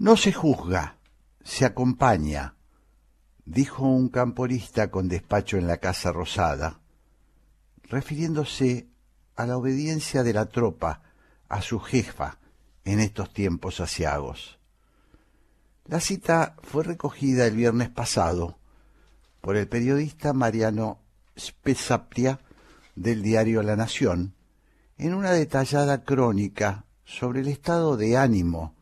[0.00, 0.96] No se juzga,
[1.44, 2.54] se acompaña,
[3.44, 6.80] dijo un camporista con despacho en la Casa Rosada,
[7.82, 8.88] refiriéndose
[9.36, 11.02] a la obediencia de la tropa
[11.50, 12.38] a su jefa
[12.86, 14.58] en estos tiempos asiagos.
[15.84, 18.56] La cita fue recogida el viernes pasado
[19.42, 20.98] por el periodista Mariano
[21.38, 22.40] Spezapria
[22.96, 24.34] del diario La Nación
[24.96, 28.79] en una detallada crónica sobre el estado de ánimo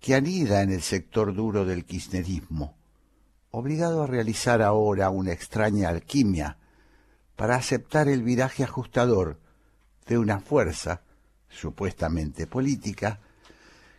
[0.00, 2.74] que anida en el sector duro del kirchnerismo,
[3.50, 6.56] obligado a realizar ahora una extraña alquimia
[7.36, 9.38] para aceptar el viraje ajustador
[10.06, 11.02] de una fuerza,
[11.48, 13.20] supuestamente política,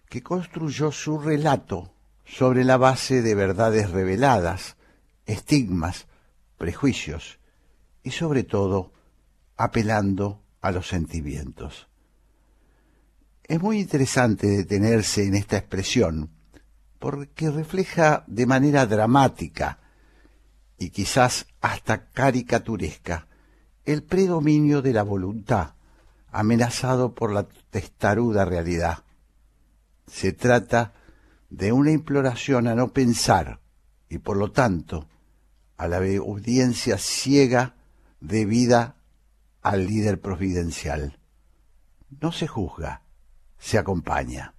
[0.10, 1.94] que construyó su relato
[2.26, 4.78] sobre la base de verdades reveladas,
[5.26, 6.08] estigmas,
[6.58, 7.40] prejuicios
[8.04, 8.92] y sobre todo
[9.56, 11.91] apelando a los sentimientos.
[13.52, 16.30] Es muy interesante detenerse en esta expresión
[17.00, 19.78] porque refleja de manera dramática
[20.78, 23.28] y quizás hasta caricaturesca
[23.84, 25.74] el predominio de la voluntad
[26.32, 29.04] amenazado por la testaruda realidad.
[30.08, 30.94] Se trata
[31.50, 33.60] de una imploración a no pensar
[34.08, 35.10] y por lo tanto
[35.76, 37.76] a la obediencia ciega
[38.22, 38.96] debida
[39.62, 41.20] al líder providencial.
[42.22, 43.02] No se juzga,
[43.62, 44.56] se acompaña.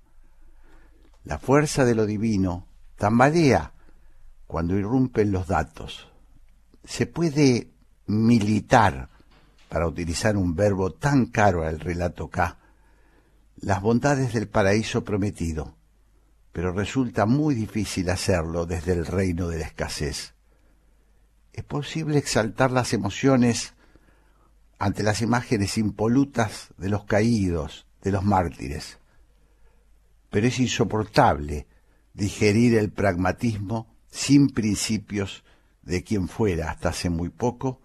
[1.25, 3.73] La fuerza de lo divino tambalea
[4.47, 6.09] cuando irrumpen los datos.
[6.85, 7.73] Se puede
[8.07, 9.09] militar,
[9.69, 12.59] para utilizar un verbo tan caro al relato K,
[13.57, 15.75] las bondades del paraíso prometido,
[16.53, 20.35] pero resulta muy difícil hacerlo desde el reino de la escasez.
[21.53, 23.75] Es posible exaltar las emociones
[24.79, 28.99] ante las imágenes impolutas de los caídos, de los mártires.
[30.31, 31.67] Pero es insoportable
[32.15, 35.45] digerir el pragmatismo sin principios
[35.83, 37.81] de quien fuera hasta hace muy poco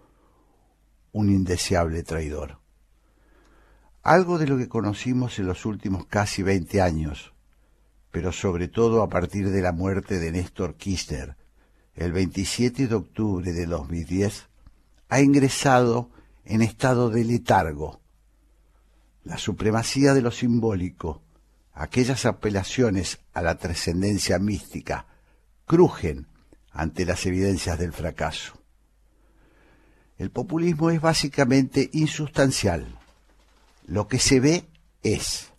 [1.12, 2.60] un indeseable traidor.
[4.02, 7.34] Algo de lo que conocimos en los últimos casi veinte años,
[8.10, 11.36] pero sobre todo a partir de la muerte de Néstor Kirchner,
[11.94, 14.48] el 27 de octubre de 2010,
[15.08, 16.10] ha ingresado
[16.44, 18.00] en estado de letargo,
[19.28, 21.20] la supremacía de lo simbólico,
[21.74, 25.06] aquellas apelaciones a la trascendencia mística,
[25.66, 26.26] crujen
[26.70, 28.54] ante las evidencias del fracaso.
[30.16, 32.98] El populismo es básicamente insustancial.
[33.86, 34.64] Lo que se ve
[35.02, 35.52] es.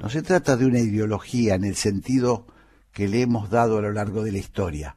[0.00, 2.48] No se trata de una ideología en el sentido
[2.90, 4.96] que le hemos dado a lo largo de la historia,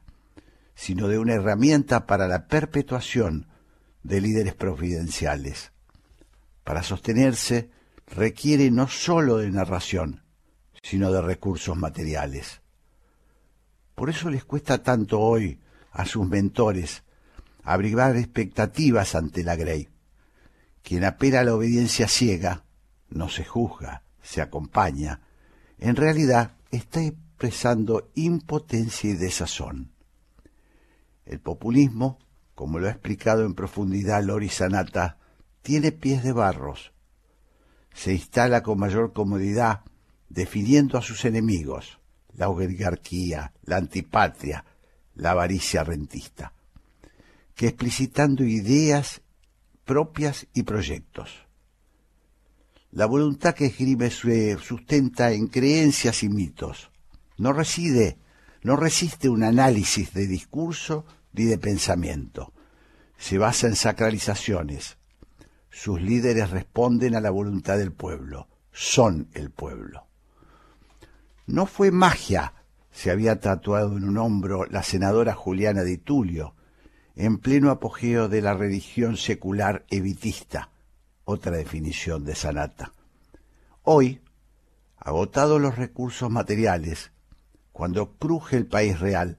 [0.74, 3.46] sino de una herramienta para la perpetuación
[4.02, 5.70] de líderes providenciales
[6.68, 7.70] para sostenerse
[8.08, 10.22] requiere no sólo de narración,
[10.82, 12.60] sino de recursos materiales.
[13.94, 15.60] Por eso les cuesta tanto hoy
[15.92, 17.04] a sus mentores
[17.64, 19.88] abrigar expectativas ante la Grey.
[20.82, 22.66] Quien apela a la obediencia ciega
[23.08, 25.22] no se juzga, se acompaña.
[25.78, 29.94] En realidad está expresando impotencia y desazón.
[31.24, 32.18] El populismo,
[32.54, 35.16] como lo ha explicado en profundidad Lori Sanata,
[35.62, 36.92] tiene pies de barros.
[37.92, 39.82] Se instala con mayor comodidad
[40.28, 41.98] definiendo a sus enemigos,
[42.34, 44.64] la oligarquía, la antipatria,
[45.14, 46.52] la avaricia rentista,
[47.54, 49.22] que explicitando ideas
[49.84, 51.48] propias y proyectos.
[52.90, 56.90] La voluntad que escribe se sustenta en creencias y mitos.
[57.36, 58.18] No reside,
[58.62, 62.52] no resiste un análisis de discurso ni de pensamiento.
[63.18, 64.96] Se basa en sacralizaciones,
[65.70, 70.06] sus líderes responden a la voluntad del pueblo, son el pueblo.
[71.46, 72.54] No fue magia,
[72.90, 76.54] se había tatuado en un hombro la senadora Juliana de Tulio,
[77.16, 80.70] en pleno apogeo de la religión secular evitista,
[81.24, 82.92] otra definición de Sanata.
[83.82, 84.20] Hoy,
[84.98, 87.10] agotados los recursos materiales,
[87.72, 89.38] cuando cruje el país real,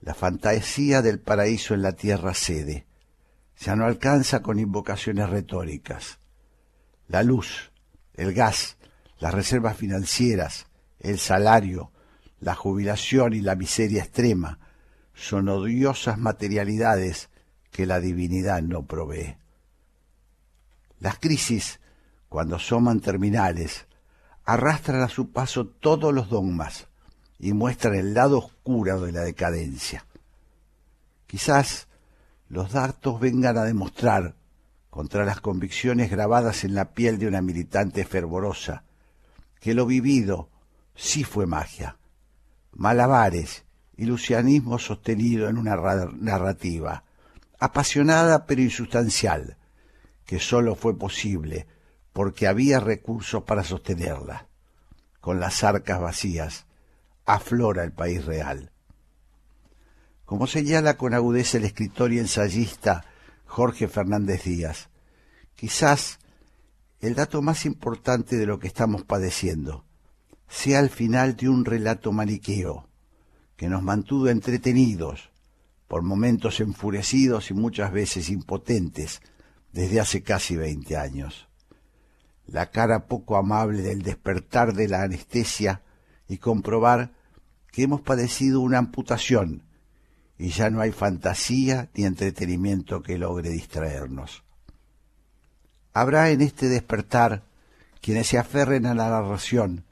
[0.00, 2.86] la fantasía del paraíso en la tierra cede,
[3.62, 6.18] ya no alcanza con invocaciones retóricas.
[7.06, 7.70] La luz,
[8.14, 8.76] el gas,
[9.18, 10.66] las reservas financieras,
[10.98, 11.92] el salario,
[12.40, 14.58] la jubilación y la miseria extrema
[15.14, 17.30] son odiosas materialidades
[17.70, 19.36] que la divinidad no provee.
[20.98, 21.78] Las crisis,
[22.28, 23.86] cuando asoman terminales,
[24.44, 26.88] arrastran a su paso todos los dogmas
[27.38, 30.04] y muestran el lado oscuro de la decadencia.
[31.26, 31.86] Quizás
[32.52, 34.34] los datos vengan a demostrar,
[34.90, 38.84] contra las convicciones grabadas en la piel de una militante fervorosa,
[39.58, 40.50] que lo vivido
[40.94, 41.96] sí fue magia,
[42.72, 43.64] malabares,
[43.96, 45.76] ilusionismo sostenido en una
[46.12, 47.04] narrativa,
[47.58, 49.56] apasionada pero insustancial,
[50.26, 51.66] que sólo fue posible
[52.12, 54.46] porque había recursos para sostenerla.
[55.22, 56.66] Con las arcas vacías,
[57.24, 58.71] aflora el país real.
[60.32, 63.04] Como señala con agudeza el escritor y ensayista
[63.44, 64.88] Jorge Fernández Díaz,
[65.56, 66.20] quizás
[67.00, 69.84] el dato más importante de lo que estamos padeciendo
[70.48, 72.88] sea el final de un relato maniqueo
[73.56, 75.30] que nos mantuvo entretenidos,
[75.86, 79.20] por momentos enfurecidos y muchas veces impotentes,
[79.70, 81.46] desde hace casi veinte años.
[82.46, 85.82] La cara poco amable del despertar de la anestesia
[86.26, 87.12] y comprobar
[87.70, 89.64] que hemos padecido una amputación
[90.42, 94.42] y ya no hay fantasía ni entretenimiento que logre distraernos.
[95.92, 97.44] Habrá en este despertar
[98.00, 99.84] quienes se aferren a la narración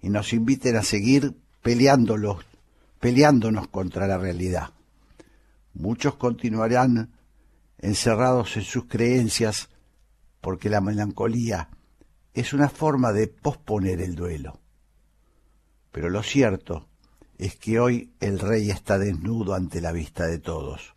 [0.00, 2.42] y nos inviten a seguir peleándolos,
[3.00, 4.70] peleándonos contra la realidad.
[5.74, 7.12] Muchos continuarán
[7.76, 9.68] encerrados en sus creencias
[10.40, 11.68] porque la melancolía
[12.32, 14.58] es una forma de posponer el duelo.
[15.92, 16.88] Pero lo cierto
[17.38, 20.94] es que hoy el rey está desnudo ante la vista de todos.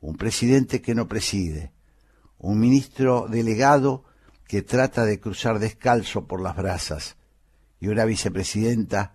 [0.00, 1.72] Un presidente que no preside,
[2.38, 4.04] un ministro delegado
[4.46, 7.16] que trata de cruzar descalzo por las brasas
[7.80, 9.14] y una vicepresidenta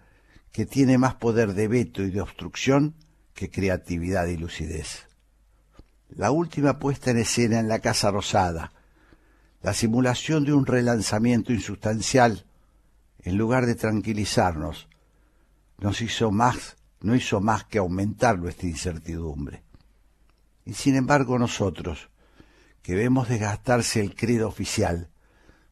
[0.52, 2.96] que tiene más poder de veto y de obstrucción
[3.34, 5.08] que creatividad y lucidez.
[6.10, 8.74] La última puesta en escena en la Casa Rosada,
[9.62, 12.46] la simulación de un relanzamiento insustancial,
[13.24, 14.90] en lugar de tranquilizarnos,
[15.80, 19.64] nos hizo más, no hizo más que aumentar nuestra incertidumbre.
[20.66, 22.10] Y sin embargo nosotros,
[22.82, 25.10] que vemos desgastarse el credo oficial,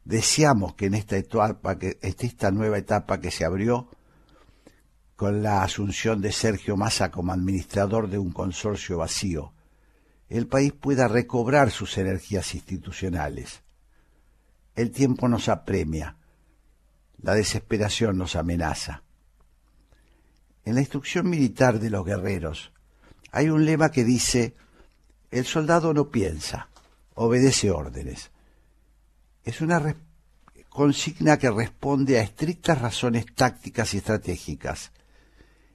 [0.03, 3.89] deseamos que en esta etapa, que esta nueva etapa que se abrió
[5.15, 9.53] con la asunción de Sergio Massa como administrador de un consorcio vacío,
[10.29, 13.61] el país pueda recobrar sus energías institucionales.
[14.75, 16.17] El tiempo nos apremia,
[17.21, 19.03] la desesperación nos amenaza.
[20.65, 22.71] En la instrucción militar de los guerreros
[23.31, 24.55] hay un lema que dice,
[25.31, 26.69] el soldado no piensa,
[27.15, 28.31] obedece órdenes.
[29.43, 29.95] Es una
[30.69, 34.91] consigna que responde a estrictas razones tácticas y estratégicas.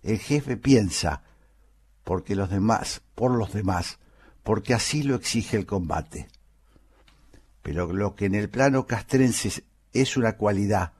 [0.02, 1.22] El jefe piensa
[2.04, 3.98] porque los demás, por los demás,
[4.42, 6.28] porque así lo exige el combate.
[7.62, 10.92] Pero lo que en el plano castrense es una cualidad,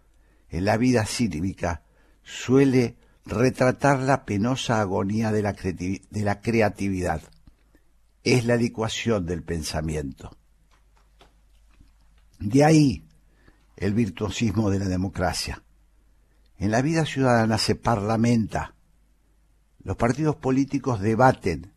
[0.49, 1.83] en la vida cívica
[2.25, 2.97] suele
[3.27, 7.23] retratar la penosa agonía de la, creatividad.
[8.23, 10.37] Es la licuación del pensamiento.
[12.39, 13.05] De ahí
[13.77, 15.63] el virtuosismo de la democracia.
[16.59, 18.75] En la vida ciudadana se parlamenta.
[19.83, 21.73] Los partidos políticos debaten,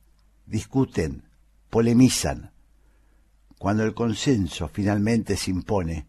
[0.45, 1.23] discuten,
[1.69, 2.51] polemizan.
[3.57, 6.07] Cuando el consenso finalmente se impone,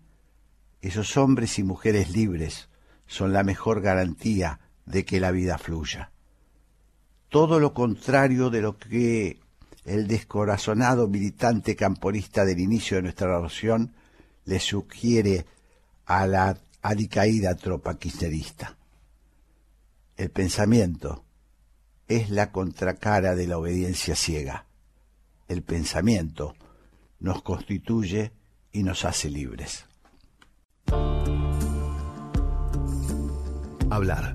[0.81, 2.69] esos hombres y mujeres libres
[3.07, 4.61] son la mejor garantía
[4.91, 6.11] de que la vida fluya.
[7.29, 9.39] Todo lo contrario de lo que
[9.85, 13.95] el descorazonado militante camporista del inicio de nuestra relación
[14.45, 15.47] le sugiere
[16.07, 18.77] a la alicaída tropa kirchnerista.
[20.17, 21.25] El pensamiento
[22.09, 24.67] es la contracara de la obediencia ciega.
[25.49, 26.55] El pensamiento
[27.21, 28.33] nos constituye
[28.73, 29.87] y nos hace libres.
[33.91, 34.35] Hablar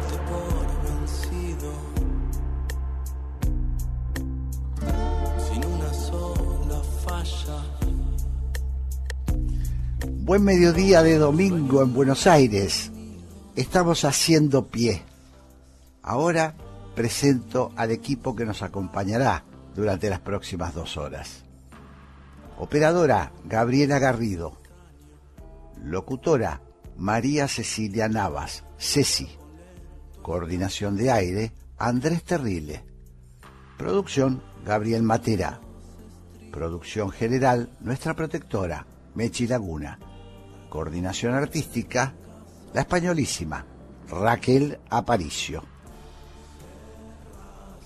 [10.31, 12.89] Buen mediodía de domingo en Buenos Aires.
[13.57, 15.03] Estamos haciendo pie.
[16.01, 16.55] Ahora
[16.95, 19.43] presento al equipo que nos acompañará
[19.75, 21.43] durante las próximas dos horas.
[22.57, 24.57] Operadora Gabriela Garrido.
[25.83, 26.61] Locutora
[26.95, 29.27] María Cecilia Navas, Ceci.
[30.21, 32.85] Coordinación de aire Andrés Terrile.
[33.77, 35.59] Producción Gabriel Matera.
[36.53, 39.99] Producción general nuestra protectora Mechi Laguna
[40.71, 42.13] Coordinación artística,
[42.73, 43.65] la españolísima
[44.09, 45.65] Raquel Aparicio.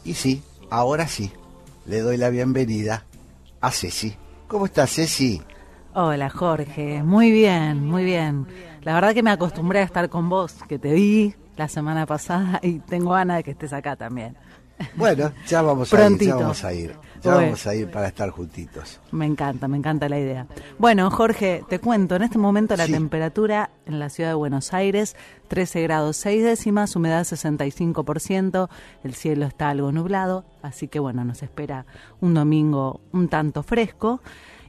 [0.04, 1.32] Y sí, ahora sí,
[1.88, 3.04] le doy la bienvenida
[3.60, 4.16] a Ceci.
[4.48, 5.42] ¿Cómo estás, Ceci?
[5.96, 7.02] Hola, Jorge.
[7.02, 8.46] Muy bien, muy bien.
[8.84, 12.60] La verdad que me acostumbré a estar con vos, que te vi la semana pasada
[12.62, 14.38] y tengo ganas de que estés acá también.
[14.96, 16.96] Bueno, ya vamos a ir, ya vamos a ir.
[17.26, 19.00] Ya vamos a ir para estar juntitos.
[19.12, 20.48] Me encanta, me encanta la idea.
[20.78, 25.16] Bueno, Jorge, te cuento, en este momento la temperatura en la ciudad de Buenos Aires,
[25.48, 28.70] 13 grados 6 décimas, humedad 65%,
[29.04, 31.86] el cielo está algo nublado, así que bueno, nos espera
[32.22, 34.22] un domingo un tanto fresco.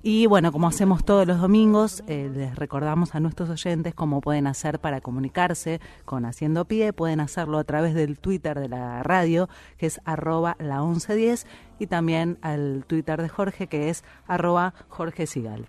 [0.09, 4.47] Y bueno, como hacemos todos los domingos, eh, les recordamos a nuestros oyentes cómo pueden
[4.47, 6.93] hacer para comunicarse con Haciendo Pie.
[6.93, 9.49] Pueden hacerlo a través del Twitter de la radio,
[9.79, 11.49] que es arroba la 1110,
[11.81, 15.67] y también al Twitter de Jorge, que es arroba Jorge Sigal.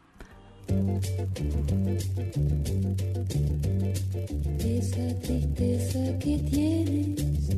[4.59, 7.49] Esa tristeza que tienes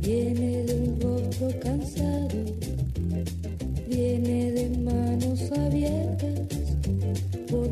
[0.00, 2.44] viene de un rostro cansado
[3.88, 6.40] viene de manos abiertas
[7.50, 7.68] por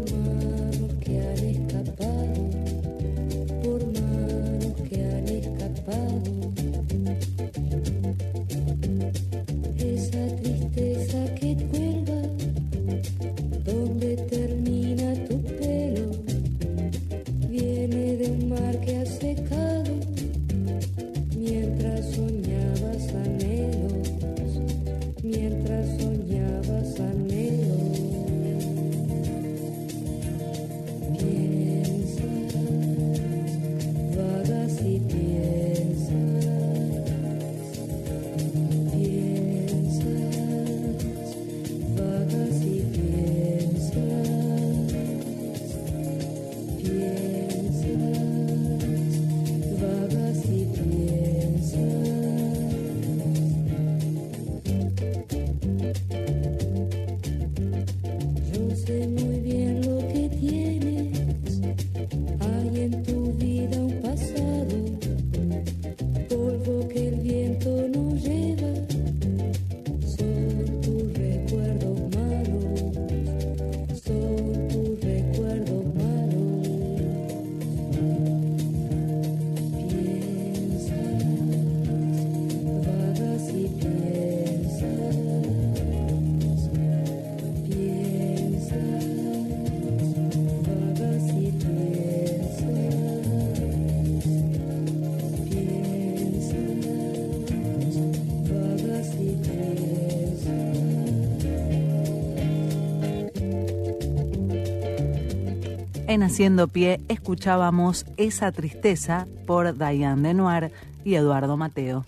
[106.12, 110.70] En Haciendo Pie escuchábamos Esa Tristeza por Diane Denoir
[111.06, 112.04] y Eduardo Mateo.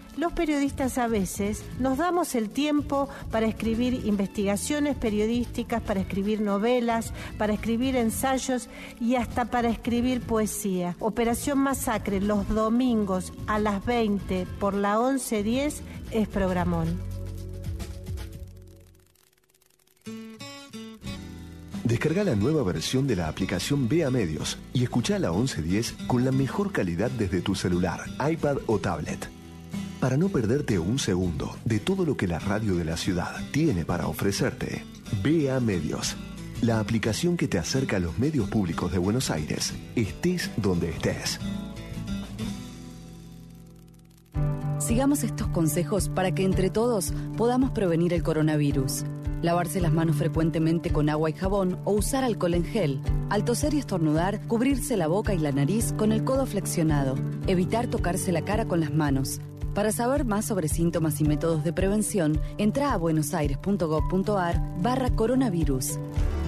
[0.17, 7.13] los periodistas a veces nos damos el tiempo para escribir investigaciones periodísticas, para escribir novelas,
[7.37, 10.95] para escribir ensayos y hasta para escribir poesía.
[10.99, 16.99] Operación Masacre los domingos a las 20 por la 1110 es programón.
[21.83, 26.31] Descarga la nueva versión de la aplicación Vea Medios y escucha la 1110 con la
[26.31, 27.99] mejor calidad desde tu celular,
[28.29, 29.40] iPad o tablet.
[30.01, 33.85] Para no perderte un segundo de todo lo que la radio de la ciudad tiene
[33.85, 34.83] para ofrecerte,
[35.21, 36.17] Vea Medios,
[36.63, 41.39] la aplicación que te acerca a los medios públicos de Buenos Aires, estés donde estés.
[44.79, 49.03] Sigamos estos consejos para que entre todos podamos prevenir el coronavirus.
[49.43, 53.01] Lavarse las manos frecuentemente con agua y jabón o usar alcohol en gel.
[53.29, 57.15] Al toser y estornudar, cubrirse la boca y la nariz con el codo flexionado.
[57.45, 59.39] Evitar tocarse la cara con las manos.
[59.73, 65.97] Para saber más sobre síntomas y métodos de prevención, entra a buenosaires.gov.ar barra coronavirus.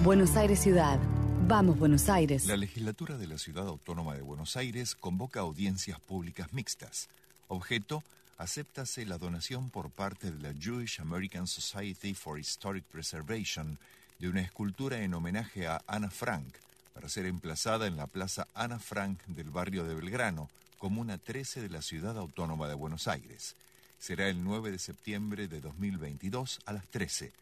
[0.02, 1.00] Buenos Aires Ciudad.
[1.48, 2.44] Vamos, Buenos Aires.
[2.44, 7.08] La legislatura de la Ciudad Autónoma de Buenos Aires convoca audiencias públicas mixtas.
[7.48, 8.02] Objeto,
[8.36, 13.78] acéptase la donación por parte de la Jewish American Society for Historic Preservation
[14.18, 16.52] de una escultura en homenaje a Ana Frank,
[16.92, 20.50] para ser emplazada en la Plaza Ana Frank del barrio de Belgrano,
[20.84, 23.54] comuna 13 de la Ciudad Autónoma de Buenos Aires.
[23.98, 27.32] Será el 9 de septiembre de 2022 a las 13.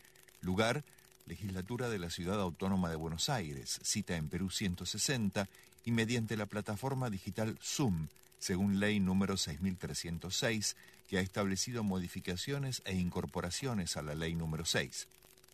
[0.43, 0.85] Lugar,
[1.27, 5.49] Legislatura de la Ciudad Autónoma de Buenos Aires, cita en Perú 160
[5.85, 8.07] y mediante la plataforma digital Zoom,
[8.39, 10.77] según ley número 6306,
[11.11, 15.09] que ha establecido modificaciones e incorporaciones a la ley número 6.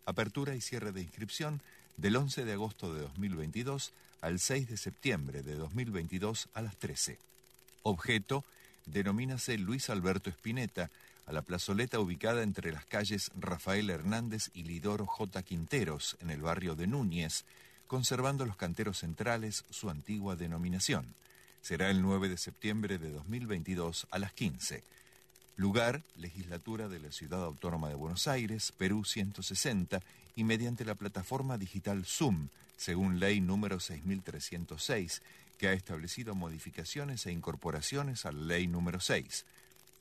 [0.05, 1.63] Apertura y cierre de inscripción
[1.97, 7.17] del 11 de agosto de 2022 al 6 de septiembre de 2022 a las 13.
[7.89, 8.45] Objeto,
[8.87, 10.91] denomínase Luis Alberto Espineta,
[11.27, 15.43] a la plazoleta ubicada entre las calles Rafael Hernández y Lidoro J.
[15.43, 17.45] Quinteros, en el barrio de Núñez,
[17.87, 21.15] conservando los canteros centrales su antigua denominación.
[21.61, 24.83] Será el 9 de septiembre de 2022 a las 15.
[25.57, 30.01] Lugar, Legislatura de la Ciudad Autónoma de Buenos Aires, Perú 160,
[30.37, 35.21] y mediante la plataforma digital Zoom, según ley número 6306,
[35.59, 39.45] que ha establecido modificaciones e incorporaciones a la ley número 6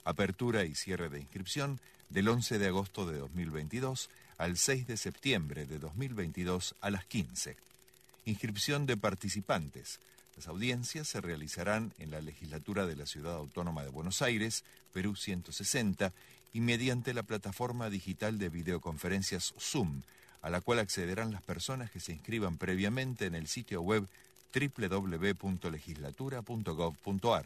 [0.08, 5.66] apertura y cierre de inscripción del 11 de agosto de 2022 al 6 de septiembre
[5.66, 7.58] de 2022 a las 15.
[8.26, 10.00] Inscripción de participantes.
[10.38, 15.16] Las audiencias se realizarán en la legislatura de la Ciudad Autónoma de Buenos Aires, Perú
[15.16, 16.14] 160,
[16.54, 20.04] y mediante la plataforma digital de videoconferencias Zoom,
[20.42, 24.08] a la cual accederán las personas que se inscriban previamente en el sitio web
[24.58, 27.46] www.legislatura.gov.ar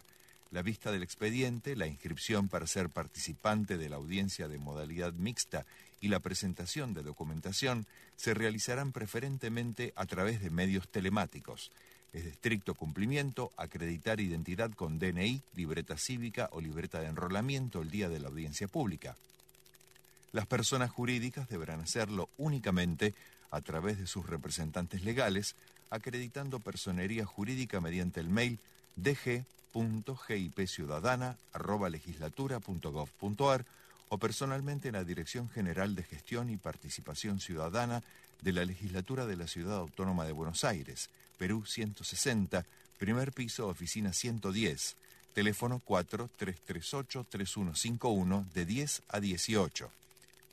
[0.51, 5.65] la vista del expediente, la inscripción para ser participante de la audiencia de modalidad mixta
[6.01, 7.86] y la presentación de documentación
[8.18, 11.72] se realizarán preferentemente a través de medios telemáticos.
[12.12, 17.89] Es de estricto cumplimiento acreditar identidad con DNI, libreta cívica o libreta de enrolamiento el
[17.89, 19.15] día de la audiencia pública.
[20.34, 23.13] Las personas jurídicas deberán hacerlo únicamente
[23.52, 25.56] a través de sus representantes legales,
[25.91, 28.58] acreditando personería jurídica mediante el mail
[28.95, 29.45] dg
[31.89, 33.65] legislatura.gov.ar
[34.10, 38.04] o personalmente en la Dirección General de Gestión y Participación Ciudadana
[38.41, 42.65] de la Legislatura de la Ciudad Autónoma de Buenos Aires, Perú 160,
[42.97, 44.97] primer piso, oficina 110,
[45.34, 49.89] teléfono 4338-3151 de 10 a 18.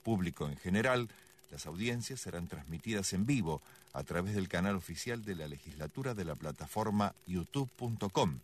[0.05, 1.09] Público en general,
[1.51, 3.61] las audiencias serán transmitidas en vivo
[3.99, 8.39] a través del canal oficial de la legislatura de la plataforma youtube.com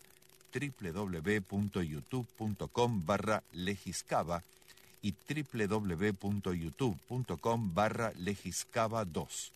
[0.53, 4.43] www.youtube.com barra legiscava
[5.01, 9.53] y www.youtube.com barra legiscava 2.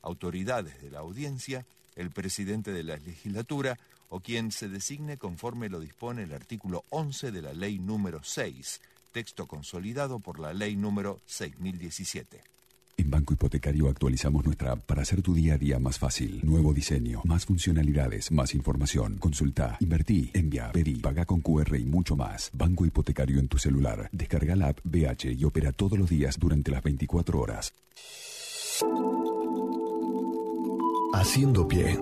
[0.00, 3.78] Autoridades de la audiencia, el presidente de la legislatura
[4.10, 8.80] o quien se designe conforme lo dispone el artículo 11 de la ley número 6,
[9.12, 12.42] texto consolidado por la ley número 6017.
[13.00, 16.40] En Banco Hipotecario actualizamos nuestra app para hacer tu día a día más fácil.
[16.44, 19.16] Nuevo diseño, más funcionalidades, más información.
[19.16, 22.50] Consulta, invertí, envía, pedí, paga con QR y mucho más.
[22.52, 24.10] Banco Hipotecario en tu celular.
[24.12, 27.72] Descarga la app BH y opera todos los días durante las 24 horas.
[31.14, 31.98] Haciendo pie.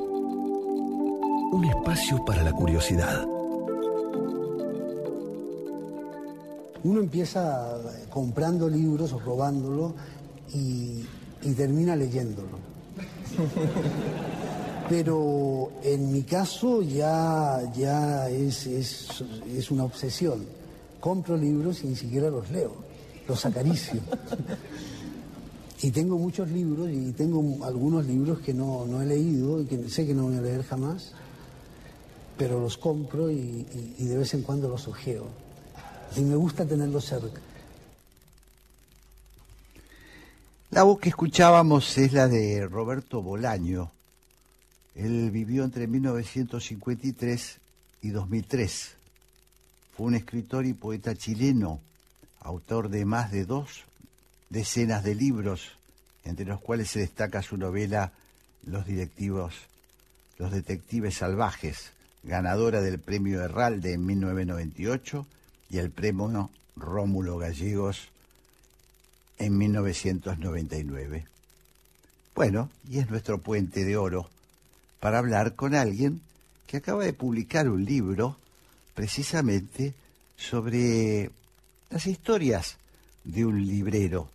[1.50, 3.26] Un espacio para la curiosidad.
[6.84, 7.76] Uno empieza
[8.10, 9.94] comprando libros o robándolo
[10.54, 11.04] y,
[11.42, 12.58] y termina leyéndolo.
[14.88, 20.46] Pero en mi caso ya, ya es, es, es una obsesión.
[21.00, 22.72] compro libros y ni siquiera los leo,
[23.26, 24.00] los acaricio.
[25.82, 29.88] y tengo muchos libros y tengo algunos libros que no, no he leído y que
[29.88, 31.12] sé que no voy a leer jamás,
[32.38, 33.64] pero los compro y,
[33.98, 35.26] de vez en cuando los ojeo.
[36.16, 37.40] Y me gusta tenerlos cerca.
[40.70, 43.90] La voz que escuchábamos es la de Roberto Bolaño.
[44.94, 47.58] Él vivió entre 1953
[48.02, 48.94] y 2003.
[49.96, 51.80] Fue un escritor y poeta chileno,
[52.40, 53.84] autor de más de dos
[54.50, 55.72] decenas de libros,
[56.24, 58.12] entre los cuales se destaca su novela
[58.64, 59.54] Los directivos,
[60.38, 61.92] Los detectives salvajes,
[62.28, 65.26] ganadora del premio Herralde en 1998
[65.70, 68.10] y el premio Rómulo Gallegos
[69.38, 71.26] en 1999.
[72.34, 74.28] Bueno, y es nuestro puente de oro
[75.00, 76.20] para hablar con alguien
[76.66, 78.36] que acaba de publicar un libro
[78.94, 79.94] precisamente
[80.36, 81.30] sobre
[81.88, 82.76] las historias
[83.24, 84.28] de un librero.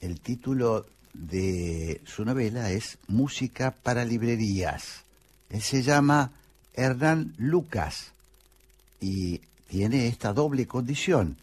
[0.00, 5.04] El título de su novela es Música para librerías.
[5.50, 6.32] Él se llama
[6.78, 8.12] Hernán Lucas
[9.00, 11.36] y tiene esta doble condición.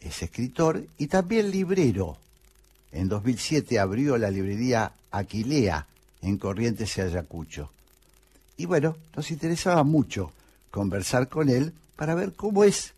[0.00, 2.18] Es escritor y también librero.
[2.92, 5.86] En 2007 abrió la librería Aquilea
[6.20, 7.70] en Corrientes y Ayacucho.
[8.58, 10.30] Y bueno, nos interesaba mucho
[10.70, 12.92] conversar con él para ver cómo es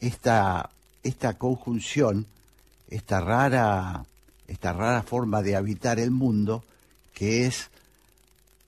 [0.00, 0.68] esta,
[1.04, 2.26] esta conjunción,
[2.90, 4.04] esta rara,
[4.48, 6.64] esta rara forma de habitar el mundo
[7.14, 7.70] que es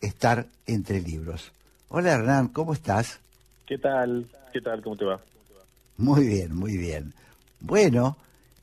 [0.00, 1.50] estar entre libros.
[1.92, 3.18] Hola Hernán, ¿cómo estás?
[3.66, 4.26] ¿Qué tal?
[4.52, 4.80] ¿Qué tal?
[4.80, 5.20] ¿Cómo te va?
[5.96, 7.12] Muy bien, muy bien.
[7.60, 8.16] Bueno,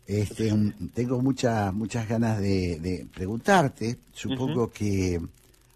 [0.06, 0.54] este,
[0.94, 3.98] tengo muchas muchas ganas de, de preguntarte.
[4.14, 5.22] Supongo que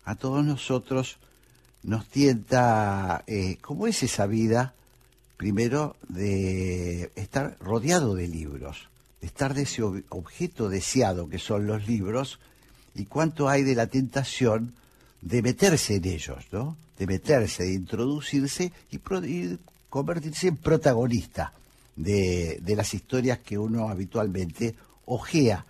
[0.06, 1.18] a todos nosotros
[1.84, 4.74] nos tienta, eh, ¿cómo es esa vida?
[5.36, 8.88] Primero, de estar rodeado de libros,
[9.20, 12.40] de estar de ese ob- objeto deseado que son los libros,
[12.96, 14.74] y cuánto hay de la tentación
[15.22, 16.76] de meterse en ellos, ¿no?
[16.98, 19.58] De meterse, de introducirse y, pro- y
[19.90, 21.54] convertirse en protagonista
[21.96, 25.66] de, de las historias que uno habitualmente ojea,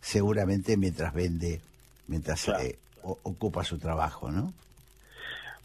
[0.00, 1.60] seguramente mientras vende,
[2.08, 4.52] mientras eh, o- ocupa su trabajo, ¿no?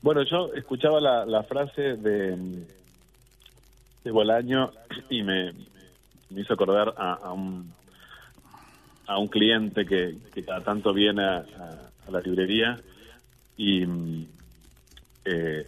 [0.01, 2.65] Bueno, yo escuchaba la, la frase de,
[4.03, 4.71] de Bolaño
[5.09, 5.53] y me,
[6.31, 7.71] me hizo acordar a, a un
[9.07, 11.45] a un cliente que, que cada tanto viene a
[12.09, 12.79] la librería
[13.61, 14.25] y mm,
[15.25, 15.65] eh,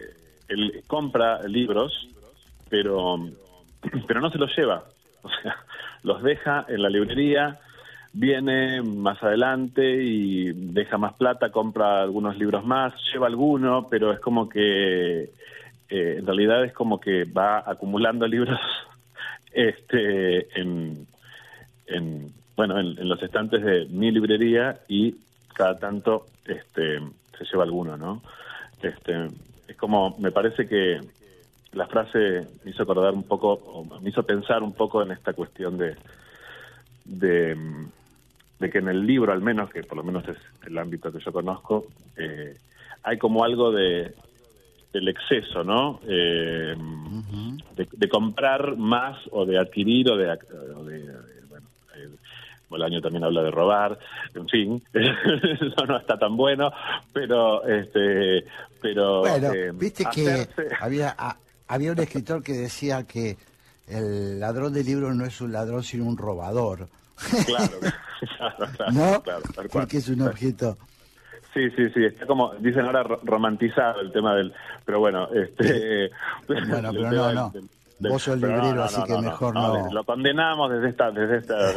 [0.47, 2.07] él compra libros,
[2.67, 3.17] pero
[4.07, 4.83] pero no se los lleva,
[5.21, 5.57] o sea,
[6.03, 7.59] los deja en la librería,
[8.11, 14.19] viene más adelante y deja más plata, compra algunos libros más, lleva alguno, pero es
[14.19, 15.29] como que
[15.89, 18.59] eh, en realidad es como que va acumulando libros
[19.51, 21.05] este en,
[21.85, 25.15] en bueno en, en los estantes de mi librería y
[25.53, 26.99] cada tanto este
[27.37, 28.21] se lleva alguno, ¿no?
[28.81, 29.29] Este
[29.67, 31.01] es como me parece que
[31.71, 35.33] la frase me hizo acordar un poco, o me hizo pensar un poco en esta
[35.33, 35.95] cuestión de,
[37.05, 37.57] de,
[38.59, 41.19] de que en el libro, al menos, que por lo menos es el ámbito que
[41.19, 42.57] yo conozco, eh,
[43.03, 44.13] hay como algo de
[44.93, 45.99] del exceso, ¿no?
[46.07, 46.75] Eh,
[47.75, 50.29] de, de comprar más o de adquirir o de,
[50.75, 51.32] o de-
[52.73, 53.97] Bolaño también habla de robar,
[54.33, 56.71] en fin, eso no está tan bueno,
[57.13, 58.45] pero este,
[58.81, 60.47] pero Bueno, eh, viste que
[60.81, 63.37] había, a- había un escritor que decía que
[63.87, 66.87] el ladrón de libros no es un ladrón sino un robador,
[67.45, 67.71] Claro,
[68.37, 69.21] claro, claro, ¿no?
[69.21, 69.41] claro.
[69.71, 70.77] Porque es un objeto.
[71.53, 74.51] Sí, sí, sí, está como, dicen ahora, ro- romantizado el tema del,
[74.83, 76.09] pero bueno, este...
[76.47, 77.69] Bueno, el pero no, del-
[78.03, 78.09] no.
[78.09, 79.91] del- Vos sos librero, así que mejor no.
[79.91, 81.55] Lo condenamos desde esta, desde esta,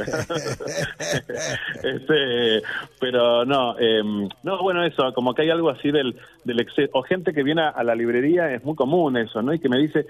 [1.82, 2.62] este,
[3.00, 7.02] pero no, em, no, bueno, eso, como que hay algo así del, del exceso, o
[7.02, 9.52] gente que viene a, a la librería, es muy común eso, ¿no?
[9.54, 10.06] Y que me dice,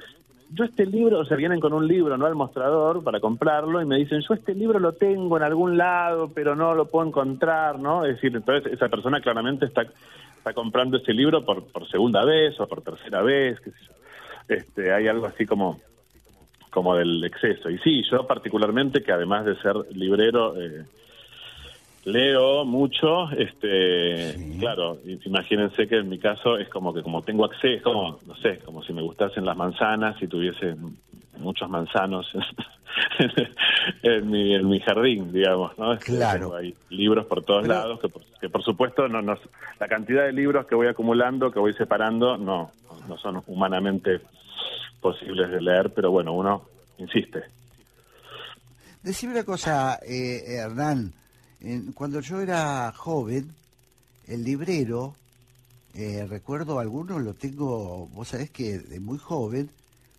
[0.52, 2.26] yo este libro, o sea, vienen con un libro, ¿no?
[2.26, 6.30] Al mostrador para comprarlo y me dicen, yo este libro lo tengo en algún lado,
[6.34, 8.04] pero no lo puedo encontrar, ¿no?
[8.04, 9.82] Es decir, entonces esa persona claramente está,
[10.38, 13.92] está comprando ese libro por, por segunda vez o por tercera vez, qué sé yo.
[14.48, 15.80] Este, hay algo así como
[16.70, 17.70] como del exceso.
[17.70, 20.84] Y sí, yo particularmente, que además de ser librero, eh,
[22.06, 27.92] leo mucho, este, claro, imagínense que en mi caso es como que como tengo acceso,
[27.92, 30.76] como, no sé, como si me gustasen las manzanas y tuviese
[31.38, 32.30] muchos manzanos
[34.02, 35.94] en, mi, en mi jardín, digamos, ¿no?
[35.94, 36.54] Este, Claro.
[36.54, 39.36] ahí libros por todos lados, que por, que por supuesto no, no,
[39.80, 42.70] la cantidad de libros que voy acumulando, que voy separando, no,
[43.08, 44.20] no son humanamente
[45.00, 46.62] posibles de leer, pero bueno, uno
[46.98, 47.42] insiste.
[49.02, 51.12] Decime una cosa, eh, Hernán.
[51.60, 53.52] En- cuando yo era joven,
[54.26, 55.14] el librero,
[55.94, 59.70] eh, recuerdo algunos, lo tengo, vos sabés que de muy joven,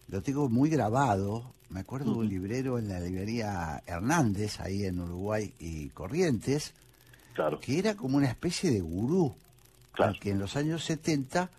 [0.08, 1.44] lo tengo muy grabado.
[1.70, 6.74] Me acuerdo de un librero en la librería Hernández, ahí en Uruguay y Corrientes,
[7.34, 7.60] Claro.
[7.60, 9.36] que era como una especie de gurú,
[9.92, 10.16] Claro.
[10.20, 11.50] que en los años 70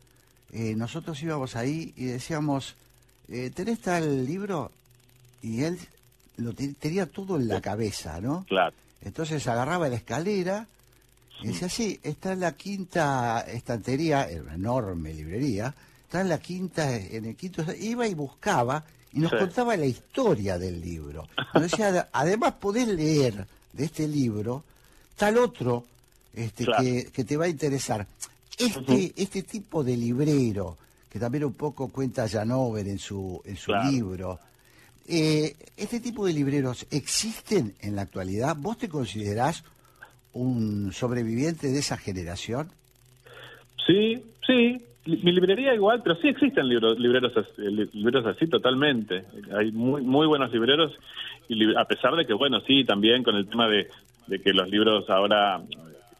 [0.51, 2.75] eh, nosotros íbamos ahí y decíamos,
[3.29, 4.71] eh, ¿tenés tal libro?
[5.43, 5.79] Y él
[6.39, 8.45] lo te- tenía todo en la cabeza, ¿no?
[8.49, 8.75] Claro.
[9.03, 10.67] Entonces agarraba la escalera
[11.43, 15.73] y decía, sí, está en la quinta estantería, era una enorme librería,
[16.05, 19.37] está en la quinta, en el quinto, iba y buscaba y nos Sí.
[19.39, 21.29] contaba la historia del libro.
[21.55, 24.65] Nos decía, "Ad- además podés leer de este libro
[25.17, 25.85] tal otro
[26.35, 26.83] este, Claro.
[26.83, 28.07] que, que te va a interesar.
[28.57, 30.77] Este, este tipo de librero,
[31.11, 33.89] que también un poco cuenta Janover en su, en su Claro.
[33.91, 34.39] libro,
[35.11, 38.55] eh, ¿Este tipo de libreros existen en la actualidad?
[38.59, 39.65] ¿Vos te considerás
[40.35, 42.69] un sobreviviente de esa generación?
[43.87, 44.85] Sí, sí.
[45.07, 49.25] Mi librería igual, pero sí existen libros, libreros, eh, li- libreros así totalmente.
[49.57, 50.93] Hay muy, muy buenos libreros,
[51.49, 53.89] y a pesar de que, bueno, sí, también con el tema de,
[54.27, 55.63] de que los libros ahora,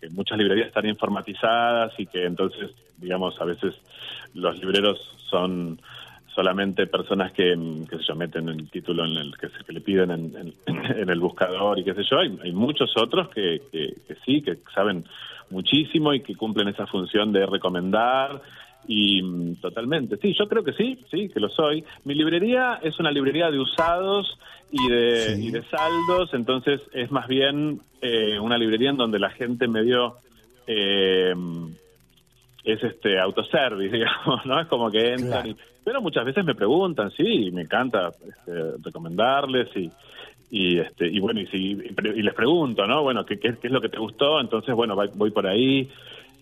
[0.01, 3.75] que muchas librerías están informatizadas y que entonces, digamos, a veces
[4.35, 5.81] los libreros son
[6.35, 9.73] solamente personas que, mm, qué sé yo, meten el título en el que, se- que
[9.73, 10.55] le piden en, en-
[10.97, 12.19] en el buscador y qué sé yo.
[12.19, 15.05] Hay, hay muchos otros que, que, que sí, que saben
[15.51, 18.41] muchísimo y que cumplen esa función de recomendar
[18.87, 20.17] y mm, totalmente.
[20.19, 21.85] Sí, yo creo que sí, sí, que lo soy.
[22.05, 24.39] Mi librería es una librería de usados
[24.71, 25.47] y de, Sí.
[25.47, 30.17] y de saldos, entonces es más bien eh, una librería en donde la gente medio...
[30.67, 31.35] Eh,
[32.73, 34.61] es este autoservice, digamos, ¿no?
[34.61, 35.49] Es como que entran Claro.
[35.49, 39.91] y- Pero muchas veces me preguntan, sí, me encanta este, recomendarles y,
[40.51, 43.03] y este y bueno, y, si, y, les pregunto, ¿no?
[43.03, 44.39] Bueno, ¿qué, qué, es lo que te gustó?
[44.41, 45.89] Entonces, bueno, voy, voy por ahí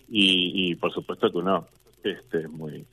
[0.09, 1.67] y, y por supuesto que uno,
[2.03, 2.85] este, muy...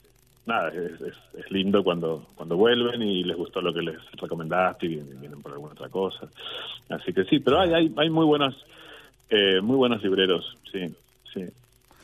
[0.46, 4.84] Nada, es, es, es lindo cuando cuando vuelven y les gustó lo que les recomendaste
[4.84, 6.28] y vienen, vienen por alguna otra cosa.
[6.90, 8.54] Así que sí, pero hay, hay, hay muy buenos
[9.30, 10.94] eh, muy buenos libreros, sí,
[11.32, 11.44] sí.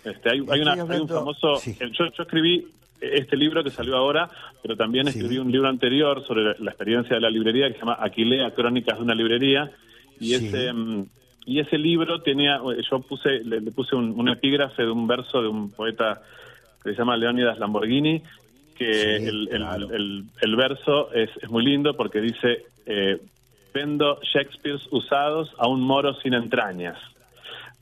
[0.04, 1.56] Este, hay, hay, una, hay un famoso...
[1.56, 1.76] sí.
[1.80, 2.66] eh, Yo, yo escribí
[3.00, 4.28] este libro que salió ahora,
[4.62, 5.18] pero también Sí.
[5.18, 8.50] escribí un libro anterior sobre la, la experiencia de la librería que se llama Aquilea,
[8.54, 9.70] Crónicas de una librería,
[10.18, 10.46] y Sí.
[10.46, 11.06] ese mm,
[11.46, 12.60] y ese libro tenía,
[12.90, 16.20] yo puse le, le puse un, un epígrafe de un verso de un poeta
[16.84, 18.22] que se llama Leónidas Lamborghini,
[18.76, 19.90] que Sí, el, el- claro.
[19.90, 23.18] el- el verso es, es muy lindo porque dice, eh,
[23.72, 26.98] vendo Shakespeares usados a un moro sin entrañas.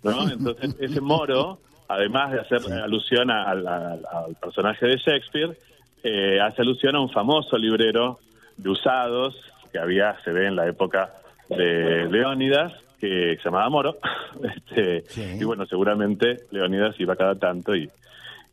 [0.05, 0.31] ¿no?
[0.31, 5.57] Entonces, ese moro, además de hacer alusión a- al, personaje de Shakespeare,
[6.03, 8.19] eh, hace alusión a un famoso librero
[8.57, 9.35] de usados
[9.73, 11.11] que había, se ve en la época
[11.49, 13.99] de Leónidas, que se llamaba Moro.
[14.45, 15.39] Este, Sí.
[15.41, 17.89] Y bueno, seguramente Leónidas iba cada tanto y,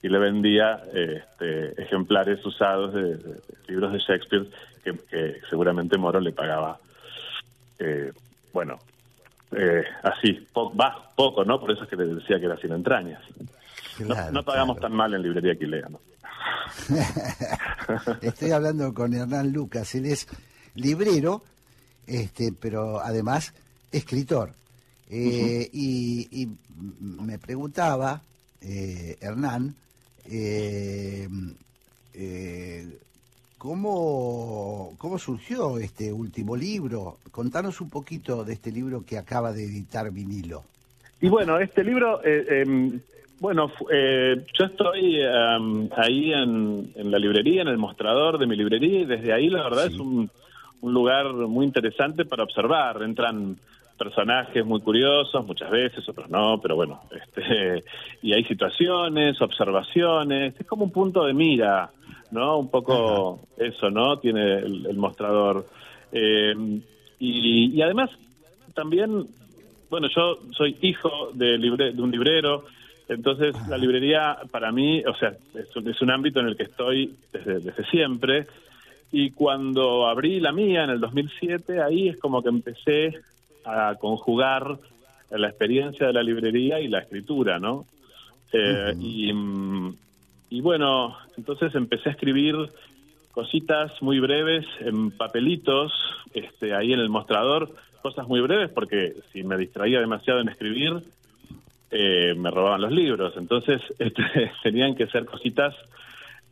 [0.01, 4.45] y le vendía este, ejemplares usados de, de- de libros de Shakespeare
[4.83, 6.77] que, que seguramente Moro le pagaba,
[7.79, 8.11] eh,
[8.53, 8.79] bueno,
[9.57, 11.59] eh, así, po- va, poco, ¿no?
[11.59, 13.21] Por eso es que le decía que era sin entrañas.
[13.99, 14.89] No- Claro, no, pagamos claro.
[14.89, 16.01] tan mal en librería Aquilea, ¿no?
[18.21, 20.27] Estoy hablando con Hernán Lucas, él es
[20.75, 21.43] librero,
[22.05, 23.53] este, pero además
[23.91, 24.51] escritor.
[25.09, 26.49] Eh, y, y
[26.99, 28.21] me preguntaba,
[28.61, 29.75] eh, Hernán,
[30.29, 31.27] eh,
[32.13, 32.97] eh,
[33.65, 37.17] ¿cómo, ¿cómo surgió este último libro?
[37.31, 40.61] Contanos un poquito de este libro que acaba de editar Vinilo.
[41.19, 42.99] Y bueno, este libro, eh, em,
[43.39, 48.55] bueno, eh, yo estoy em, ahí en, en la librería, en el mostrador de mi
[48.55, 49.93] librería, y desde ahí la verdad Sí.
[49.95, 50.29] es un,
[50.81, 53.01] un lugar muy interesante para observar.
[53.01, 53.57] Entran
[53.97, 57.83] personajes muy curiosos, muchas veces, otros no, pero bueno, este,
[58.21, 61.89] y hay situaciones, observaciones, es como un punto de mira,
[62.35, 62.59] ¿no?
[62.59, 64.19] Un poco eso, ¿no?
[64.19, 65.65] Tiene el, el mostrador.
[66.11, 66.53] Eh,
[67.19, 68.11] y, y además,
[68.75, 69.25] también
[69.89, 72.65] bueno, yo soy hijo de, libre- de un librero,
[73.07, 76.63] entonces la librería para mí, o sea, es un, es un ámbito en el que
[76.63, 78.47] estoy desde, desde siempre.
[79.11, 83.13] Y cuando abrí la mía en el 2007, ahí es como que empecé
[83.63, 84.77] a conjugar
[85.29, 87.85] la experiencia de la librería y la escritura, ¿no?
[88.51, 89.31] Eh, y,
[90.55, 92.55] y bueno, entonces empecé a escribir
[93.33, 95.91] cositas muy breves en papelitos,
[96.33, 100.93] este, ahí en el mostrador, cosas muy breves porque si me distraía demasiado en escribir,
[101.91, 103.33] eh, me robaban los libros.
[103.35, 104.23] Entonces este,
[104.63, 105.75] tenían que ser cositas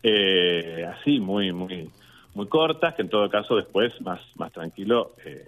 [0.04, 1.90] eh, así, muy, muy,
[2.34, 5.46] muy cortas, que en todo caso después, más, más tranquilo, eh,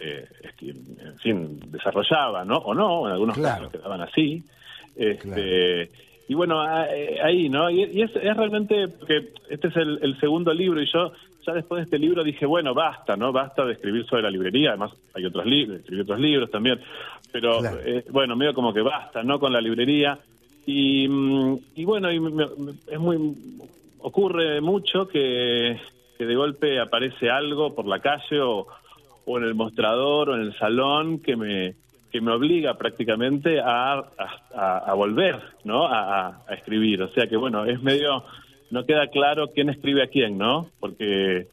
[0.00, 0.28] eh,
[0.62, 2.56] en fin, desarrollaba, ¿no?
[2.56, 4.42] O no, en algunos casos quedaban así.
[4.96, 5.92] Este,
[6.28, 7.70] Y bueno, ahí, ¿no?
[7.70, 11.12] Y, es, realmente, porque este es el, segundo libro y yo
[11.46, 13.32] ya después de este libro dije, bueno, basta, ¿no?
[13.32, 16.78] Basta de escribir sobre la librería, además hay otros libros, escribí otros libros también,
[17.32, 19.40] pero eh, bueno, medio como que basta, ¿no?
[19.40, 20.18] Con la librería.
[20.66, 22.16] Y, mm, y bueno, y
[22.88, 23.34] es muy,
[24.00, 25.80] ocurre mucho que,
[26.18, 28.66] que de golpe aparece algo por la calle o,
[29.24, 31.74] o en el mostrador o en el salón que me
[32.10, 34.02] que me obliga prácticamente a,
[34.54, 35.86] a, volver ¿no?
[35.86, 37.02] A, a, escribir.
[37.02, 38.24] O sea que, bueno, es medio,
[38.70, 40.70] no queda claro quién escribe a quién, ¿no?
[40.80, 41.48] Porque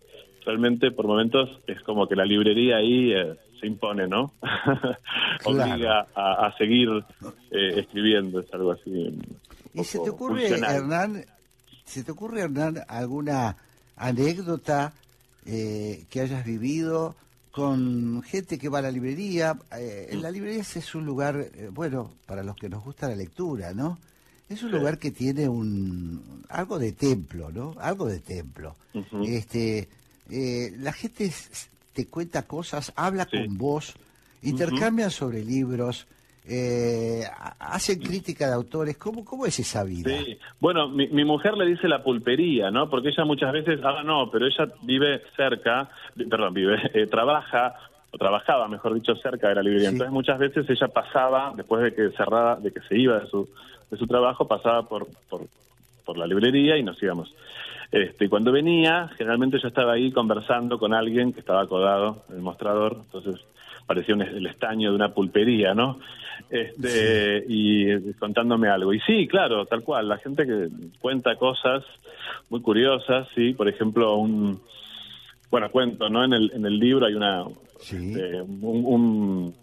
[0.45, 4.31] realmente por momentos es como que la librería ahí eh, se impone, ¿no?
[5.45, 6.89] obliga a, seguir
[7.51, 9.19] eh, escribiendo, es algo así.
[9.73, 11.25] ¿Y se te ocurre, Hernán,
[11.83, 13.57] se te ocurre, Hernán, alguna
[13.97, 14.93] anécdota
[15.45, 17.15] eh, que hayas vivido
[17.55, 19.57] con gente que va a la librería.
[19.77, 23.73] Eh, la librería es un lugar, eh, bueno, para los que nos gusta la lectura,
[23.73, 23.97] ¿no?
[24.49, 27.73] Es un lugar que tiene un algo de templo, ¿no?
[27.79, 28.75] Algo de templo.
[29.25, 29.87] Este,
[30.29, 31.31] eh, la gente
[31.93, 33.95] te cuenta cosas, habla con vos,
[34.41, 36.07] intercambian sobre libros
[36.47, 37.23] eh,
[37.59, 38.97] hacen crítica de autores.
[38.97, 40.09] ¿Cómo, ¿Cómo es esa vida?
[40.09, 42.89] Sí, bueno, mi, mujer le dice la pulpería, ¿no?
[42.89, 45.89] Porque ella muchas veces, ahora no, pero ella vive cerca,
[46.29, 47.75] perdón, vive, eh, trabaja
[48.11, 49.89] o trabajaba, mejor dicho, cerca de la librería.
[49.89, 53.49] Entonces muchas veces ella pasaba, después de que cerraba, de que se iba de su,
[53.89, 55.47] de su trabajo, pasaba por, por,
[56.05, 57.33] por la librería y nos íbamos.
[57.91, 62.35] Este, y cuando venía, generalmente yo estaba ahí conversando con alguien que estaba acodado en
[62.35, 63.43] el mostrador, entonces
[63.85, 65.99] parecía el estaño de una pulpería, ¿no?
[66.49, 68.93] Este, y contándome algo.
[68.93, 70.69] Y sí, claro, tal cual, la gente que
[70.99, 71.83] cuenta cosas
[72.49, 74.61] muy curiosas, sí, por ejemplo, un,
[75.49, 76.23] bueno, cuento, ¿no?
[76.23, 77.45] En el, en el libro hay una,
[77.79, 79.53] este, un,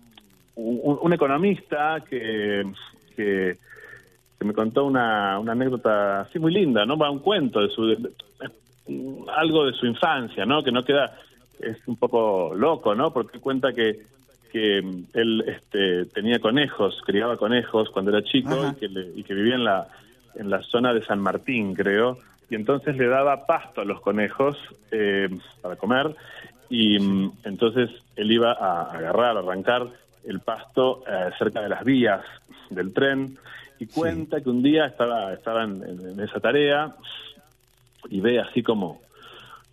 [0.55, 2.65] un, economista que,
[3.17, 3.57] que,
[4.41, 6.97] me contó una, una anécdota así muy linda, ¿no?
[6.97, 7.97] Va un cuento de su,
[9.37, 10.63] algo de su infancia, ¿no?
[10.63, 11.17] Que no queda,
[11.63, 13.13] es un poco loco, ¿no?
[13.13, 14.03] Porque cuenta que
[14.53, 14.79] que
[15.15, 18.75] él este, tenía conejos, criaba conejos cuando era chico
[19.15, 19.89] y que, vivía en la,
[20.35, 22.19] en la zona de San Martín, creo,
[22.51, 24.59] y entonces le daba pasto a los conejos
[24.91, 25.31] eh,
[25.63, 26.15] para comer.
[26.69, 29.89] Y mm, entonces él iba a agarrar, a arrancar
[30.25, 32.23] el pasto eh, cerca de las vías
[32.69, 33.39] del tren.
[33.79, 36.95] Y cuenta que un día estaba, estaba en, esa tarea
[38.11, 39.01] y ve así como,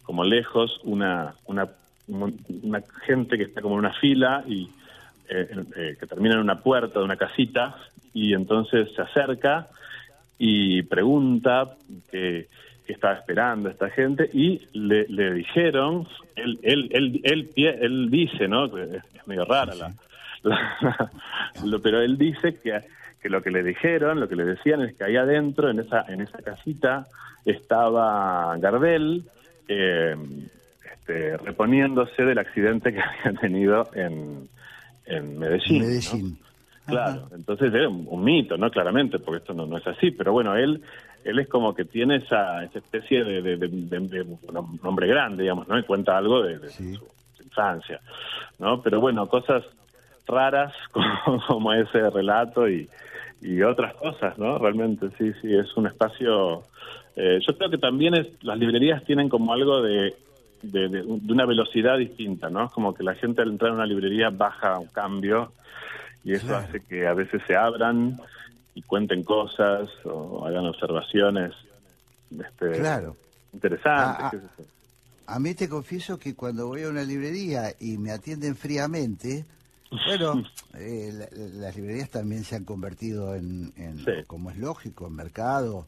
[0.03, 1.67] como lejos una, una
[2.09, 4.69] una gente que está como en una fila y
[5.29, 7.75] eh, eh, que termina en una puerta de una casita
[8.13, 9.67] y entonces se acerca
[10.37, 11.75] y pregunta
[12.11, 12.47] qué,
[12.87, 18.65] estaba esperando esta gente y le, dijeron, él, él, él, él, él dice, ¿no?
[18.65, 19.93] Es medio rara la,
[21.83, 22.81] pero él dice que,
[23.21, 26.05] que lo que le dijeron, lo que le decían es que ahí adentro, en esa,
[26.07, 27.05] en esa casita,
[27.45, 29.23] estaba Gardel,
[29.67, 30.15] eh,
[31.09, 34.47] este, reponiéndose del accidente que había tenido en,
[35.05, 35.81] en Medellín.
[35.81, 36.39] Medellín.
[36.85, 38.71] Claro, entonces es un, mito, ¿no?
[38.71, 40.81] Claramente, porque esto no, no es así, pero bueno, él
[41.23, 45.77] él es como que tiene esa, esa especie de, de, un hombre grande, digamos, ¿no?
[45.77, 46.97] Y cuenta algo de, su,
[47.43, 47.99] infancia,
[48.57, 48.81] ¿no?
[48.81, 49.63] Pero bueno, cosas
[50.25, 50.73] raras
[51.47, 52.89] como, ese relato y,
[53.41, 54.57] y otras cosas, ¿no?
[54.57, 56.63] Realmente, sí, sí, es un espacio...
[57.15, 60.15] Eh, yo creo que también es, las librerías tienen como algo de
[60.61, 62.65] de, una velocidad distinta, ¿no?
[62.65, 65.51] Es como que la gente al entrar a una librería baja un cambio
[66.23, 68.19] y eso hace que a veces se abran
[68.75, 71.53] y cuenten cosas o hagan observaciones
[72.31, 73.15] este, claro.
[73.53, 74.41] interesantes.
[75.25, 79.45] A, mí te confieso que cuando voy a una librería y me atienden fríamente,
[80.07, 80.43] bueno,
[80.75, 81.11] eh,
[81.55, 83.73] las librerías también se han convertido en,
[84.27, 85.85] como es lógico, en mercado,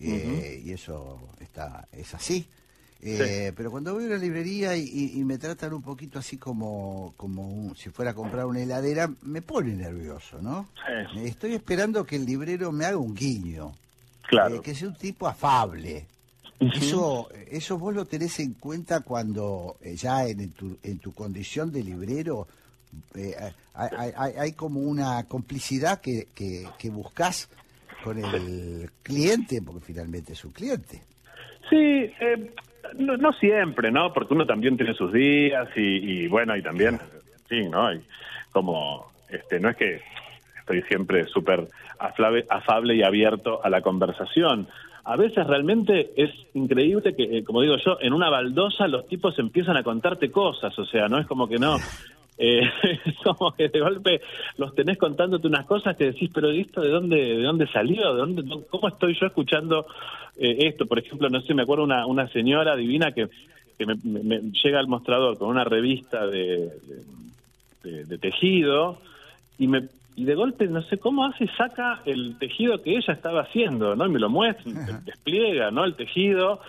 [0.00, 2.46] eh, y eso está es así.
[3.04, 7.74] Eh, pero cuando voy a una librería y, me tratan un poquito así como, como
[7.74, 10.68] si fuera a comprar una heladera, me pone nervioso, ¿no?
[11.16, 13.72] Estoy esperando que el librero me haga un guiño.
[14.28, 14.56] Claro.
[14.56, 16.06] Eh, que sea un tipo afable.
[16.60, 21.72] Eso, eso vos lo tenés en cuenta cuando eh, ya en tu, en tu condición
[21.72, 22.46] de librero
[23.74, 27.48] hay, hay, como una complicidad que, que, que buscas
[28.04, 31.02] con el cliente, porque finalmente es un cliente.
[31.68, 32.54] Sí, eh,
[32.98, 34.12] no, no, siempre, ¿no?
[34.12, 37.00] Porque uno también tiene sus días y, bueno, y también,
[37.48, 37.92] sí, ¿no?
[37.92, 38.00] Y
[38.52, 40.00] como, este, no es que
[40.58, 41.68] estoy siempre súper
[41.98, 44.68] afable, y abierto a la conversación.
[45.04, 49.38] a veces realmente es increíble que, eh, como digo yo, en una baldosa los tipos
[49.38, 51.76] empiezan a contarte cosas, o sea, no es como que no,
[52.38, 52.62] eh,
[53.24, 54.20] como que de golpe
[54.56, 58.12] los tenés contándote unas cosas que decís, pero ¿esto de dónde, de dónde salió?
[58.14, 59.86] ¿De dónde, ¿Cómo estoy yo escuchando
[60.36, 60.86] eh, esto?
[60.86, 63.28] Por ejemplo, no sé, me acuerdo una, una señora divina que,
[63.78, 68.98] que me, me- me llega al mostrador con una revista de, de- de- de tejido
[69.58, 73.40] y me y de golpe no sé cómo hace saca el tejido que ella estaba
[73.42, 76.60] haciendo no y me lo muestra despliega no el tejido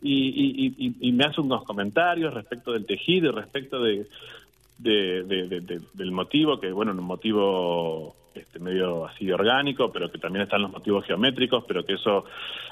[0.00, 4.06] y- y- y me hace unos comentarios respecto del tejido y respecto de,
[4.78, 10.10] de- de- de- de- del motivo que bueno un motivo este medio así orgánico pero
[10.10, 12.24] que también están los motivos geométricos pero que eso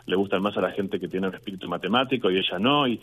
[0.07, 3.01] le gustan más a la gente que tiene un espíritu matemático y ella no y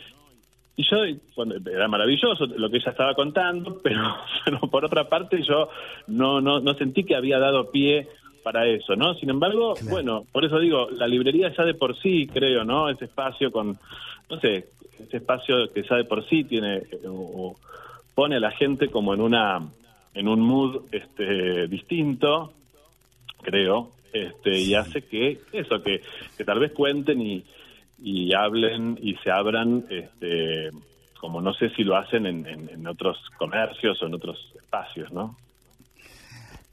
[0.80, 0.98] y yo,
[1.36, 5.70] bueno, era maravilloso lo que ella estaba contando, pero, pero por otra parte yo
[6.06, 8.08] no, no, no sentí que había dado pie
[8.44, 9.16] para eso, ¿no?
[9.16, 12.90] Sin embargo, bueno, por eso digo, la librería ya de por sí, creo, ¿no?
[12.90, 13.76] Ese espacio con,
[14.30, 14.68] no sé,
[15.00, 17.56] ese espacio que ya de por sí tiene, eh, o- o
[18.18, 19.60] pone a la gente como en una,
[20.16, 22.52] en un mood este, distinto,
[23.44, 26.02] creo, este, y hace que eso, que,
[26.36, 27.46] que tal vez cuenten y,
[28.02, 30.72] y hablen y se abran, este,
[31.22, 35.12] como no sé si lo hacen en, en- en otros comercios o en otros espacios,
[35.12, 35.38] ¿no?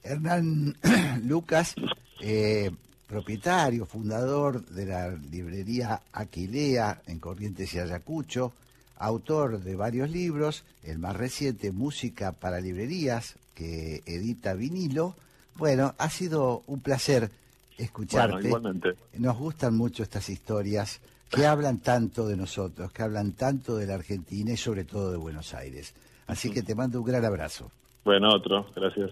[0.03, 0.75] Hernán
[1.27, 1.75] Lucas,
[2.23, 2.71] eh,
[3.07, 8.53] propietario, fundador de la librería Aquilea en Corrientes y Ayacucho,
[8.97, 15.17] autor de varios libros, el más reciente, Música para Librerías, que edita vinilo.
[15.57, 17.31] Bueno, ha sido un placer
[17.79, 18.35] escucharte.
[18.35, 18.95] Bueno, igualmente.
[19.19, 23.95] Nos gustan mucho estas historias que hablan tanto de nosotros, que hablan tanto de la
[23.95, 25.95] Argentina y sobre todo de Buenos Aires.
[26.27, 27.71] Así que te mando un gran abrazo.
[28.05, 29.11] Bueno, otro, gracias.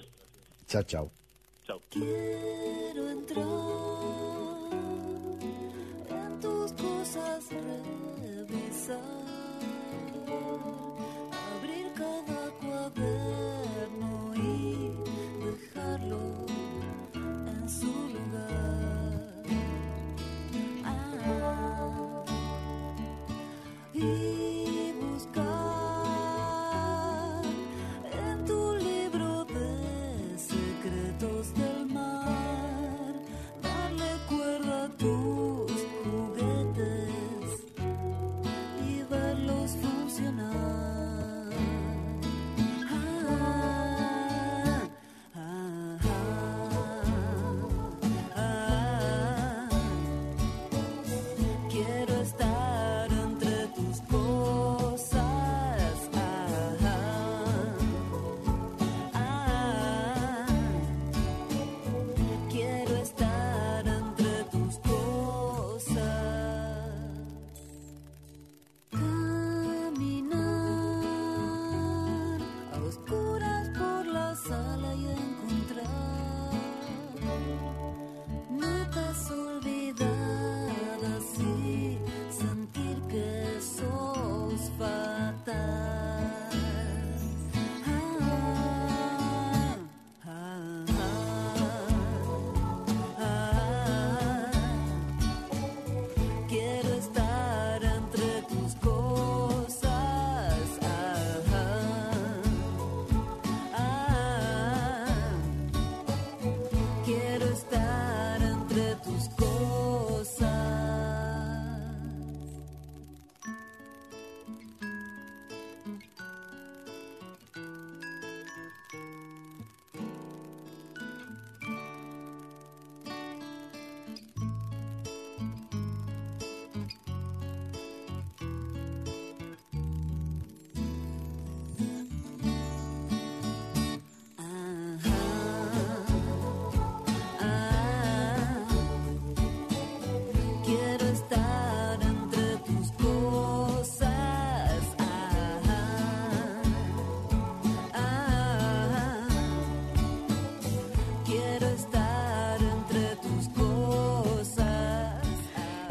[0.69, 1.11] Chao, chao.
[1.67, 1.81] Chao.
[1.91, 3.45] Quiero entrar
[6.11, 7.45] en tus cosas,
[8.21, 9.22] revisar,
[11.57, 14.93] abrir cada cuaderno y
[15.45, 16.23] dejarlo
[17.15, 19.45] en su lugar.
[20.85, 22.23] Ah,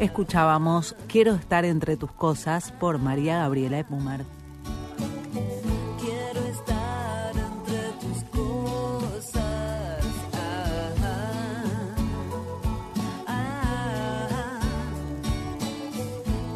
[0.02, 4.24] Escuchábamos Quiero estar entre tus cosas por María Gabriela Epumar.
[6.00, 10.04] Quiero estar entre tus cosas.
[10.34, 11.94] Ah,
[13.28, 14.60] ah,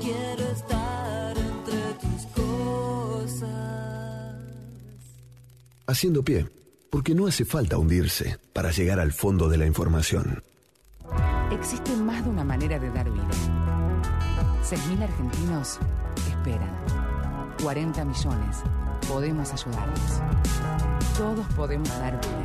[0.01, 3.47] quiero estar entre tus cosas.
[5.86, 6.49] Haciendo pie,
[6.90, 10.42] porque no hace falta hundirse para llegar al fondo de la información.
[11.51, 13.26] Existe más de una manera de dar vida.
[14.62, 15.80] 6.000 argentinos
[16.28, 16.70] esperan.
[17.62, 18.62] 40 millones.
[19.09, 20.20] Podemos ayudarlos.
[21.16, 22.44] Todos podemos dar vida.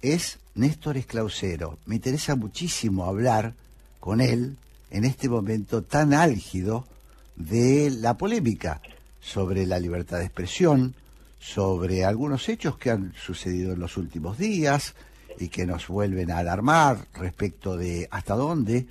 [0.00, 1.78] Es Néstor Esclausero.
[1.86, 3.52] Me interesa muchísimo hablar
[3.98, 4.56] con él
[4.90, 6.86] en este momento tan álgido
[7.34, 8.80] de la polémica
[9.20, 10.94] sobre la libertad de expresión,
[11.40, 14.94] sobre algunos hechos que han sucedido en los últimos días
[15.40, 18.86] y que nos vuelven a alarmar respecto de hasta dónde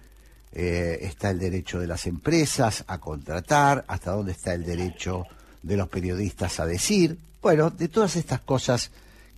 [0.51, 5.25] eh, está el derecho de las empresas a contratar, hasta dónde está el derecho
[5.63, 7.17] de los periodistas a decir.
[7.41, 8.91] Bueno, de todas estas cosas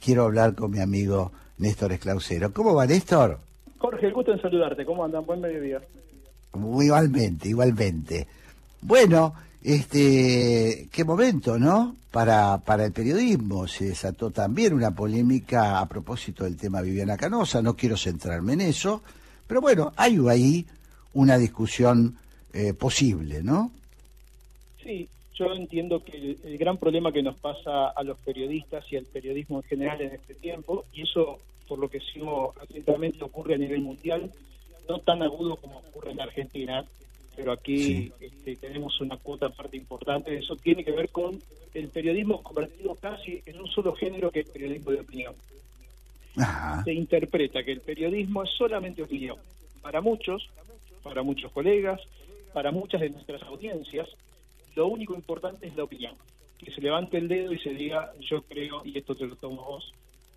[0.04, 2.52] quiero hablar con mi amigo Néstor Esclausero.
[2.52, 3.40] ¿Cómo va, Néstor?
[3.78, 4.86] Jorge, el gusto en saludarte.
[4.86, 5.26] ¿Cómo andan?
[5.26, 5.82] Buen mediodía.
[6.54, 8.28] Igualmente, igualmente.
[8.82, 11.96] Bueno, este, qué momento, ¿no?
[12.12, 17.62] Para, para el periodismo se desató también una polémica a propósito del tema Viviana Canosa.
[17.62, 19.02] No quiero centrarme en eso,
[19.48, 20.66] pero bueno, hay ahí
[21.14, 22.18] una discusión
[22.54, 23.72] eh, posible, ¿no?
[24.82, 28.98] Sí, yo entiendo que el, el, gran problema que nos pasa a los periodistas y
[28.98, 33.56] al periodismo en general en este tiempo, y eso por lo que sigo atentamente ocurre
[33.56, 34.32] a nivel mundial,
[34.88, 36.86] no tan agudo como ocurre en Argentina,
[37.36, 38.14] pero aquí sí.
[38.20, 41.40] este, tenemos una cuota parte importante eso, tiene que ver con
[41.74, 45.36] el periodismo convertido casi en un solo género que es periodismo de opinión.
[46.38, 46.84] Ajá.
[46.84, 49.38] Se interpreta que el periodismo es solamente opinión.
[49.82, 50.50] Para muchos,
[51.04, 52.02] para muchos colegas,
[52.54, 54.08] para muchas de nuestras audiencias,
[54.76, 56.16] lo único importante es la opinión.
[56.58, 59.64] Que se levante el dedo y se diga, yo creo, y esto te lo tomo
[59.64, 59.94] vos,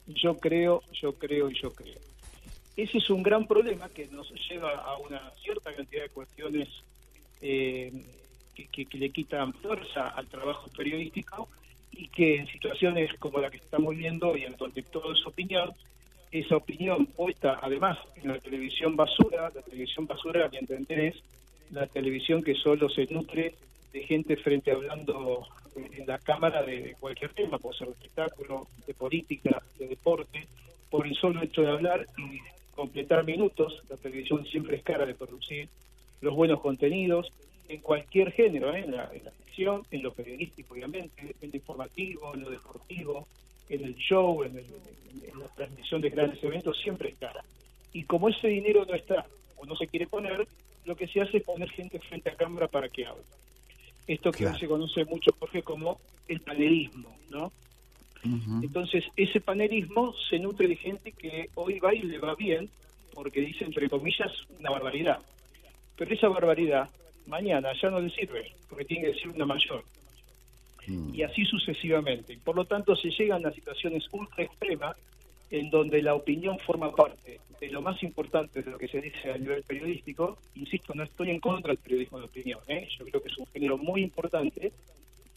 [0.07, 1.99] yo creo, yo creo y yo creo.
[2.77, 6.69] Ese es un gran problema que nos lleva a una cierta cantidad de cuestiones
[7.41, 7.93] eh,
[8.67, 11.49] que, le quitan fuerza al trabajo periodístico
[11.93, 15.73] y que en situaciones como la que estamos viendo y en donde todo es opinión,
[16.31, 21.17] esa opinión puesta además en la televisión basura, la televisión basura a mi entender es
[21.71, 23.55] la televisión que solo se nutre
[23.93, 28.95] de gente frente hablando en la cámara de cualquier tema, puede ser de espectáculo, de
[28.95, 30.47] política, de deporte,
[30.91, 32.39] por el solo hecho de hablar y
[32.75, 35.69] completar minutos, la televisión siempre es cara de producir
[36.21, 37.31] los buenos contenidos,
[37.69, 38.81] en cualquier género, ¿eh?
[38.81, 43.27] en, la, en, ficción, en lo periodístico, obviamente, en lo informativo, en lo deportivo,
[43.69, 47.45] en el show, en, el, en, la transmisión de grandes eventos, siempre es cara.
[47.93, 49.27] Y como ese dinero no está
[49.57, 50.47] o no se quiere poner,
[50.85, 53.23] lo que se hace es poner gente frente a cámara para que hable.
[54.09, 54.59] Esto que claro.
[54.59, 57.53] se conoce mucho, Jorge, como el panelismo, ¿no?
[58.25, 58.65] Uh -huh.
[58.65, 62.69] Entonces, ese panelismo se nutre de gente que hoy va y le va bien,
[63.15, 65.19] porque dice, entre comillas, una barbaridad.
[65.97, 66.89] Pero esa barbaridad
[67.27, 69.85] mañana ya no le sirve, porque tiene que decir una mayor.
[70.87, 71.15] Mm.
[71.15, 72.39] Y así sucesivamente.
[72.43, 74.97] Por lo tanto, se llegan a situaciones ultra extremas
[75.51, 79.33] en donde la opinión forma parte de lo más importante de lo que se dice
[79.33, 80.39] a nivel periodístico.
[80.55, 82.61] Insisto, no estoy en contra del periodismo de opinión.
[82.69, 82.89] ¿eh?
[82.99, 84.73] Yo creo que es un género muy importante,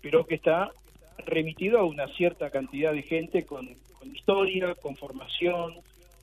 [0.02, 0.72] pero que está
[1.26, 5.76] remitido a una cierta cantidad de gente con, con historia, con formación,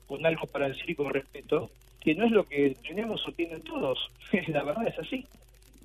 [0.07, 1.69] con algo para decir y con respeto,
[2.01, 4.11] que no es lo que tenemos o tienen todos.
[4.47, 5.25] la verdad es así.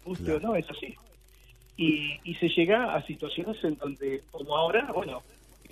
[0.04, 0.38] Guste claro.
[0.38, 0.94] o no, es así.
[1.76, 5.22] Y, y se llega a situaciones en donde, como ahora, bueno,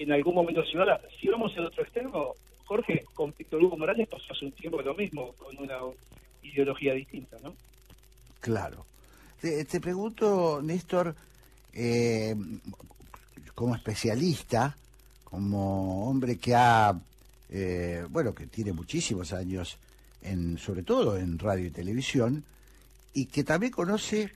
[0.03, 2.35] en algún momento si, ahora, si vamos al otro extremo,
[2.65, 5.79] Jorge, con Víctor Hugo Morales pasó hace un tiempo lo mismo, con una
[6.43, 7.55] ideología distinta, ¿no?
[8.41, 8.87] Claro.
[9.41, 11.15] Te, te pregunto, Néstor,
[11.73, 12.35] eh,
[13.55, 14.77] como especialista,
[15.25, 16.95] como hombre que ha
[17.55, 19.77] eh, bueno, que tiene muchísimos años,
[20.23, 22.45] en, sobre todo en radio y televisión,
[23.13, 24.33] y que también conoce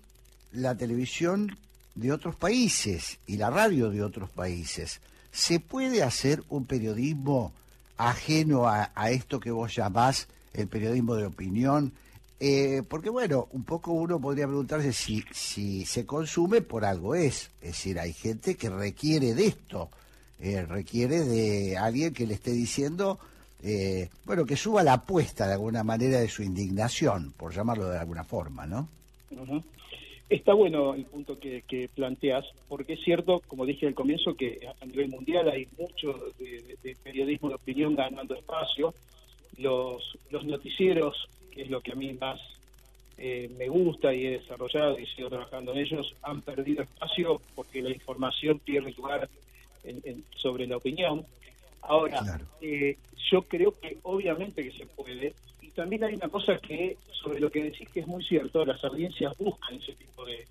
[0.52, 1.56] la televisión
[1.94, 5.00] de otros países y la radio de otros países.
[5.36, 7.52] ¿Se puede hacer un periodismo
[7.98, 11.92] ajeno a, esto que vos llamás el periodismo de opinión?
[12.40, 17.50] Eh, porque bueno, un poco uno podría preguntarse si, si se consume por algo es.
[17.60, 19.90] Es decir, hay gente que requiere de esto,
[20.40, 23.18] eh, requiere de alguien que le esté diciendo,
[23.62, 27.98] eh, bueno, que suba la apuesta de alguna manera de su indignación, por llamarlo de
[27.98, 28.88] alguna forma, ¿no?
[30.28, 34.58] Está bueno el punto que, que planteas, porque es cierto, como dije al comienzo, que
[34.80, 38.94] a nivel mundial hay mucho de, periodismo de opinión ganando espacio.
[39.58, 42.40] Los, los noticieros, que es lo que a mí más
[43.18, 47.80] eh, me gusta y he desarrollado y sigo trabajando en ellos, han perdido espacio porque
[47.80, 49.30] la información pierde lugar
[49.84, 51.24] en- en- sobre la opinión.
[51.82, 52.20] Ahora,
[52.60, 52.98] eh,
[53.30, 55.34] yo creo que obviamente que se puede.
[55.76, 59.36] También hay una cosa que, sobre lo que decís que es muy cierto, las audiencias
[59.36, 60.46] buscan ese tipo de,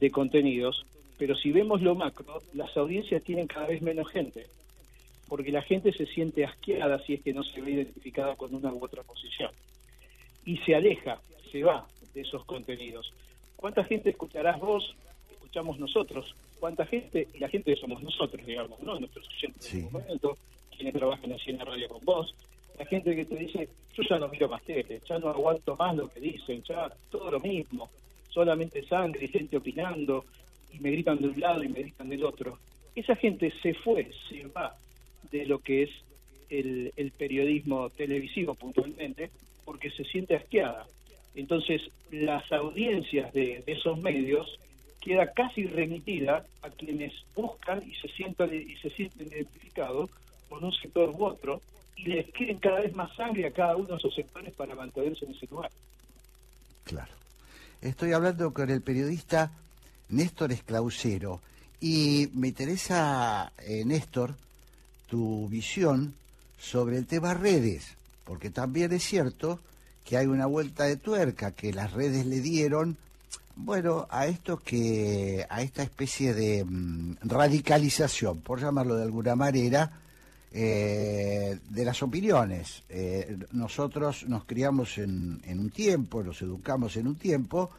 [0.00, 0.84] de contenidos,
[1.16, 4.48] pero si vemos lo macro, las audiencias tienen cada vez menos gente,
[5.28, 8.72] porque la gente se siente asqueada si es que no se ve identificada con una
[8.72, 9.52] u otra posición.
[10.44, 11.20] Y se aleja,
[11.52, 13.12] se va de esos contenidos.
[13.54, 14.96] ¿Cuánta gente escucharás vos?
[15.30, 16.34] Escuchamos nosotros.
[16.58, 17.28] ¿Cuánta gente?
[17.34, 18.98] Y la gente somos nosotros, digamos, ¿no?
[18.98, 20.36] Nuestros oyentes en este momento,
[20.76, 22.34] quienes trabajan así en la radio con vos.
[22.78, 25.96] La gente que te dice, yo ya no miro más tele, ya no aguanto más
[25.96, 27.88] lo que dicen, ya todo lo mismo,
[28.28, 30.24] solamente sangre y gente opinando,
[30.72, 32.58] y me gritan de un lado y me gritan del otro.
[32.94, 34.76] Esa gente se fue, se va
[35.30, 35.90] de lo que es
[36.50, 39.30] el, periodismo televisivo puntualmente,
[39.64, 40.86] porque se siente asqueada.
[41.34, 44.58] Entonces, las audiencias de, de esos medios
[45.00, 50.10] queda casi remitida a quienes buscan y se sientan y se sienten identificados
[50.48, 51.60] con un sector u otro
[51.96, 55.24] y les quieren cada vez más sangre a cada uno de esos sectores para mantenerse
[55.24, 55.70] en ese lugar.
[56.84, 57.12] Claro.
[57.80, 59.50] Estoy hablando con el periodista
[60.08, 61.40] Néstor Esclausero
[61.80, 64.34] y me interesa, eh, Néstor,
[65.06, 66.14] tu visión
[66.58, 69.60] sobre el tema redes, porque también es cierto
[70.04, 72.96] que hay una vuelta de tuerca que las redes le dieron,
[73.56, 80.00] bueno, a esto que, a esta especie de mm, radicalización, por llamarlo de alguna manera,
[80.52, 82.82] eh, de las opiniones.
[82.88, 87.70] Eh, nosotros nos criamos en, en un tiempo, nos educamos en un tiempo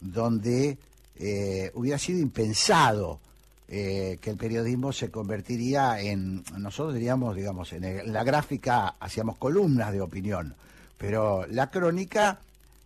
[0.00, 0.78] donde
[1.18, 3.20] eh, hubiera sido impensado
[3.68, 9.92] eh, que el periodismo se convertiría en, nosotros diríamos, digamos, en, la gráfica hacíamos columnas
[9.92, 10.54] de opinión,
[10.96, 12.40] pero la crónica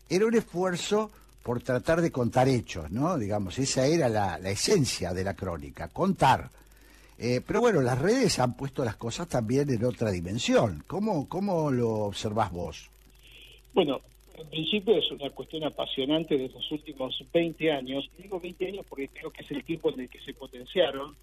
[0.08, 1.10] era un esfuerzo
[1.42, 3.16] por tratar de contar hechos, ¿no?
[3.18, 6.50] Digamos, esa era la esencia de la crónica, contar.
[7.18, 10.82] Eh, pero bueno, las redes han puesto las cosas también en otra dimensión.
[10.86, 12.90] ¿Cómo, cómo lo observás vos?
[13.72, 14.00] Bueno,
[14.36, 18.10] en principio es una cuestión apasionante de los últimos 20 años.
[18.18, 21.14] Digo 20 años porque creo que es el tiempo en el que se potenciaron.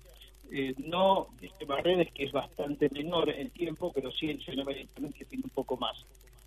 [0.51, 5.11] Eh, no este, redes que es bastante menor en tiempo, pero sí el fenómeno de
[5.11, 5.97] que tiene un poco más.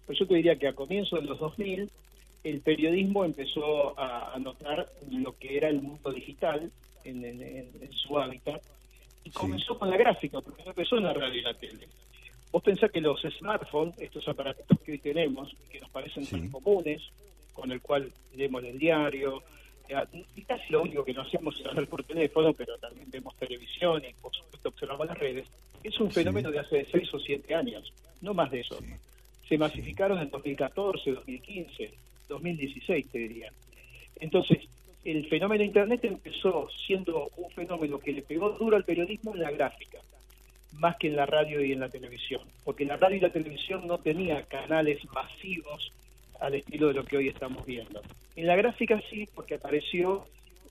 [0.07, 1.91] Pues yo te diría que a comienzos de los 2000
[2.45, 6.71] el periodismo empezó a, notar lo que era el mundo digital
[7.05, 8.63] en su hábitat
[9.25, 11.89] y comenzó con la gráfica, porque no empezó en la radio y la tele.
[12.53, 17.03] Vos pensás que los smartphones, estos aparatos que hoy tenemos, que nos parecen tan comunes,
[17.53, 19.43] con el cual leemos el diario,
[20.35, 24.03] y casi lo único que no hacemos es hablar por teléfono, pero también vemos televisión
[24.09, 25.47] y por supuesto observamos las redes,
[25.83, 28.79] es un fenómeno de hace 6 o 7 años, no más de eso.
[29.49, 31.93] Se masificaron en 2014, 2015,
[32.29, 33.53] 2016, te diría.
[34.17, 34.59] Entonces,
[35.05, 39.43] el fenómeno de Internet empezó siendo un fenómeno que le pegó duro al periodismo en
[39.43, 39.99] la gráfica,
[40.73, 43.87] más que en la radio y en la televisión, porque la radio y la televisión
[43.87, 45.93] no tenía canales masivos
[46.41, 48.03] al estilo de lo que hoy estamos viendo.
[48.37, 50.27] En la gráfica sí, porque apareció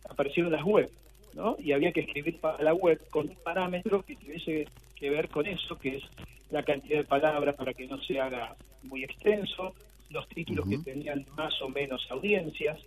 [0.10, 0.90] aparecieron las web,
[1.34, 1.56] ¿no?
[1.60, 5.46] Y había que escribir para la web con un parámetro que tuviese que ver con
[5.46, 6.04] eso, que es
[6.52, 9.74] la cantidad de palabras para que no se haga muy extenso,
[10.10, 12.80] los títulos que tenían más o menos audiencias,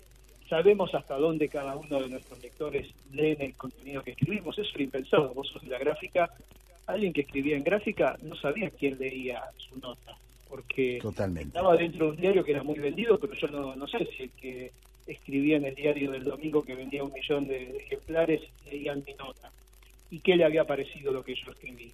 [0.49, 4.84] sabemos hasta dónde cada uno de nuestros lectores leen el contenido que escribimos, eso era
[4.84, 6.30] impensado, vos sos de la gráfica,
[6.86, 10.16] alguien que escribía en gráfica no sabía quién leía su nota,
[10.49, 11.49] porque Totalmente.
[11.49, 14.24] estaba dentro de un diario que era muy vendido, pero yo no, no sé si
[14.24, 14.72] el que
[15.07, 19.14] escribía en el diario del domingo que vendía un millón de, de ejemplares leían mi
[19.14, 19.51] nota
[20.11, 21.92] y qué le había parecido lo que yo escribí.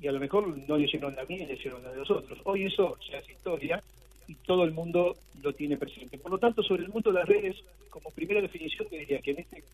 [0.00, 2.38] Y a lo mejor no leyeron la mía y leyeron la de los otros.
[2.44, 3.82] Hoy eso ya es historia
[4.28, 6.18] y todo el mundo lo tiene presente.
[6.18, 7.56] Por lo tanto, sobre el mundo de las redes,
[7.90, 9.64] como primera definición, te diría que en este,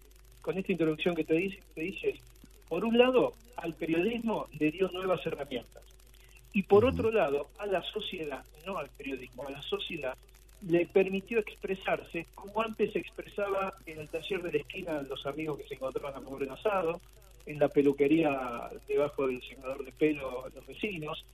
[0.41, 2.21] con esta introducción que te dice, te dices,
[2.69, 5.83] por un lado, al periodismo le dio nuevas herramientas.
[6.53, 10.17] Y por otro lado, a la sociedad, no al periodismo, a la sociedad,
[10.67, 15.59] le permitió expresarse como antes se expresaba en el taller de la esquina los amigos
[15.59, 17.01] que se encontraban a comer asado,
[17.47, 21.25] en la peluquería debajo del secador de pelo los vecinos,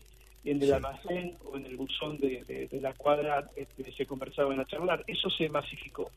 [0.46, 4.58] en el almacén o en el buzón de, de- de la cuadra este, se conversaban
[4.60, 5.04] a charlar.
[5.06, 6.10] Eso se masificó.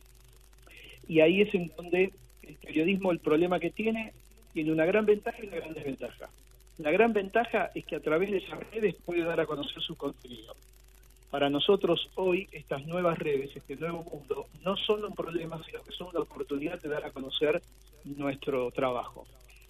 [1.08, 2.14] Y ahí es en donde
[2.44, 4.14] el periodismo, el problema que tiene,
[4.54, 6.30] tiene una gran ventaja y una gran desventaja.
[6.78, 9.96] La gran ventaja es que a través de esas redes puede dar a conocer su
[9.98, 10.56] contenido.
[11.30, 15.92] Para nosotros hoy estas nuevas redes, este nuevo mundo, no son un problema, sino que
[15.92, 17.62] son una oportunidad de dar a conocer
[18.06, 19.28] nuestro trabajo.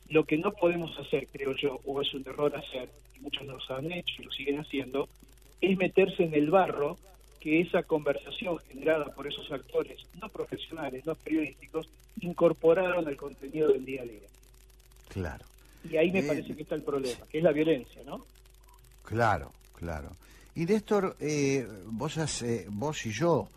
[0.09, 3.57] Lo que no podemos hacer, creo yo, o es un error hacer, y muchos lo
[3.75, 5.07] han hecho y lo siguen haciendo,
[5.61, 6.97] es meterse en el barro
[7.39, 11.87] que esa conversación generada por esos actores no profesionales, no periodísticos,
[12.21, 14.27] incorporaron al contenido del día a día.
[15.07, 15.45] Claro,
[15.89, 18.25] Y ahí me Eh, parece que está el problema, que es la violencia, ¿no?
[19.03, 20.09] claro, claro.
[20.55, 23.47] Y Néstor, eh, vos, has, eh, vos y yo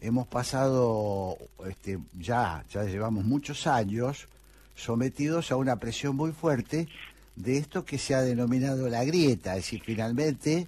[0.00, 1.36] hemos pasado,
[1.68, 4.26] este, ya, ya llevamos muchos años
[4.78, 6.88] sometidos a una presión muy fuerte
[7.36, 10.66] de esto que se ha denominado la grieta, es decir, finalmente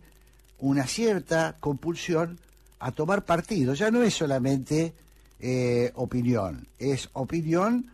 [0.59, 2.39] una cierta compulsión
[2.81, 3.75] a tomar partido.
[3.75, 4.93] Ya no es solamente
[5.39, 7.91] eh, opinión, es opinión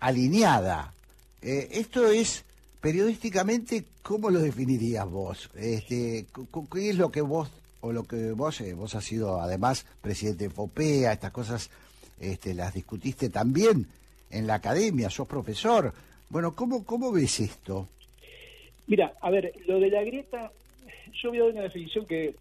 [0.00, 0.92] alineada.
[1.40, 2.44] Eh, esto es
[2.80, 5.50] periodísticamente, ¿cómo lo definirías vos?
[5.54, 6.26] Este,
[6.72, 7.50] ¿Qué es lo que vos,
[7.80, 11.70] o lo que vos, eh, vos has sido además presidente de FOPEA, estas cosas
[12.18, 13.86] este, las discutiste también
[14.30, 15.92] en la academia, sos profesor.
[16.28, 17.88] Bueno, ¿cómo, cómo ves esto?
[18.86, 20.50] Mira, a ver, lo de la grieta,
[21.22, 22.34] yo voy a dar una definición que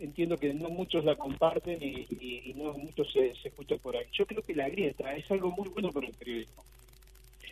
[0.00, 3.96] entiendo que no muchos la comparten y, y- y no muchos se, se escucha por
[3.96, 4.04] ahí.
[4.12, 6.62] Yo creo que la grieta es algo muy bueno para el periodismo.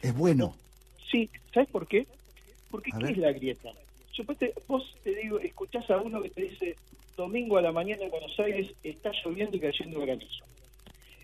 [0.03, 0.55] Es bueno.
[1.11, 2.07] Sí, ¿sabes por qué?
[2.71, 3.13] Porque A ¿qué ver.
[3.13, 3.71] es la grieta?
[4.13, 6.77] Yo pues vos te digo, escuchás a uno que te dice,
[7.17, 10.45] domingo a la mañana en Buenos Aires está lloviendo y cayendo granizo.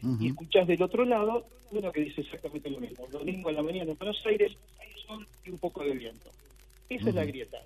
[0.03, 3.07] Y escuchás del otro lado uno que dice exactamente lo mismo.
[3.11, 6.31] Domingo a la mañana en Buenos Aires hay sol y un poco de viento.
[6.89, 7.59] Esa es la grieta.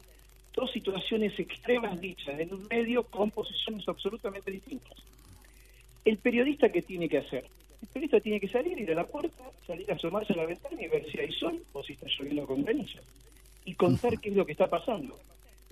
[0.52, 4.96] Dos situaciones extremas dichas en un medio con posiciones absolutamente distintas.
[6.04, 7.46] El periodista, ¿qué tiene que hacer?
[7.80, 10.80] El periodista tiene que salir, ir a la puerta, salir a asomarse a la ventana
[10.82, 13.00] y ver si hay sol o si está lloviendo con granizo.
[13.64, 15.18] Y contar qué es lo que está pasando.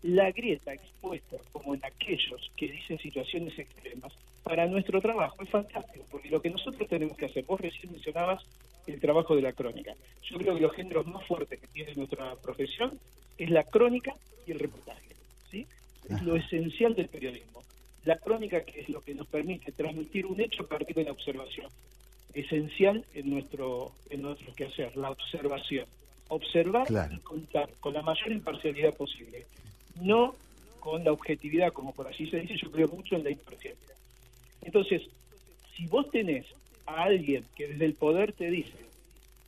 [0.02, 6.04] La grieta expuesta, como en aquellos que dicen situaciones extremas, para nuestro trabajo es fantástico,
[6.10, 8.42] porque lo que nosotros tenemos que hacer, vos recién mencionabas
[8.86, 9.94] el trabajo de la crónica.
[10.22, 12.98] Yo creo que los géneros más fuertes que tiene nuestra profesión
[13.38, 14.14] es la crónica
[14.46, 15.14] y el reportaje.
[15.50, 15.66] ¿sí?
[16.08, 17.62] Es lo esencial del periodismo.
[18.04, 21.12] La crónica que es lo que nos permite transmitir un hecho a partir de la
[21.12, 21.68] observación.
[22.34, 25.86] Esencial en nuestro, en nuestro quehacer, la observación.
[26.28, 27.14] Observar Claro.
[27.14, 29.46] y contar con la mayor imparcialidad posible.
[30.00, 30.34] No
[30.80, 33.91] con la objetividad, como por allí se dice, yo creo mucho en la imparcialidad.
[34.62, 35.02] Entonces,
[35.76, 36.46] si vos tenés
[36.86, 38.72] a alguien que desde el poder te dice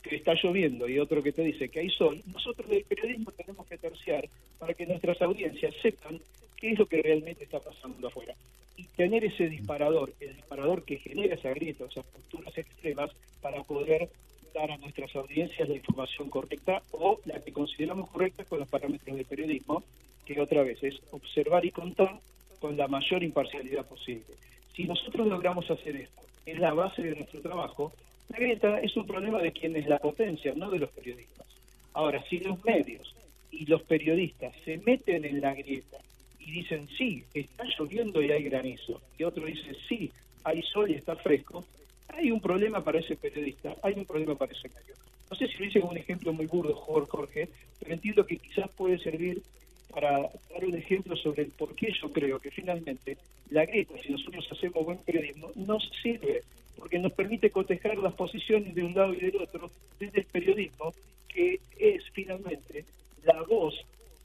[0.02, 3.66] que está lloviendo y otro que te dice que hay sol, nosotros del periodismo tenemos
[3.66, 6.20] que terciar para que nuestras audiencias sepan
[6.56, 8.34] qué es lo que realmente está pasando afuera.
[8.76, 13.10] Y tener ese disparador, el disparador que genera esa grieta, esas posturas extremas,
[13.40, 14.10] para poder
[14.52, 19.16] dar a nuestras audiencias la información correcta o la que consideramos correcta con los parámetros
[19.16, 19.82] del periodismo,
[20.24, 22.18] que otra vez es observar y contar
[22.60, 24.34] con la mayor imparcialidad posible.
[24.74, 27.92] Si nosotros logramos hacer esto, es la base de nuestro trabajo,
[28.28, 31.46] la grieta es un problema de quienes la potencian, no de los periodistas.
[31.92, 33.14] Ahora, si los medios
[33.50, 35.98] y los periodistas se meten en la grieta
[36.40, 40.10] y dicen, sí, está lloviendo y hay granizo, y otro dice, sí,
[40.42, 41.64] hay sol y está fresco,
[42.08, 44.94] hay un problema para ese periodista, hay un problema para ese medio.
[45.30, 47.48] No sé si lo hice con un ejemplo muy burdo, Jorge,
[47.78, 49.42] pero entiendo que quizás puede servir
[49.94, 53.16] para dar un ejemplo sobre el por qué yo creo que finalmente
[53.50, 56.42] la grieta, si nosotros hacemos buen periodismo, nos sirve,
[56.76, 59.70] porque nos permite cotejar las posiciones de un lado y del otro
[60.00, 60.92] desde el periodismo,
[61.28, 62.84] que es finalmente
[63.24, 63.74] la voz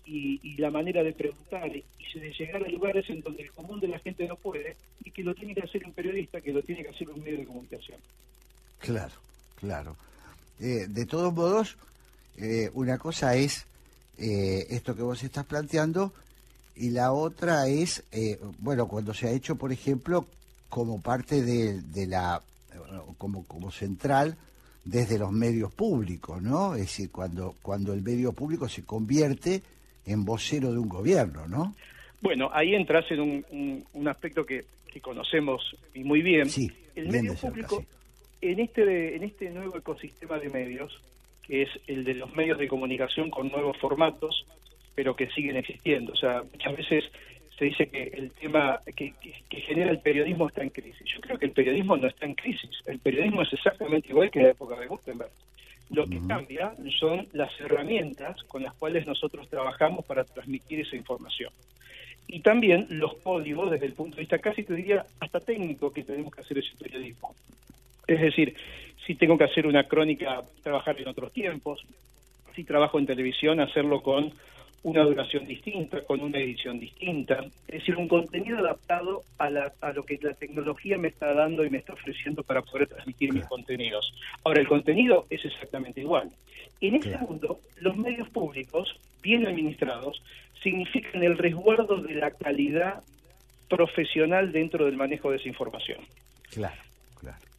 [0.05, 1.83] y, la manera de preguntar y
[2.19, 5.23] de llegar a lugares en donde el común de la gente no puede y que
[5.23, 7.99] lo tiene que hacer un periodista, que lo tiene que hacer un medio de comunicación.
[8.79, 9.13] Claro,
[9.55, 9.95] claro.
[10.59, 11.77] Eh, de todos modos,
[12.37, 13.67] eh, una cosa es
[14.19, 16.13] eh, esto que vos estás planteando
[16.75, 20.27] y la otra es, eh, bueno, cuando se ha hecho, por ejemplo,
[20.69, 22.41] como parte de, de la,
[23.17, 24.35] como, como central
[24.85, 26.73] desde los medios públicos, ¿no?
[26.75, 29.61] Es decir, cuando, cuando el medio público se convierte
[30.05, 31.75] en vocero de un gobierno, ¿no?
[32.21, 36.49] Bueno, ahí entras en un, un- un aspecto que, que conocemos y muy bien.
[36.49, 37.83] Sí, el bien medio cerca, público,
[38.41, 40.99] en este en este nuevo ecosistema de medios,
[41.49, 44.45] que es el de los medios de comunicación con nuevos formatos,
[44.93, 46.13] pero que siguen existiendo.
[46.13, 47.05] O sea, muchas veces
[47.57, 49.13] se dice que el tema que,
[49.49, 51.03] que, genera el periodismo está en crisis.
[51.05, 52.69] Yo creo que el periodismo no está en crisis.
[52.85, 55.31] El periodismo es exactamente igual que en la época de Gutenberg.
[55.89, 61.51] Lo que cambia son las herramientas con las cuales nosotros trabajamos para transmitir esa información.
[62.27, 66.03] Y también los códigos desde el punto de vista casi te diría hasta técnico que
[66.03, 67.33] tenemos que hacer ese periodismo.
[68.05, 68.55] Es decir,
[69.09, 71.83] si tengo que hacer una crónica, trabajar en otros tiempos,
[72.55, 74.31] si trabajo en televisión, hacerlo con
[74.83, 80.19] una duración distinta, con una edición distinta, es decir, un contenido adaptado a, lo que
[80.21, 84.13] la tecnología me está dando y me está ofreciendo para poder transmitir mis contenidos.
[84.43, 86.29] Ahora, el contenido es exactamente igual.
[86.79, 90.21] En este mundo, los medios públicos, bien administrados,
[90.61, 93.01] significan el resguardo de la calidad
[93.67, 95.97] profesional dentro del manejo de esa información.
[96.51, 96.88] Claro.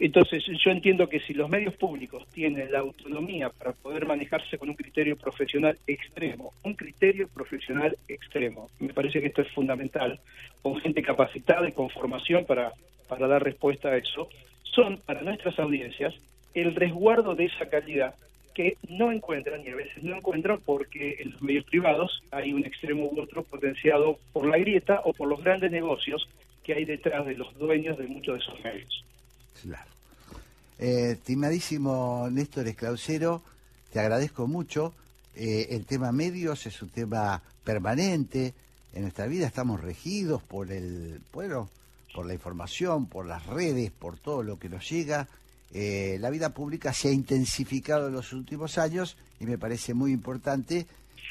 [0.00, 4.70] Entonces, yo entiendo que si los medios públicos tienen la autonomía para poder manejarse con
[4.70, 10.18] un criterio profesional extremo, un criterio profesional extremo, me parece que esto es fundamental,
[10.62, 12.72] con gente capacitada y con formación para,
[13.08, 14.30] para dar respuesta a eso,
[14.62, 16.14] son para nuestras audiencias
[16.54, 18.14] el resguardo de esa calidad
[18.54, 22.64] que no encuentran y a veces no encuentran porque en los medios privados hay un
[22.64, 26.26] extremo u otro potenciado por la grieta o por los grandes negocios
[26.64, 29.04] que hay detrás de los dueños de muchos de esos medios.
[29.62, 29.90] Claro.
[30.78, 33.42] Eh, estimadísimo Néstor Esclausero,
[33.92, 34.94] te agradezco mucho.
[35.36, 38.54] Eh, el tema medios es un tema permanente.
[38.94, 41.68] En nuestra vida estamos regidos por el, bueno,
[42.14, 45.28] por la información, por las redes, por todo lo que nos llega.
[45.74, 50.12] Eh, la vida pública se ha intensificado en los últimos años y me parece muy
[50.12, 50.86] importante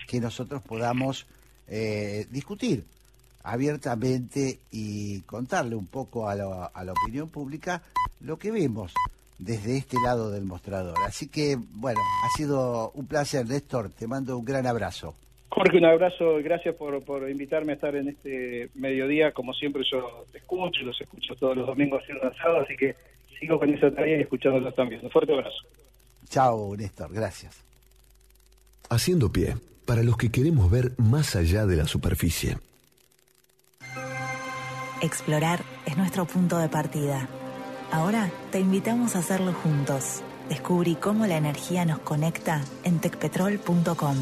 [0.08, 1.26] que nosotros podamos
[2.32, 2.84] discutir
[3.44, 7.82] abiertamente y contarle un poco a, a la opinión pública
[8.22, 8.94] lo que vemos
[9.40, 10.98] desde este lado del mostrador.
[11.06, 13.90] Así que, bueno, ha sido un placer, Néstor.
[13.90, 15.16] Te mando un gran abrazo.
[15.50, 19.32] Jorge, un abrazo y gracias por, por invitarme a estar en este mediodía.
[19.32, 22.96] Como siempre, yo te escucho, los escucho todos los domingos haciendo asado, así que
[23.40, 25.02] sigo con esa tarea y escuchándolos también.
[25.04, 25.58] Un fuerte abrazo.
[26.30, 27.12] Chao, Néstor.
[27.12, 27.64] Gracias.
[28.90, 32.58] Haciendo pie, para los que queremos ver más allá de la superficie.
[35.02, 37.28] Explorar es nuestro punto de partida
[37.92, 40.22] Ahora te invitamos a hacerlo juntos.
[40.48, 44.16] Descubrí cómo la energía nos conecta en tecpetrol.com.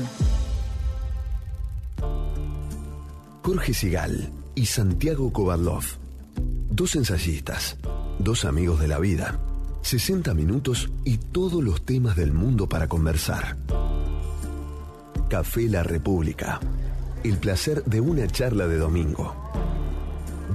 [3.44, 5.84] Jorge Sigal y Santiago Kovadlov.
[6.70, 7.78] Dos ensayistas,
[8.20, 9.40] dos amigos de la vida.
[9.82, 13.58] 60 minutos y todos los temas del mundo para conversar.
[15.30, 16.60] Café La República.
[17.24, 19.34] El placer de una charla de domingo.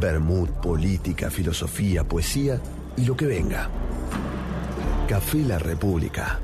[0.02, 2.60] Bermud, política, filosofía, poesía
[2.96, 3.70] y lo que venga.
[5.08, 6.40] Café La República.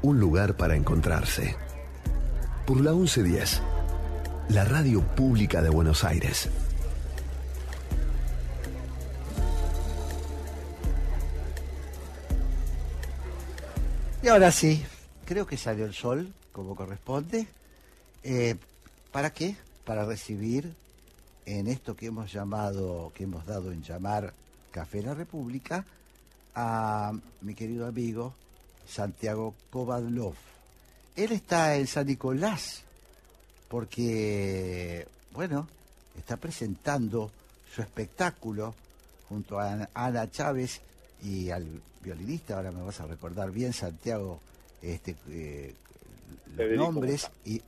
[0.00, 1.54] Un lugar para encontrarse.
[2.66, 3.60] Por la 1110.
[4.48, 6.48] La radio pública de Buenos Aires.
[14.22, 14.82] Y ahora sí,
[15.26, 17.48] creo que salió el sol, como corresponde.
[18.22, 18.56] Eh,
[19.12, 19.56] ¿Para qué?
[19.84, 20.74] Para recibir
[21.48, 24.34] en esto que hemos llamado, que hemos dado en llamar
[24.70, 25.84] Café La República
[26.54, 28.34] a mi querido amigo
[28.86, 30.34] Santiago Kovadlov.
[31.16, 32.82] Él está en San Nicolás
[33.68, 35.66] porque, bueno,
[36.18, 37.30] está presentando
[37.74, 38.74] su espectáculo
[39.28, 40.82] junto a Ana Chávez
[41.22, 44.40] y al violinista, ahora me vas a recordar bien, Santiago,
[44.82, 45.74] este, eh,
[46.56, 47.30] los nombres.
[47.46, 47.62] Y,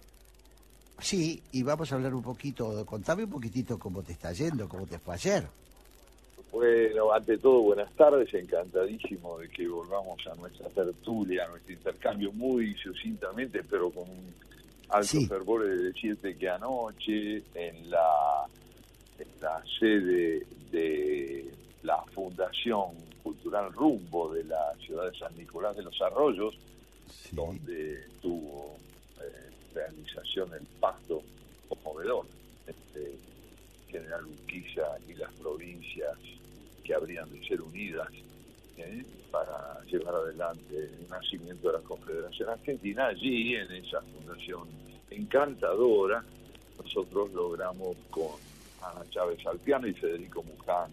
[1.01, 4.87] sí, y vamos a hablar un poquito, contame un poquitito cómo te está yendo, cómo
[4.87, 5.47] te fue ayer.
[6.53, 12.33] Bueno, ante todo, buenas tardes, encantadísimo de que volvamos a nuestra tertulia, a nuestro intercambio
[12.33, 14.35] muy sucintamente, pero con un
[14.89, 18.47] alto fervor de decirte que anoche en la,
[19.41, 21.51] la sede de
[21.85, 22.89] la Fundación
[23.23, 26.59] Cultural Rumbo de la ciudad de San Nicolás de los Arroyos,
[27.33, 28.77] donde tuvo
[29.75, 31.23] realización el pacto
[31.69, 32.27] conmovedor
[32.67, 33.13] entre
[33.89, 36.19] General Urquiza y las provincias
[36.85, 38.09] que habrían de ser unidas
[38.77, 39.05] ¿eh?
[39.31, 43.07] para llevar adelante el nacimiento de la Confederación Argentina.
[43.07, 44.69] Allí, en esa fundación
[45.11, 46.25] encantadora,
[46.83, 48.33] nosotros logramos con
[48.83, 50.91] Ana Chávez Alpiano y Federico Muján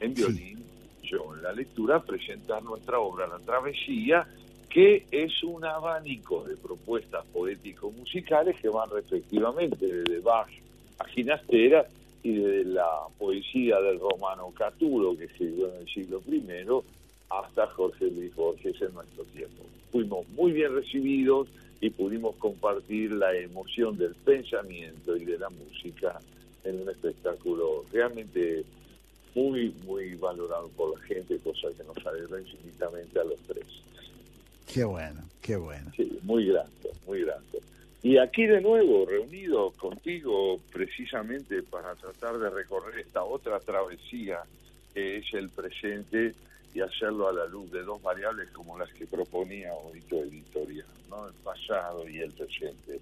[0.00, 0.64] en violín,
[1.02, 4.26] yo en la lectura, presentar nuestra obra La Travesía,
[4.68, 10.48] que es un abanico de propuestas poético-musicales que van respectivamente desde Bach
[10.98, 11.86] a Ginastera
[12.22, 12.88] y de la
[13.18, 16.42] poesía del romano Catulo, que escribió en el siglo I,
[17.30, 19.64] hasta Jorge Luis Borges en nuestro tiempo.
[19.90, 21.48] Fuimos muy bien recibidos
[21.80, 26.20] y pudimos compartir la emoción del pensamiento y de la música
[26.64, 28.64] en un espectáculo realmente
[29.34, 33.66] muy, muy valorado por la gente, cosa que nos alegra infinitamente a los tres.
[34.72, 35.90] Qué bueno, qué bueno.
[35.96, 37.58] Sí, muy grato, muy grato.
[38.02, 44.38] Y aquí de nuevo, reunido contigo precisamente para tratar de recorrer esta otra travesía
[44.94, 46.34] que es el presente
[46.74, 50.86] y hacerlo a la luz de dos variables como las que proponía hoy tu editorial,
[51.08, 51.26] ¿no?
[51.26, 53.00] el pasado y el presente.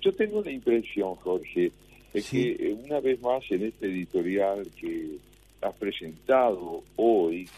[0.00, 1.72] Yo tengo la impresión, Jorge,
[2.12, 5.18] de que eh, una vez más en este editorial que
[5.60, 7.48] has presentado hoy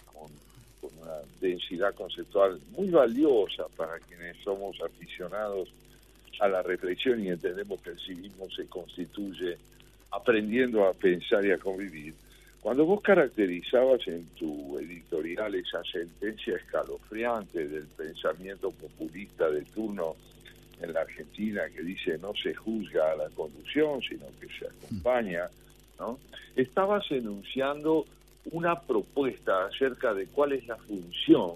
[0.83, 5.73] con, una densidad conceptual muy valiosa para quienes somos aficionados
[6.41, 9.57] a la reflexión y entendemos que el civismo se constituye
[10.11, 12.15] aprendiendo a pensar y a convivir.
[12.61, 20.17] Cuando vos caracterizabas en tu editorial esa sentencia escalofriante del pensamiento populista de turno
[20.81, 25.49] en la Argentina que dice no se juzga a la conducción, sino que se acompaña,
[25.99, 26.19] ¿no?
[26.55, 28.05] Estabas enunciando
[28.51, 31.55] una propuesta acerca de cuál es la función,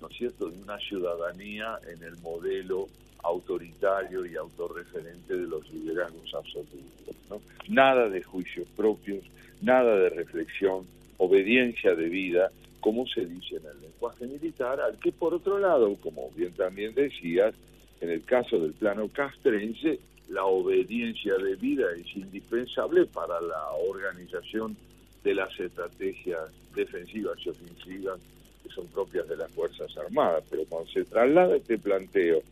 [0.00, 2.88] ¿no es cierto?, de una ciudadanía en el modelo
[3.22, 7.16] autoritario y autorreferente de los liderazgos absolutos.
[7.30, 7.40] ¿no?
[7.68, 9.24] Nada de juicios propios,
[9.60, 10.86] nada de reflexión,
[11.18, 12.50] obediencia de vida,
[12.80, 16.94] como se dice en el lenguaje militar, al que por otro lado, como bien también
[16.94, 17.54] decías,
[18.00, 24.76] en el caso del plano castrense, la obediencia de vida es indispensable para la organización
[25.22, 28.20] de las estrategias defensivas y ofensivas
[28.62, 30.44] que son propias de las Fuerzas Armadas.
[30.50, 32.42] Pero cuando se traslada este planteo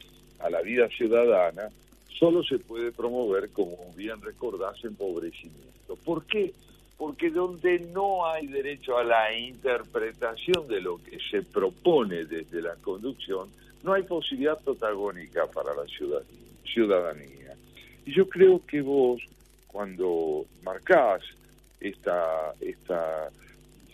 [0.41, 1.69] a la vida ciudadana,
[2.19, 5.97] solo se puede promover, como bien recordás, empobrecimiento.
[6.05, 6.53] ¿Por qué?
[6.97, 12.75] Porque donde no hay derecho a la interpretación de lo que se propone desde la
[12.77, 13.49] conducción,
[13.83, 15.85] no hay posibilidad protagónica para la
[16.65, 17.57] ciudadanía.
[18.05, 19.23] Y yo creo que vos,
[19.67, 21.23] cuando marcás
[21.81, 23.31] esta, esta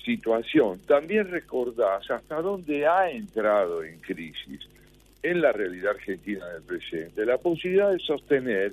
[0.05, 4.61] situación, también recordás hasta dónde ha entrado en crisis
[5.23, 7.27] en la realidad argentina del presente.
[7.27, 8.73] La posibilidad de sostener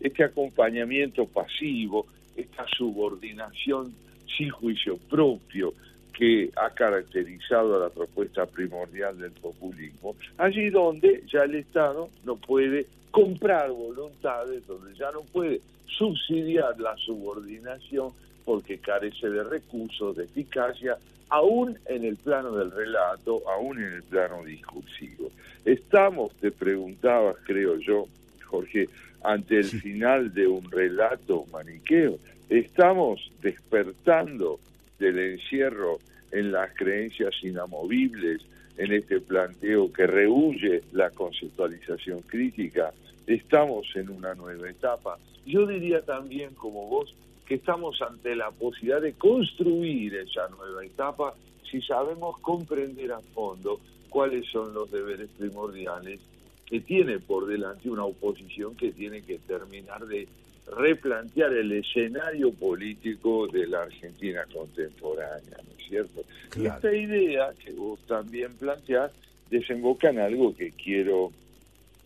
[0.00, 2.06] este acompañamiento pasivo,
[2.36, 3.94] esta subordinación
[4.36, 5.74] sin juicio propio
[6.12, 12.36] que ha caracterizado a la propuesta primordial del populismo, allí donde ya el Estado no
[12.36, 18.12] puede comprar voluntades, donde ya no puede subsidiar la subordinación
[18.44, 20.96] porque carece de recursos, de eficacia,
[21.28, 25.30] aún en el plano del relato, aún en el plano discursivo.
[25.64, 28.06] Estamos, te preguntabas, creo yo,
[28.44, 28.88] Jorge,
[29.24, 32.18] ante el final de un relato maniqueo.
[32.48, 34.60] Estamos despertando
[34.98, 35.98] del encierro
[36.32, 38.42] en las creencias inamovibles,
[38.76, 42.92] en este planteo que rehuye la conceptualización crítica.
[43.26, 45.18] Estamos en una nueva etapa.
[45.46, 47.14] Yo diría también, como vos,
[47.46, 51.34] que estamos ante la posibilidad de construir esa nueva etapa
[51.70, 56.20] si sabemos comprender a fondo cuáles son los deberes primordiales
[56.66, 60.28] que tiene por delante una oposición que tiene que terminar de
[60.66, 66.22] replantear el escenario político de la Argentina contemporánea, ¿no es cierto?
[66.56, 69.10] Y esta idea que vos también planteás
[69.50, 71.32] desemboca en algo que quiero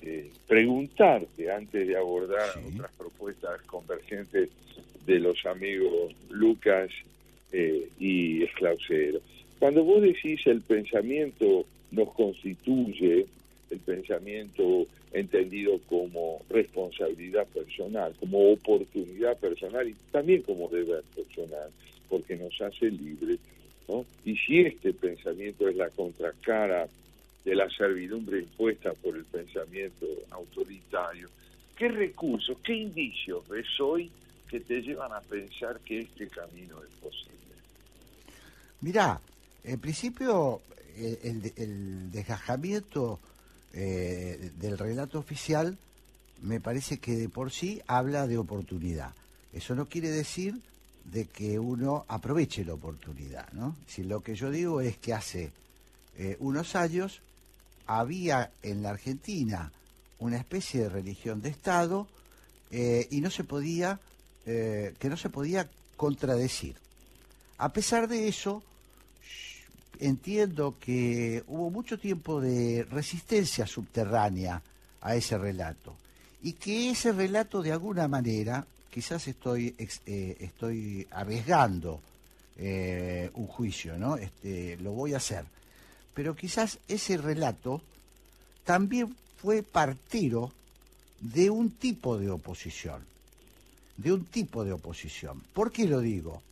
[0.03, 4.49] eh, preguntarte antes de abordar otras propuestas convergentes
[5.07, 6.91] de los amigos Lucas
[7.53, 9.21] eh, y Esclausero.
[9.59, 13.27] Cuando vos decís el pensamiento nos constituye,
[13.71, 21.71] el pensamiento entendido como responsabilidad personal, como oportunidad personal y también como deber personal,
[22.09, 23.39] porque nos hace libres.
[23.89, 24.05] ¿no?
[24.25, 26.89] Y si este pensamiento es la contracara
[27.45, 31.29] de la servidumbre impuesta por el pensamiento autoritario,
[31.77, 34.11] ¿qué recursos, qué indicios ves hoy
[34.49, 37.37] que te llevan a pensar que este camino es posible?
[38.81, 39.21] Mirá,
[39.65, 40.61] en principio
[40.97, 43.21] el, el desgajamiento
[43.73, 45.77] eh, del relato oficial
[46.41, 49.13] me parece que de por sí habla de oportunidad.
[49.53, 50.61] Eso no quiere decir
[51.05, 53.77] de que uno aproveche la oportunidad, ¿no?
[53.87, 55.53] Si lo que yo digo es que hace
[56.17, 57.21] eh, unos años
[57.87, 59.71] había en la Argentina
[60.19, 62.07] una especie de religión de Estado
[62.71, 64.01] eh, y no se podía,
[64.47, 66.77] que no se podía contradecir.
[67.59, 68.63] A pesar de eso,
[69.99, 74.63] entiendo que hubo mucho tiempo de resistencia subterránea
[75.01, 75.97] a ese relato
[76.43, 79.75] y que ese relato de alguna manera, quizás estoy,
[80.07, 82.01] eh, estoy arriesgando
[82.59, 84.17] eh, un juicio, ¿no?
[84.17, 85.45] Este, lo voy a hacer,
[86.15, 87.81] pero quizás ese relato
[88.65, 90.53] también fue partero
[91.21, 93.03] de un tipo de oposición,
[93.97, 95.43] de un tipo de oposición.
[95.53, 96.43] ¿Por qué lo digo?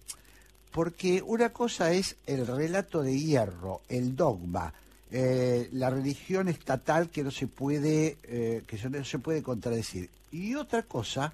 [0.73, 4.73] Porque una cosa es el relato de hierro, el dogma,
[5.11, 10.57] eh, la religión estatal que no se puede eh, que no se puede contradecir y
[10.57, 11.33] otra cosa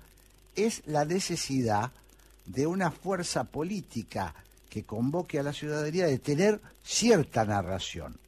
[0.54, 1.90] es la necesidad
[2.44, 4.34] de una fuerza política
[4.68, 8.18] que convoque a la ciudadanía de tener cierta narración.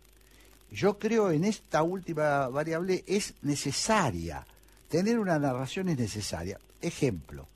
[0.71, 4.47] Yo creo en esta última variable es necesaria,
[4.89, 6.59] tener una narración es necesaria.
[6.81, 7.47] Ejemplo,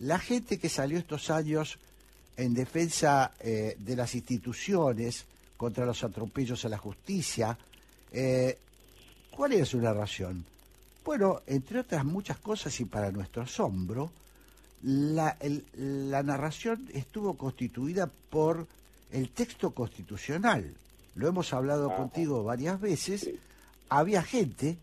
[0.00, 1.78] la gente que salió estos años
[2.36, 5.24] en defensa eh, de las instituciones,
[5.56, 7.56] contra los atropellos a la justicia,
[8.12, 8.58] eh,
[9.30, 10.44] ¿cuál es su narración?
[11.04, 14.10] Bueno, entre otras muchas cosas y para nuestro asombro,
[14.82, 15.36] la,
[15.76, 18.66] la narración estuvo constituida por
[19.12, 20.74] el texto constitucional.
[21.14, 23.30] Lo hemos hablado contigo varias veces.
[23.88, 24.76] Había gente,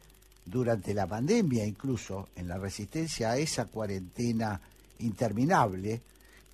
[0.46, 4.60] durante la pandemia incluso, en la resistencia a esa cuarentena
[5.00, 6.02] interminable,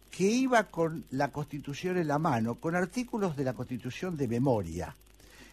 [0.09, 4.95] que iba con la Constitución en la mano, con artículos de la Constitución de memoria.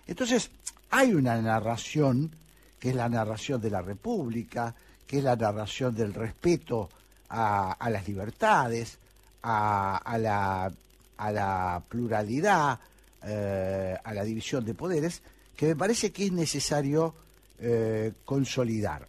[0.07, 0.51] Entonces,
[0.91, 2.30] hay una narración,
[2.78, 4.74] que es la narración de la República,
[5.07, 6.89] que es la narración del respeto
[7.28, 8.99] a, las libertades,
[9.43, 10.72] a, la,
[11.16, 12.78] a, la, pluralidad,
[13.22, 15.22] eh, a la división de poderes,
[15.57, 17.14] que me parece que es necesario
[17.59, 19.07] eh, consolidar.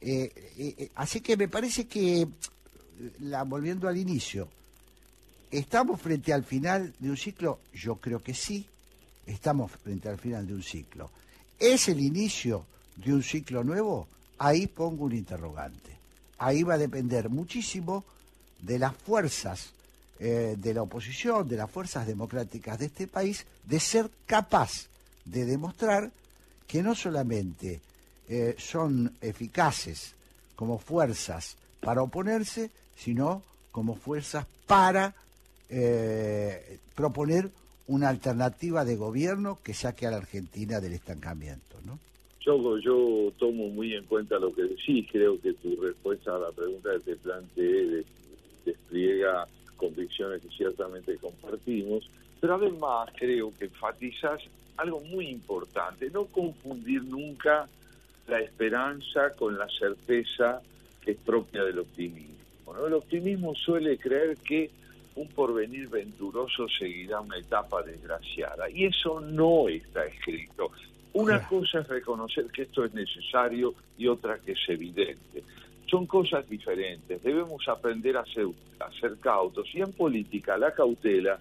[0.00, 2.28] Eh, así que me parece que,
[3.20, 4.48] la, volviendo al inicio,
[5.50, 7.60] ¿Estamos frente al final de un ciclo?
[7.72, 8.66] Yo creo que sí,
[9.26, 11.10] estamos frente al final de un ciclo.
[11.58, 14.06] ¿Es el inicio de un ciclo nuevo?
[14.36, 15.96] Ahí pongo un interrogante.
[16.36, 18.04] Ahí va a depender muchísimo
[18.60, 19.70] de las fuerzas
[20.20, 24.88] eh, de la oposición, de las fuerzas democráticas de este país, de ser capaz
[25.24, 26.10] de demostrar
[26.66, 27.80] que no solamente
[28.28, 30.12] eh, son eficaces
[30.54, 35.14] como fuerzas para oponerse, sino como fuerzas para
[35.70, 37.48] eh, proponer
[37.86, 41.98] una alternativa de gobierno que saque a la Argentina del estancamiento, ¿no?
[42.40, 46.50] Yo, yo tomo muy en cuenta lo que decís, creo que tu respuesta a la
[46.50, 48.04] pregunta que te planteé
[48.64, 49.46] despliega
[49.76, 54.40] convicciones que ciertamente compartimos, pero además creo que enfatizas
[54.76, 57.68] algo muy importante, no confundir nunca
[58.26, 60.60] la esperanza con la certeza
[61.00, 62.37] que es propia del optimismo.
[62.86, 64.70] El optimismo suele creer que
[65.14, 68.70] un porvenir venturoso seguirá una etapa desgraciada.
[68.70, 70.70] Y eso no está escrito.
[71.14, 75.42] Una cosa es reconocer que esto es necesario y otra que es evidente.
[75.86, 77.22] Son cosas diferentes.
[77.22, 78.46] Debemos aprender a ser,
[78.78, 79.68] a ser cautos.
[79.74, 81.40] Y en política la cautela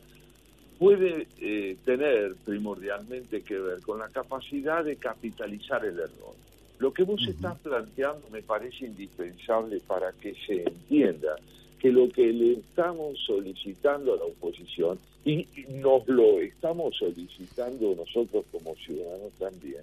[0.79, 6.35] puede eh, tener primordialmente que ver con la capacidad de capitalizar el error.
[6.79, 11.35] Lo que vos estás planteando me parece indispensable para que se entienda
[11.79, 18.45] que lo que le estamos solicitando a la oposición, y nos lo estamos solicitando nosotros
[18.51, 19.81] como ciudadanos también,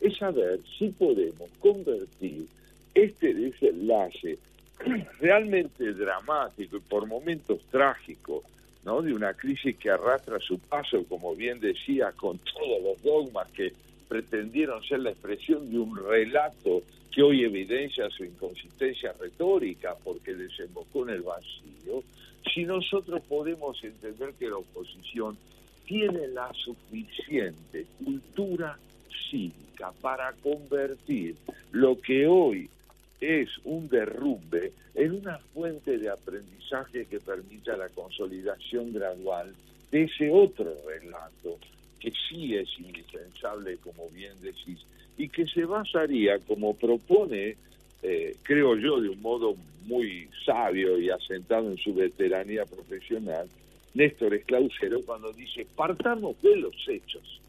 [0.00, 2.46] es saber si podemos convertir
[2.94, 4.38] este desenlace
[5.20, 8.42] realmente dramático y por momentos trágico,
[8.84, 9.02] ¿no?
[9.02, 13.72] de una crisis que arrastra su paso, como bien decía, con todos los dogmas que
[14.08, 16.82] pretendieron ser la expresión de un relato
[17.12, 22.02] que hoy evidencia su inconsistencia retórica porque desembocó en el vacío,
[22.52, 25.36] si nosotros podemos entender que la oposición
[25.86, 28.78] tiene la suficiente cultura
[29.30, 31.36] cívica para convertir
[31.72, 32.68] lo que hoy
[33.20, 39.54] es un derrumbe en una fuente de aprendizaje que permita la consolidación gradual
[39.90, 41.58] de ese otro relato
[42.00, 44.84] que sí es indispensable, como bien decís,
[45.18, 47.56] y que se basaría, como propone,
[48.02, 49.56] eh, creo yo, de un modo
[49.86, 53.48] muy sabio y asentado en su veteranía profesional,
[53.94, 57.40] Néstor Esclausero, cuando dice, partamos de los hechos,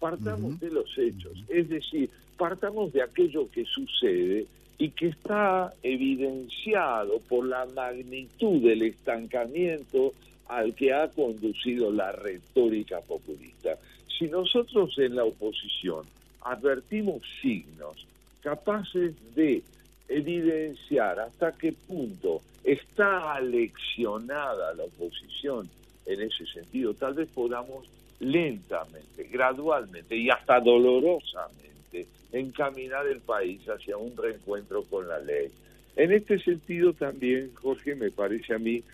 [0.00, 4.46] partamos de los hechos, es decir, partamos de aquello que sucede
[4.78, 10.12] y que está evidenciado por la magnitud del estancamiento
[10.48, 13.78] al que ha conducido la retórica populista.
[14.22, 16.06] Si nosotros en la oposición
[16.42, 18.06] advertimos signos
[18.40, 19.64] capaces de
[20.08, 25.68] evidenciar hasta qué punto está aleccionada la oposición
[26.06, 26.94] en ese sentido.
[26.94, 27.84] Tal vez podamos
[28.20, 35.50] lentamente, gradualmente y hasta dolorosamente encaminar el país hacia un reencuentro con la ley.
[35.96, 38.84] En este sentido también, Jorge, me parece a mí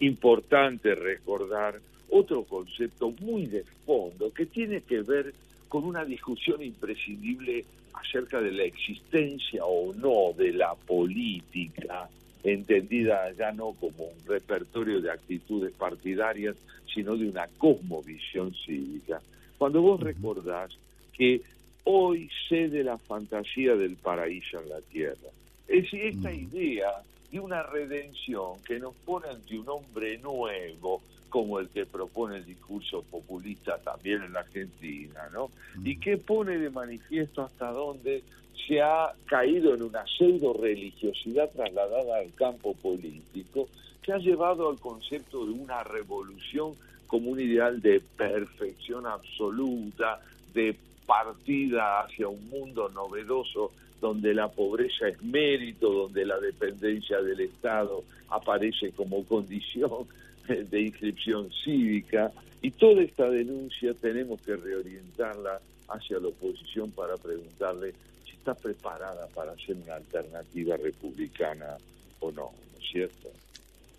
[0.00, 1.80] importante recordar
[2.10, 5.34] otro concepto muy de fondo que tiene que ver
[5.68, 12.08] con una discusión imprescindible acerca de la existencia o no de la política
[12.50, 16.56] entendida ya no como un repertorio de actitudes partidarias,
[16.92, 19.20] sino de una cosmovisión cívica.
[19.58, 20.70] Cuando vos recordás
[21.12, 21.42] que
[21.84, 25.30] hoy cede la fantasía del paraíso en la tierra,
[25.66, 31.68] es esta idea de una redención que nos pone ante un hombre nuevo, como el
[31.68, 35.50] que propone el discurso populista también en la Argentina, ¿no?
[35.84, 38.22] Y que pone de manifiesto hasta dónde
[38.66, 43.68] se ha caído en una pseudo religiosidad trasladada al campo político
[44.02, 46.74] que ha llevado al concepto de una revolución
[47.06, 50.20] como un ideal de perfección absoluta,
[50.54, 50.76] de
[51.06, 58.04] partida hacia un mundo novedoso donde la pobreza es mérito, donde la dependencia del Estado
[58.28, 60.06] aparece como condición
[60.70, 62.32] de inscripción cívica.
[62.62, 67.94] Y toda esta denuncia tenemos que reorientarla hacia la oposición para preguntarle
[68.24, 71.76] si está preparada para ser una alternativa republicana
[72.20, 73.30] o no, ¿no es cierto?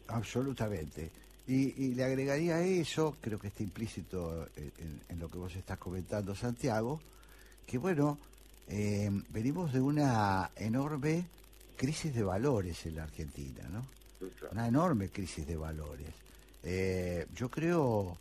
[0.08, 1.10] Absolutamente.
[1.48, 6.36] Y, le agregaría eso, creo que está implícito en, en, lo que vos estás comentando,
[6.36, 7.00] Santiago,
[7.66, 8.18] que bueno,
[8.68, 11.26] eh, venimos de una enorme
[11.78, 13.86] crisis de valores en la Argentina, ¿no?
[14.52, 16.08] Una enorme crisis de valores.
[16.64, 18.18] Eh, yo creo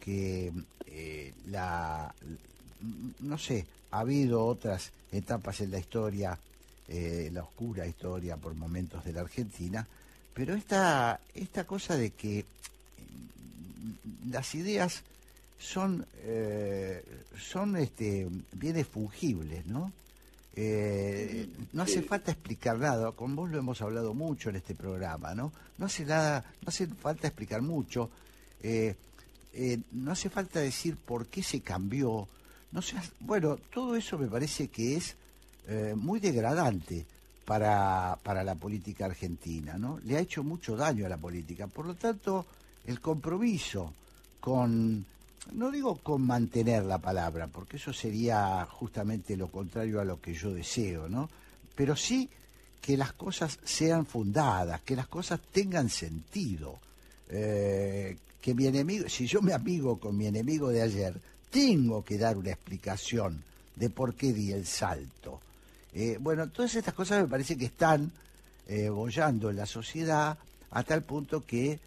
[0.00, 0.52] que
[0.86, 2.14] eh, la,
[3.20, 6.38] no sé, ha habido otras etapas en la historia,
[6.88, 9.86] la oscura historia por momentos de la Argentina,
[10.34, 12.44] pero esta, esta cosa de que
[14.28, 15.04] las ideas
[15.58, 17.04] son, eh,
[17.38, 19.92] son este, bienes fungibles, ¿no?
[20.56, 25.34] Eh, no hace falta explicar nada, con vos lo hemos hablado mucho en este programa,
[25.34, 25.52] ¿no?
[25.78, 28.10] No hace nada, no hace falta explicar mucho,
[28.62, 28.96] eh,
[29.92, 32.28] no hace falta decir por qué se cambió,
[32.72, 32.80] no
[33.20, 35.16] bueno, todo eso me parece que es
[35.94, 37.06] muy degradante
[37.44, 40.00] para, para la política argentina, ¿no?
[40.04, 42.44] Le ha hecho mucho daño a la política, por lo tanto,
[42.86, 43.94] el compromiso
[44.40, 45.04] con
[45.52, 50.34] no digo con mantener la palabra, porque eso sería justamente lo contrario a lo que
[50.34, 51.28] yo deseo, ¿no?
[51.74, 52.28] Pero sí
[52.80, 56.78] que las cosas sean fundadas, que las cosas tengan sentido.
[57.28, 61.14] Eh, que mi enemigo, si yo me amigo con mi enemigo de ayer,
[61.50, 63.42] tengo que dar una explicación
[63.76, 65.40] de por qué di el salto.
[65.92, 68.10] Eh, bueno, todas estas cosas me parece que están
[68.66, 70.38] eh, bollando en la sociedad
[70.70, 71.78] a tal punto que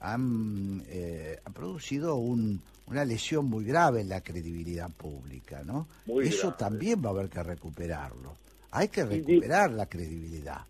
[0.00, 2.60] han, eh, producido un,
[2.92, 5.88] una lesión muy grave en la credibilidad pública, ¿no?
[6.22, 8.36] Eso también va a haber que recuperarlo.
[8.70, 10.60] Hay que recuperar la credibilidad.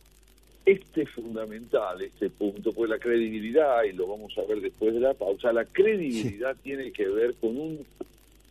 [0.65, 5.01] Este es fundamental, este punto, pues la credibilidad, y lo vamos a ver después de
[5.01, 7.85] la pausa, la credibilidad tiene que ver con un,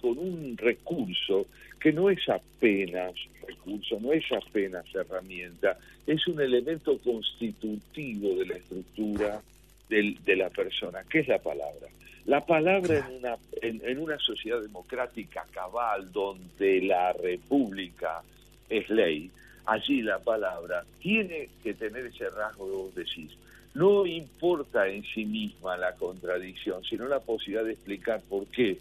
[0.01, 1.47] con un recurso
[1.79, 3.13] que no es apenas
[3.47, 9.41] recurso, no es apenas herramienta, es un elemento constitutivo de la estructura
[9.87, 11.03] de la persona.
[11.09, 11.87] ¿Qué es la palabra?
[12.25, 18.21] La palabra en una, en, una sociedad democrática cabal donde la república
[18.69, 19.31] es ley,
[19.65, 23.31] allí la palabra tiene que tener ese rasgo que vos decís.
[23.73, 28.77] No importa en sí misma la contradicción, sino la posibilidad de explicar por qué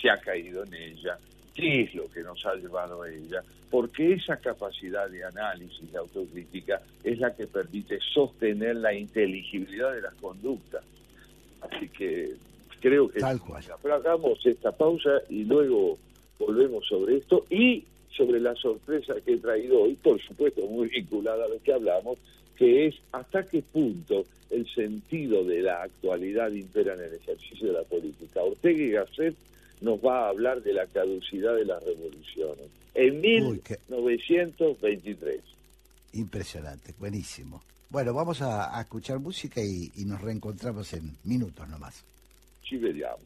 [0.00, 1.18] se ha caído en ella,
[1.54, 5.98] qué es lo que nos ha llevado a ella, porque esa capacidad de análisis, de
[5.98, 10.84] autocrítica, es la que permite sostener la inteligibilidad de las conductas.
[11.62, 12.36] Así que
[12.80, 13.64] creo que Tal cual.
[13.92, 15.98] Hagamos esta pausa y luego
[16.38, 17.84] volvemos sobre esto y
[18.16, 22.18] sobre la sorpresa que he traído hoy, por supuesto muy vinculada a lo que hablamos,
[22.56, 27.74] que es hasta qué punto el sentido de la actualidad impera en el ejercicio de
[27.74, 28.42] la política.
[28.42, 29.36] Ortega y Gasset
[29.80, 32.66] nos va a hablar de la caducidad de las revoluciones.
[32.94, 35.40] En 1923.
[36.14, 37.62] Impresionante, buenísimo.
[37.90, 42.02] Bueno, vamos a, escuchar música y, y nos reencontramos en minutos nomás.
[42.66, 43.22] Ci vediamo.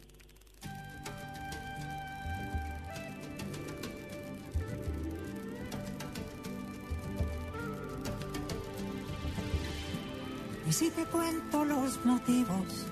[10.69, 12.87] Y si te cuento los motivos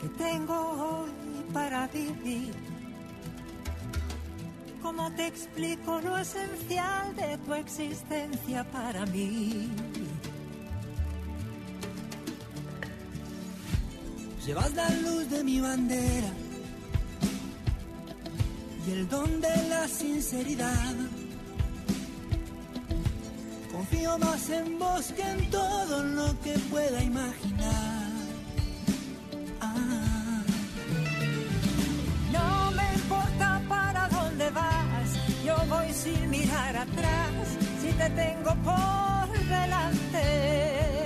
[0.00, 1.10] que tengo hoy
[1.52, 2.54] para vivir,
[4.80, 9.68] ¿cómo te explico lo esencial de tu existencia para mí?
[14.46, 16.28] Llevas la luz de mi bandera
[18.86, 20.94] y el don de la sinceridad.
[23.72, 28.10] Confío más en vos que en todo lo que pueda imaginar.
[29.62, 30.42] Ah.
[32.30, 35.08] No me importa para dónde vas,
[35.42, 37.32] yo voy sin mirar atrás.
[37.80, 41.03] Si te tengo por delante.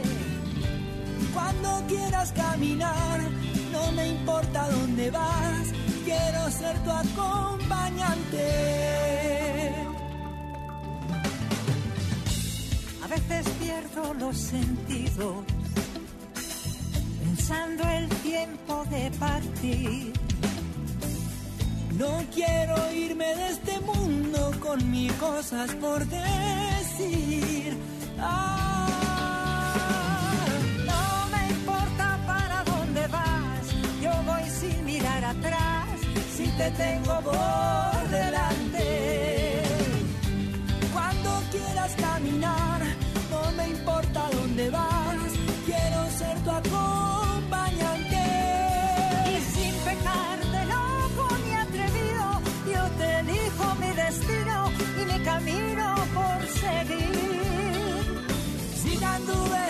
[1.87, 3.21] Quieras caminar,
[3.73, 5.69] no me importa dónde vas,
[6.05, 8.49] quiero ser tu acompañante.
[13.03, 15.45] A veces pierdo los sentidos,
[17.25, 20.13] pensando el tiempo de partir.
[21.97, 27.77] No quiero irme de este mundo con mil cosas por decir.
[28.21, 28.98] Ah,
[36.59, 39.63] te tengo por delante.
[40.93, 42.81] Cuando quieras caminar,
[43.31, 45.31] no me importa dónde vas,
[45.67, 48.23] quiero ser tu acompañante.
[49.35, 52.25] Y sin pecar de loco ni atrevido,
[52.75, 54.57] yo te elijo mi destino
[55.01, 58.27] y mi camino por seguir.
[58.83, 59.63] Si ya anduve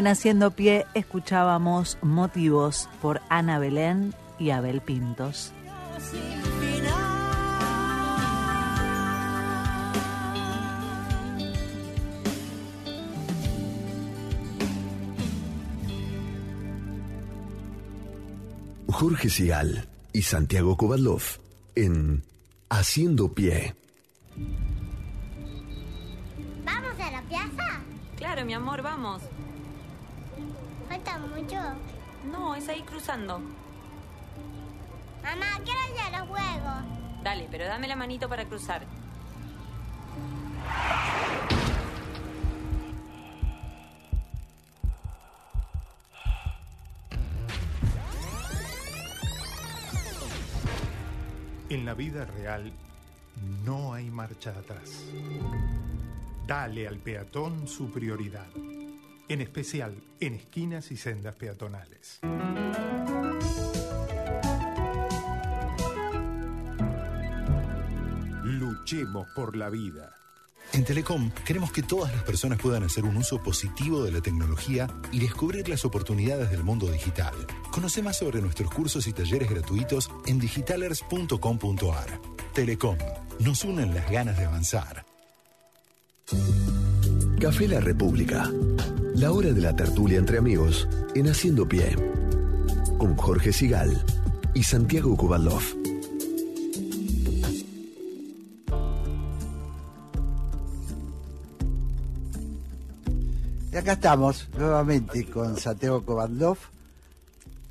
[0.00, 5.52] En Haciendo Pie escuchábamos Motivos por Ana Belén y Abel Pintos.
[18.90, 21.22] Jorge Sigal y Santiago Kovadlov
[21.74, 22.24] en
[22.70, 23.74] Haciendo Pie.
[26.64, 27.82] ¿Vamos a la plaza?
[28.16, 29.20] Claro, mi amor, vamos.
[30.90, 31.56] ¿Falta mucho?
[32.32, 33.38] No, es ahí cruzando.
[35.22, 37.22] Mamá, quiero ir a los juegos.
[37.22, 38.82] Dale, pero dame la manito para cruzar.
[51.68, 52.72] En la vida real
[53.64, 55.04] no hay marcha atrás.
[56.48, 58.48] Dale al peatón su prioridad,
[59.30, 62.18] en especial en esquinas y sendas peatonales.
[68.42, 70.12] Luchemos por la vida.
[70.72, 74.88] En Telecom queremos que todas las personas puedan hacer un uso positivo de la tecnología
[75.12, 77.34] y descubrir las oportunidades del mundo digital.
[77.70, 82.20] Conoce más sobre nuestros cursos y talleres gratuitos en digitalers.com.ar.
[82.52, 82.98] Telecom,
[83.38, 85.04] nos unen las ganas de avanzar.
[87.40, 88.50] Café La República.
[89.14, 91.94] La hora de la tertulia entre amigos en Haciendo Pie.
[92.98, 94.04] Con Jorge Sigal
[94.54, 95.62] y Santiago Kubalov.
[103.72, 106.58] Y acá estamos nuevamente con Santiago Kovandlov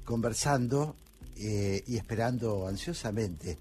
[0.06, 0.96] conversando
[1.38, 3.58] eh, y esperando ansiosamente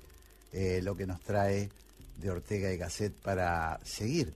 [0.53, 1.69] eh, lo que nos trae
[2.17, 4.33] de Ortega y Gasset para seguir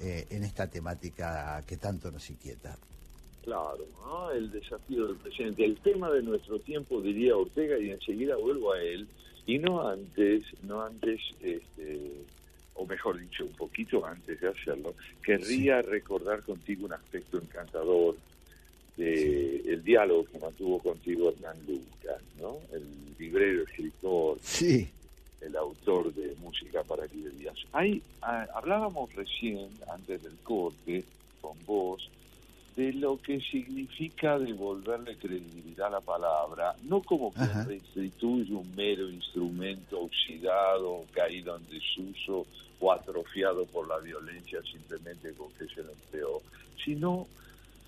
[0.00, 2.76] eh, en esta temática que tanto nos inquieta.
[3.42, 4.30] Claro, ¿no?
[4.30, 8.82] el desafío del presente, el tema de nuestro tiempo, diría Ortega, y enseguida vuelvo a
[8.82, 9.06] él,
[9.46, 12.24] y no antes, no antes, este,
[12.74, 18.16] o mejor dicho, un poquito antes de hacerlo, querría recordar contigo un aspecto encantador
[18.96, 22.58] de el diálogo que mantuvo contigo Hernán Lucas, ¿no?
[22.72, 22.84] El
[23.18, 24.88] librero, escritor, sí.
[25.44, 27.56] El autor de música para librerías.
[27.72, 31.04] Ahí ah, hablábamos recién, antes del corte,
[31.40, 32.10] con vos,
[32.76, 39.08] de lo que significa devolverle credibilidad a la palabra, no como que restituye un mero
[39.08, 42.46] instrumento oxidado, caído en desuso
[42.80, 46.42] o atrofiado por la violencia simplemente con que se lo empleó,
[46.84, 47.28] sino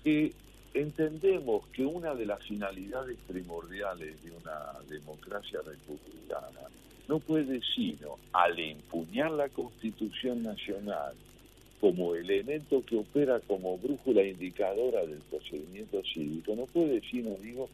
[0.03, 0.31] que
[0.73, 6.61] entendemos que una de las finalidades primordiales de una democracia republicana
[7.07, 11.13] no puede sino, al empuñar la Constitución Nacional
[11.79, 17.69] como elemento que opera como brújula indicadora del procedimiento cívico, no puede sino, digo,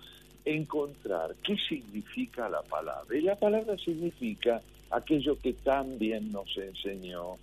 [0.45, 3.17] encontrar qué significa la palabra.
[3.17, 4.61] Y la palabra significa
[4.91, 7.37] aquello que tan bien nos enseñó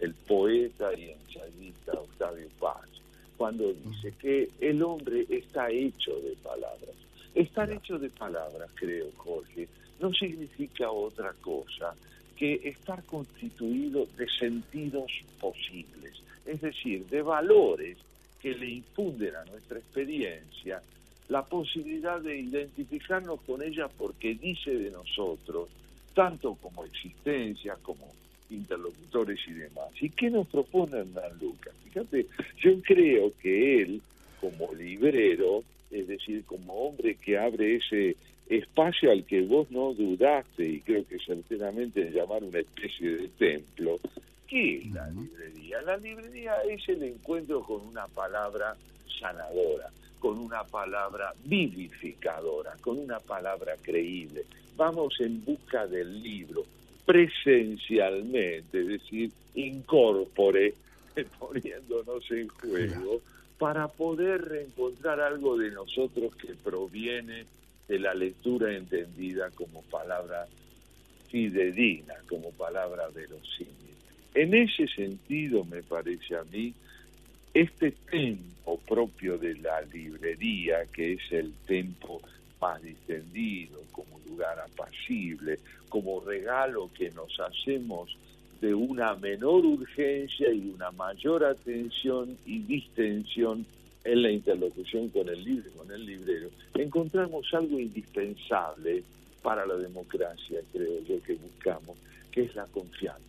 [0.00, 2.88] el poeta y ensayista Octavio Paz,
[3.36, 6.96] cuando dice que el hombre está hecho de palabras.
[7.34, 9.68] Estar hecho de palabras, creo, Jorge,
[10.00, 11.94] no significa otra cosa
[12.36, 17.98] que estar constituido de sentidos posibles, es decir, de valores
[18.40, 20.82] que le infunden a nuestra experiencia
[21.28, 25.68] la posibilidad de identificarnos con ella porque dice de nosotros,
[26.14, 28.12] tanto como existencia, como
[28.50, 29.90] interlocutores y demás.
[30.00, 31.72] ¿Y qué nos propone Hernán Lucas?
[31.84, 32.26] Fíjate,
[32.58, 34.02] yo creo que él,
[34.40, 38.16] como librero, es decir, como hombre que abre ese
[38.50, 43.28] espacio al que vos no dudaste, y creo que certeramente en llamar una especie de
[43.28, 44.00] templo,
[44.48, 45.82] ¿qué es la librería?
[45.82, 48.76] La librería es el encuentro con una palabra
[49.20, 54.44] sanadora, con una palabra vivificadora, con una palabra creíble.
[54.76, 56.64] Vamos en busca del libro,
[57.06, 60.74] presencialmente, es decir, incorpore,
[61.38, 63.20] poniéndonos en juego,
[63.58, 67.44] para poder reencontrar algo de nosotros que proviene
[67.90, 70.46] de la lectura entendida como palabra
[71.28, 73.96] fidedigna, como palabra verosímil.
[74.32, 76.72] En ese sentido, me parece a mí,
[77.52, 82.22] este tempo propio de la librería, que es el tempo
[82.60, 85.58] más distendido, como lugar apacible,
[85.88, 88.16] como regalo que nos hacemos
[88.60, 93.66] de una menor urgencia y una mayor atención y distensión
[94.04, 99.02] en la interlocución con el libro, con el librero, encontramos algo indispensable
[99.42, 101.96] para la democracia, creo yo, que buscamos,
[102.30, 103.20] que es la confianza.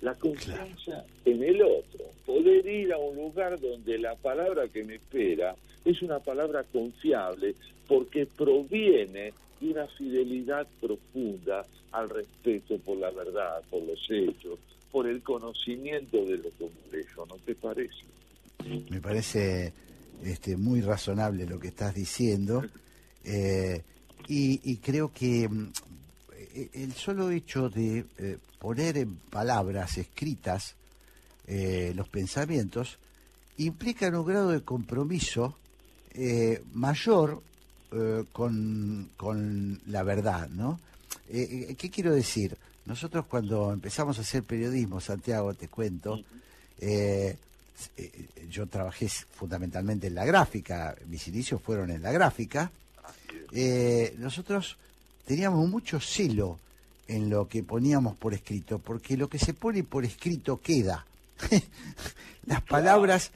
[0.00, 4.96] La confianza en el otro, poder ir a un lugar donde la palabra que me
[4.96, 7.54] espera es una palabra confiable
[7.88, 14.58] porque proviene de una fidelidad profunda al respeto por la verdad, por los hechos,
[14.92, 18.04] por el conocimiento de lo complejo, ¿no te parece?
[18.90, 19.72] Me parece
[20.24, 22.64] este, muy razonable lo que estás diciendo
[23.24, 23.82] eh,
[24.26, 25.72] y, creo que mm,
[26.74, 30.74] el solo hecho de eh, poner en palabras escritas
[31.46, 32.98] eh, los pensamientos
[33.56, 35.56] implica un grado de compromiso
[36.72, 37.42] mayor
[38.32, 40.80] con, con, la verdad, ¿no?
[41.28, 42.56] ¿Qué quiero decir?
[42.88, 46.18] Nosotros cuando empezamos a hacer periodismo, Santiago, te cuento,
[46.80, 47.36] eh,
[48.48, 52.70] yo trabajé fundamentalmente en la gráfica, mis inicios fueron en la gráfica,
[53.52, 54.76] eh, nosotros
[55.24, 56.58] teníamos mucho celo
[57.06, 61.06] en lo que poníamos por escrito, porque lo que se pone por escrito queda.
[62.46, 63.30] las palabras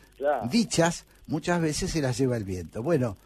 [0.51, 2.83] dichas muchas veces se las lleva el viento.
[2.83, 3.17] Bueno,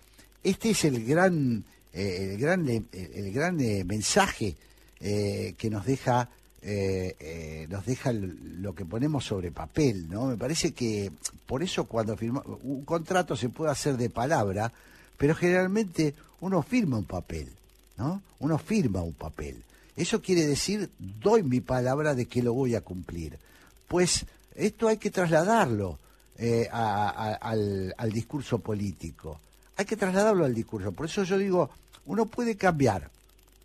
[0.42, 3.56] este es el gran, eh, el gran, el gran
[3.86, 4.54] mensaje
[4.98, 6.28] que nos deja
[6.68, 10.26] eh, eh, nos deja lo que ponemos sobre papel, ¿no?
[10.26, 11.12] Me parece que
[11.46, 14.72] por eso cuando firma un contrato se puede hacer de palabra,
[15.16, 17.52] pero generalmente uno firma un papel,
[17.96, 18.20] ¿no?
[18.40, 19.62] Uno firma un papel.
[19.94, 23.38] Eso quiere decir, doy mi palabra de que lo voy a cumplir.
[23.86, 24.26] Pues
[24.56, 26.00] esto hay que trasladarlo
[26.36, 29.38] eh, al, al discurso político.
[29.76, 30.90] Hay que trasladarlo al discurso.
[30.90, 31.70] Por eso yo digo,
[32.06, 33.08] uno puede cambiar,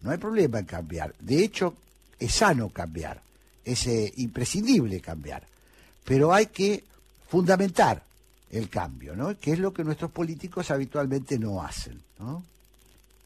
[0.02, 1.16] no hay problema en cambiar.
[1.20, 1.74] De hecho,
[2.22, 3.20] es sano cambiar,
[3.66, 5.44] es eh, imprescindible cambiar,
[6.06, 6.84] pero hay que
[7.28, 8.04] fundamentar
[8.52, 9.38] el cambio, ¿no?
[9.40, 12.44] Que es lo que nuestros políticos habitualmente no hacen, ¿no?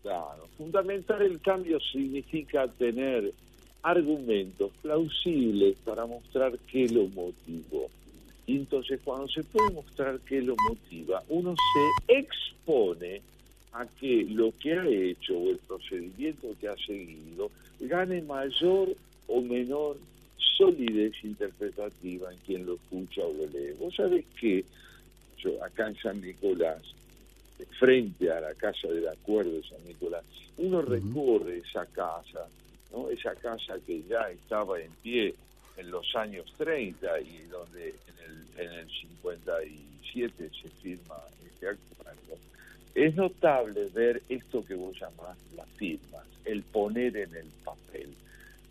[0.02, 3.34] Claro, fundamentar el cambio significa tener
[3.84, 7.90] argumentos plausibles para mostrar qué lo motivó.
[8.48, 13.22] Y entonces cuando se puede mostrar qué lo motiva, uno se expone
[13.76, 18.95] a que lo que ha hecho o el procedimiento que ha seguido gane mayor
[19.27, 19.97] o menor
[20.57, 23.76] solidez interpretativa en quien lo escucha o lo lee.
[23.77, 24.64] Vos sabés que
[25.39, 26.81] yo acá en San Nicolás,
[27.77, 30.23] frente a la Casa del Acuerdo de San Nicolás,
[30.57, 32.47] uno recorre esa casa,
[32.93, 33.10] ¿no?
[33.10, 35.35] esa casa que ya estaba en pie
[35.76, 41.85] en los años 30 y donde en el, en el 57 se firma este acuerdo
[42.96, 48.10] es notable ver esto que vos llamás las firmas, el poner en el papel.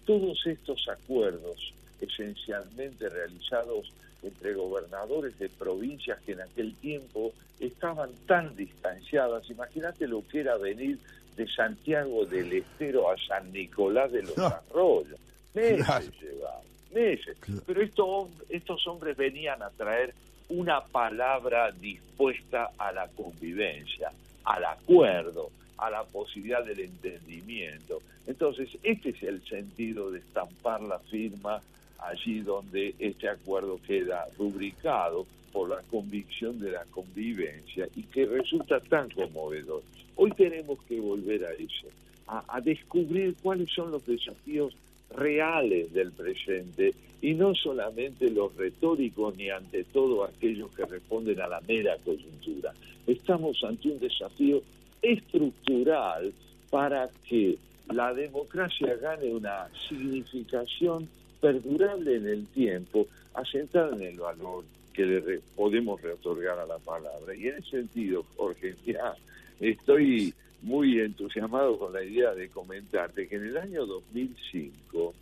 [0.07, 3.93] Todos estos acuerdos, esencialmente realizados
[4.23, 10.57] entre gobernadores de provincias que en aquel tiempo estaban tan distanciadas, imagínate lo que era
[10.57, 10.99] venir
[11.37, 15.19] de Santiago del Estero a San Nicolás de los Arroyos.
[15.53, 16.63] Meses llevaban,
[16.95, 17.37] meses.
[17.67, 20.15] Pero estos, estos hombres venían a traer
[20.49, 24.12] una palabra dispuesta a la convivencia,
[24.45, 28.01] al acuerdo, a la posibilidad del entendimiento.
[28.27, 31.61] Entonces, este es el sentido de estampar la firma
[31.99, 38.81] allí donde este acuerdo queda rubricado por la convicción de la convivencia y que resulta
[38.81, 39.83] tan conmovedor.
[40.16, 41.89] Hoy tenemos que volver a eso,
[42.27, 44.77] a, a descubrir cuáles son los desafíos
[45.10, 51.48] reales del presente y no solamente los retóricos ni ante todo aquellos que responden a
[51.48, 52.72] la mera coyuntura.
[53.06, 54.62] Estamos ante un desafío
[55.01, 56.32] estructural
[56.70, 57.56] para que
[57.93, 61.09] la democracia gane una significación
[61.40, 67.35] perdurable en el tiempo, asentada en el valor que le podemos reotorgar a la palabra.
[67.35, 69.14] Y en ese sentido, Jorge, ya
[69.60, 70.32] estoy
[70.65, 75.15] muy entusiasmado con la idea de comentarte que en el año 2005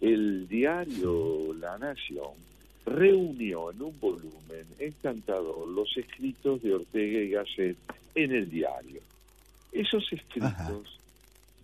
[0.00, 2.32] el diario La Nación
[2.84, 7.76] reunió en un volumen encantador los escritos de Ortega y Gasset
[8.14, 9.00] en el diario.
[9.70, 10.98] Esos escritos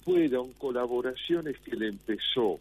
[0.04, 2.60] fueron colaboraciones que le empezó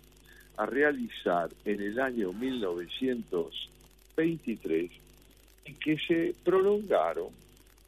[0.58, 4.92] a realizar en el año 1923
[5.66, 7.43] y que se prolongaron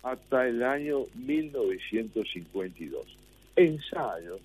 [0.06, 3.18] hasta el año 1952.
[3.56, 4.40] Ensayos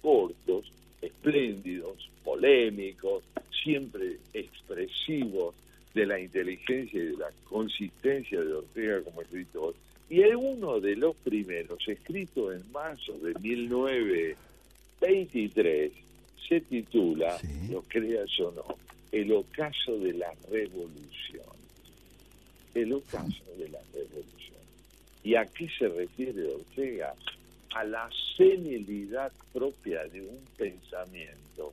[0.00, 0.72] cortos,
[1.02, 3.22] espléndidos, polémicos,
[3.62, 5.54] siempre expresivos
[5.92, 9.74] de la inteligencia y de la consistencia de Ortega como escritor.
[10.08, 15.92] Y es uno de los primeros, escrito en marzo de 1923,
[16.48, 17.38] se titula,
[17.70, 18.64] lo creas o no,
[19.12, 21.44] El ocaso de la revolución.
[22.74, 24.51] El ocaso de la revolución.
[25.24, 27.14] ¿Y a qué se refiere Ortega?
[27.74, 31.72] A la senilidad propia de un pensamiento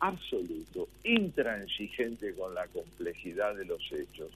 [0.00, 4.30] absoluto, intransigente con la complejidad de los hechos,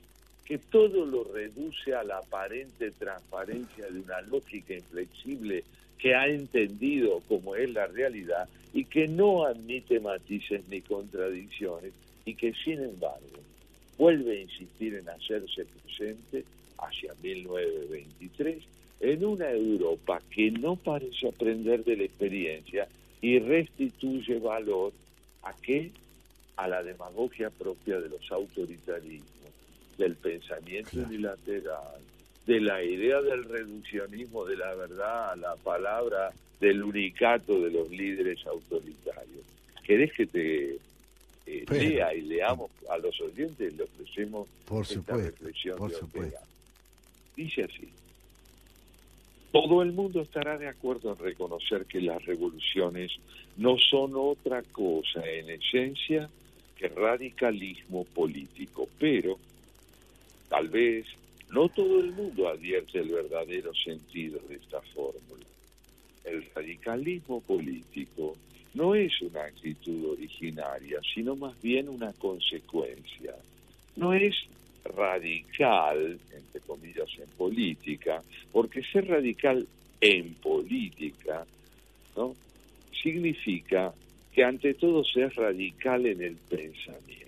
[0.44, 5.64] que todo lo reduce a la aparente transparencia de una lógica inflexible
[5.98, 11.92] que ha entendido como es la realidad y que no admite matices ni contradicciones
[12.24, 13.40] y que sin embargo
[13.98, 16.44] vuelve a insistir en hacerse presente
[16.78, 18.64] hacia 1923
[19.00, 22.88] en una Europa que no parece aprender de la experiencia
[23.20, 24.92] y restituye valor
[25.42, 25.90] a qué?
[26.56, 29.28] A la demagogia propia de los autoritarismos,
[29.96, 32.00] del pensamiento unilateral,
[32.46, 37.88] de la idea del reduccionismo de la verdad a la palabra del unicato de los
[37.90, 39.44] líderes autoritarios.
[39.84, 40.78] ¿Querés que te
[41.46, 43.74] eh, lea y leamos a los oyentes?
[43.76, 46.38] Le ofrecemos Por esta supuesto, reflexión por de supuesto.
[47.38, 47.88] Dice así.
[49.52, 53.12] Todo el mundo estará de acuerdo en reconocer que las revoluciones
[53.56, 56.28] no son otra cosa en esencia
[56.76, 59.38] que radicalismo político, pero
[60.48, 61.06] tal vez
[61.50, 65.46] no todo el mundo advierte el verdadero sentido de esta fórmula.
[66.24, 68.36] El radicalismo político
[68.74, 73.36] no es una actitud originaria, sino más bien una consecuencia.
[73.94, 74.34] No es
[74.96, 79.66] radical, entre comillas, en política, porque ser radical
[80.00, 81.46] en política
[82.16, 82.34] ¿no?
[82.92, 83.92] significa
[84.32, 87.26] que ante todo ser radical en el pensamiento.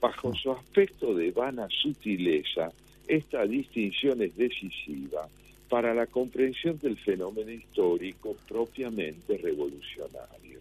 [0.00, 2.72] Bajo su aspecto de vana sutileza,
[3.06, 5.28] esta distinción es decisiva
[5.68, 10.58] para la comprensión del fenómeno histórico propiamente revolucionario.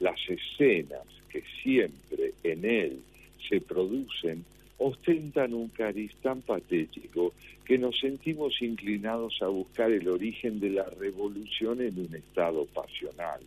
[0.00, 3.00] Las escenas que siempre en él
[3.48, 4.44] se producen
[4.78, 7.34] ostentan un cariz tan patético
[7.64, 13.40] que nos sentimos inclinados a buscar el origen de la revolución en un estado pasional.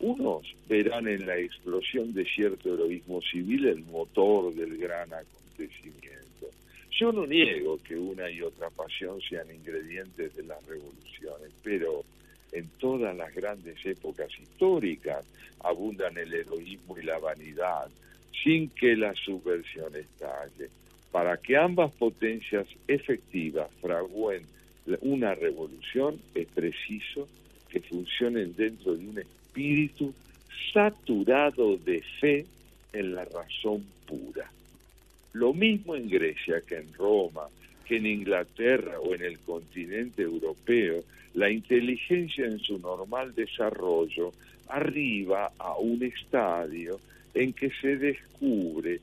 [0.00, 6.50] Unos verán en la explosión de cierto heroísmo civil el motor del gran acontecimiento.
[6.90, 12.04] Yo no niego que una y otra pasión sean ingredientes de las revoluciones, pero
[12.52, 15.24] en todas las grandes épocas históricas
[15.60, 17.88] abundan el heroísmo y la vanidad,
[18.42, 20.70] sin que la subversión estalle.
[21.10, 24.42] Para que ambas potencias efectivas fragüen
[25.00, 27.28] una revolución es preciso
[27.68, 30.14] que funcionen dentro de un espíritu
[30.72, 32.46] saturado de fe
[32.92, 34.50] en la razón pura.
[35.32, 37.48] Lo mismo en Grecia que en Roma,
[37.84, 41.04] que en Inglaterra o en el continente europeo,
[41.34, 44.32] la inteligencia en su normal desarrollo
[44.68, 47.00] arriba a un estadio
[47.38, 49.00] en que se descubre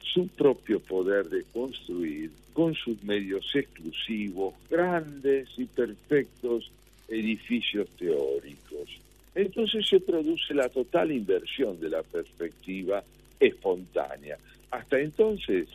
[0.00, 6.70] su propio poder de construir con sus medios exclusivos, grandes y perfectos,
[7.08, 8.88] edificios teóricos.
[9.34, 13.02] Entonces se produce la total inversión de la perspectiva
[13.40, 14.38] espontánea.
[14.70, 15.66] Hasta entonces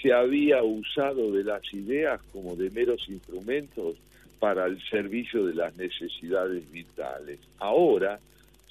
[0.00, 3.96] se había usado de las ideas como de meros instrumentos
[4.38, 7.40] para el servicio de las necesidades vitales.
[7.58, 8.20] Ahora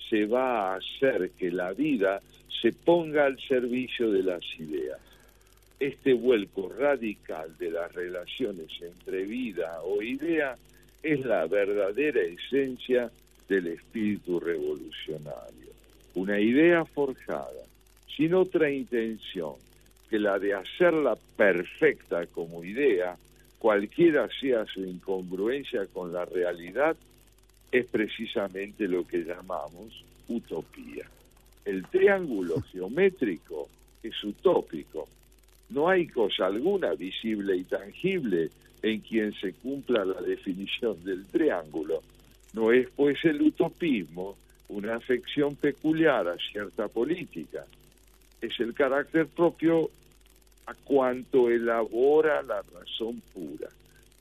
[0.10, 2.22] se va a hacer que la vida
[2.62, 5.00] se ponga al servicio de las ideas.
[5.80, 10.58] Este vuelco radical de las relaciones entre vida o idea
[11.04, 13.12] es la verdadera esencia
[13.48, 15.68] del espíritu revolucionario.
[16.16, 17.64] Una idea forjada,
[18.16, 19.54] sin otra intención
[20.10, 23.16] que la de hacerla perfecta como idea,
[23.60, 26.96] cualquiera sea su incongruencia con la realidad,
[27.72, 31.06] es precisamente lo que llamamos utopía.
[31.65, 33.68] El triángulo geométrico
[34.02, 35.07] es utópico.
[35.69, 38.49] No hay cosa alguna visible y tangible
[38.81, 42.02] en quien se cumpla la definición del triángulo.
[42.53, 44.38] No es pues el utopismo
[44.69, 47.65] una afección peculiar a cierta política.
[48.41, 49.89] Es el carácter propio
[50.65, 53.69] a cuanto elabora la razón pura.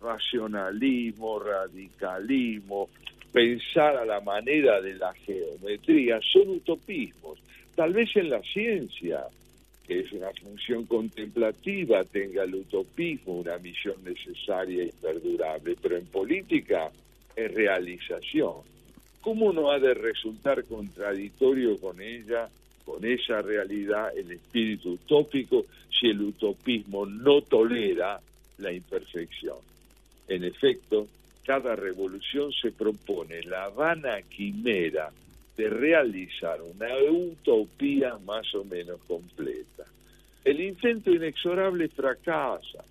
[0.01, 2.89] Racionalismo, radicalismo,
[3.37, 7.39] pensar a la manera de la geometría son utopismos.
[7.75, 9.27] Tal vez en la ciencia,
[9.87, 16.07] que es una función contemplativa, tenga el utopismo una misión necesaria y perdurable, pero en
[16.07, 16.91] política
[17.37, 18.55] es realización.
[19.21, 22.49] ¿Cómo no ha de resultar contradictorio con ella,
[22.87, 28.19] con esa realidad, el espíritu utópico, si el utopismo no tolera
[28.57, 29.59] la imperfección?
[30.27, 31.07] En efecto,
[31.47, 35.13] cada revolución se propone la vana quimera
[35.57, 39.85] de realizar una utopía más o menos completa.
[40.45, 42.85] El intento inexorable fracasa.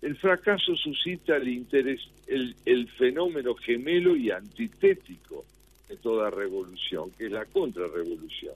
[0.00, 5.44] El fracaso suscita el, interés, el, el fenómeno gemelo y antitético
[5.88, 8.54] de toda revolución, que es la contrarrevolución.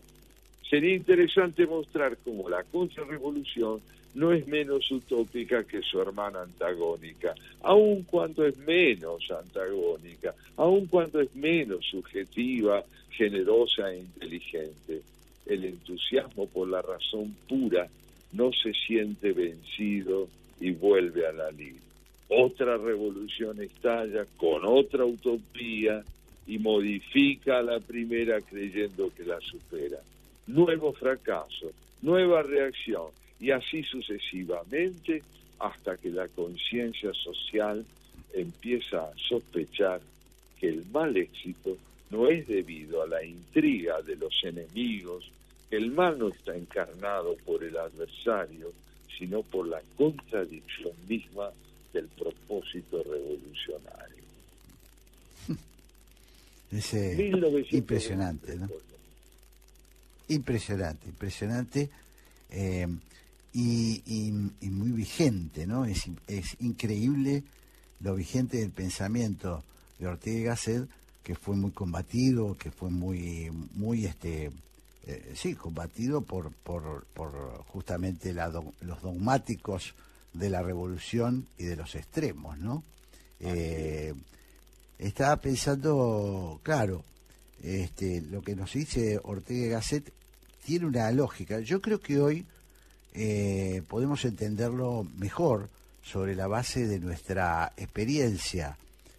[0.71, 3.81] Sería interesante mostrar cómo la contrarrevolución
[4.15, 11.21] no es menos utópica que su hermana antagónica, aun cuando es menos antagónica, aun cuando
[11.21, 15.03] es menos subjetiva, generosa e inteligente.
[15.47, 17.89] El entusiasmo por la razón pura
[18.33, 20.29] no se siente vencido
[20.61, 21.77] y vuelve a la lid.
[22.29, 26.03] Otra revolución estalla con otra utopía
[26.47, 29.99] y modifica a la primera creyendo que la supera.
[30.47, 33.09] Nuevo fracaso, nueva reacción,
[33.43, 35.21] y así sucesivamente
[35.59, 37.85] hasta que la conciencia social
[38.33, 40.01] empieza a sospechar
[40.61, 41.77] que el mal éxito
[42.11, 45.29] no es debido a la intriga de los enemigos,
[45.69, 48.73] que el mal no está encarnado por el adversario,
[49.19, 51.51] sino por la contradicción misma
[51.93, 54.23] del propósito revolucionario.
[57.73, 58.69] Impresionante, ¿no?
[60.29, 61.91] Impresionante, impresionante.
[62.51, 62.87] Eh,
[63.53, 65.85] y, muy vigente, ¿no?
[65.85, 67.45] Es, es, increíble
[68.01, 69.63] lo vigente del pensamiento
[69.99, 70.89] de Ortega y Gasset,
[71.23, 74.51] que fue muy combatido, que fue muy, muy, este,
[75.07, 77.33] eh, sí, combatido por, por, por
[77.69, 79.95] justamente los dogmáticos
[80.33, 82.83] de la revolución y de los extremos, ¿no?
[83.39, 84.15] Eh,
[84.99, 87.05] estaba pensando, claro,
[87.63, 90.13] este, lo que nos dice Ortega y Gasset
[90.65, 91.61] tiene una lógica.
[91.61, 92.47] Yo creo que hoy
[93.15, 95.69] eh, podemos entenderlo mejor
[96.03, 98.77] sobre la base de nuestra experiencia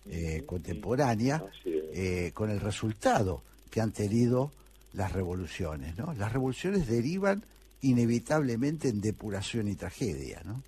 [0.10, 3.42] eh, contemporánea eh, con el resultado
[3.72, 4.52] que han tenido
[4.94, 5.98] las revoluciones.
[5.98, 6.14] ¿no?
[6.14, 7.44] Las revoluciones derivan
[7.82, 10.42] inevitablemente en depuración y tragedia.
[10.44, 10.62] ¿no?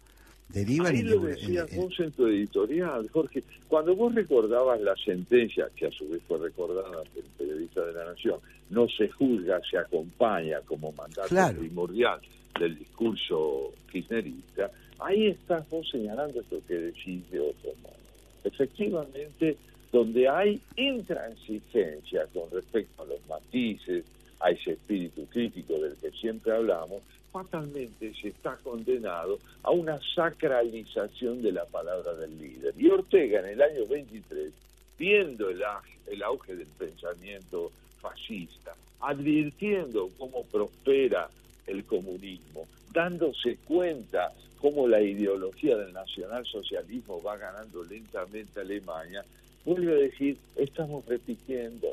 [0.49, 3.43] Derivan Ahí lo decías vos en tu editorial, Jorge.
[3.67, 7.93] Cuando vos recordabas la sentencia, que a su vez fue recordada por el periodista de
[7.93, 8.39] la Nación,
[8.69, 12.21] no se juzga, se acompaña como mandato primordial
[12.59, 17.95] del discurso kirchnerista, ahí estás vos señalando esto que decís de otro modo.
[18.43, 19.57] Efectivamente,
[19.91, 24.03] donde hay intransigencia con respecto a los matices,
[24.39, 27.01] a ese espíritu crítico del que siempre hablamos,
[27.31, 32.73] fatalmente se está condenado a una sacralización de la palabra del líder.
[32.77, 34.53] Y Ortega en el año 23,
[34.97, 35.61] viendo el,
[36.07, 41.29] el auge del pensamiento fascista, advirtiendo cómo prospera
[41.67, 49.23] el comunismo, dándose cuenta cómo la ideología del nacionalsocialismo va ganando lentamente a Alemania,
[49.65, 51.87] vuelve a decir, estamos repitiendo,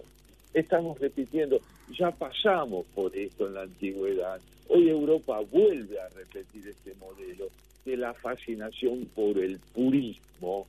[0.54, 1.60] estamos repitiendo,
[1.98, 7.48] ya pasamos por esto en la antigüedad, hoy Europa vuelve a repetir este modelo
[7.84, 10.66] de la fascinación por el purismo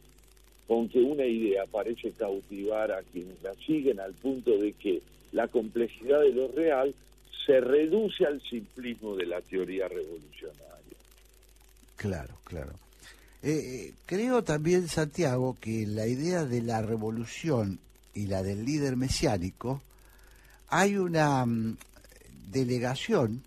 [0.67, 5.01] con que una idea parece cautivar a quienes la siguen al punto de que
[5.31, 6.93] la complejidad de lo real
[7.45, 10.97] se reduce al simplismo de la teoría revolucionaria.
[11.95, 12.73] Claro, claro.
[13.41, 17.79] Eh, creo también, Santiago, que la idea de la revolución
[18.13, 19.81] y la del líder mesiánico,
[20.69, 21.77] hay una mm,
[22.51, 23.43] delegación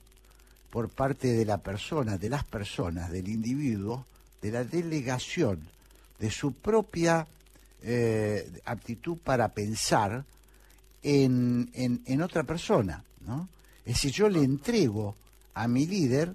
[0.71, 4.05] por parte de la persona, de las personas, del individuo,
[4.43, 5.61] de la delegación
[6.19, 7.27] de su propia
[7.83, 10.25] eh, aptitud para pensar
[11.03, 13.49] en, en, otra persona, ¿no?
[13.87, 15.15] Es decir, yo le entrego
[15.55, 16.35] a mi líder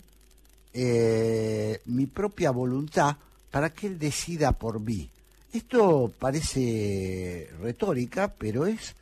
[0.74, 3.18] eh, mi propia voluntad
[3.52, 5.10] para que él decida por mí.
[5.52, 8.96] Esto parece retórica, pero es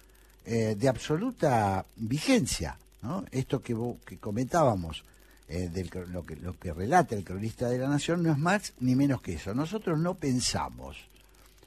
[0.45, 2.75] eh, de absoluta vigencia.
[3.03, 3.23] ¿no?
[3.31, 3.75] Esto que,
[4.19, 5.03] comentábamos,
[5.47, 5.69] eh,
[6.11, 9.53] lo que relata el cronista de la Nación, no es más ni menos que eso.
[9.53, 10.97] Nosotros no pensamos,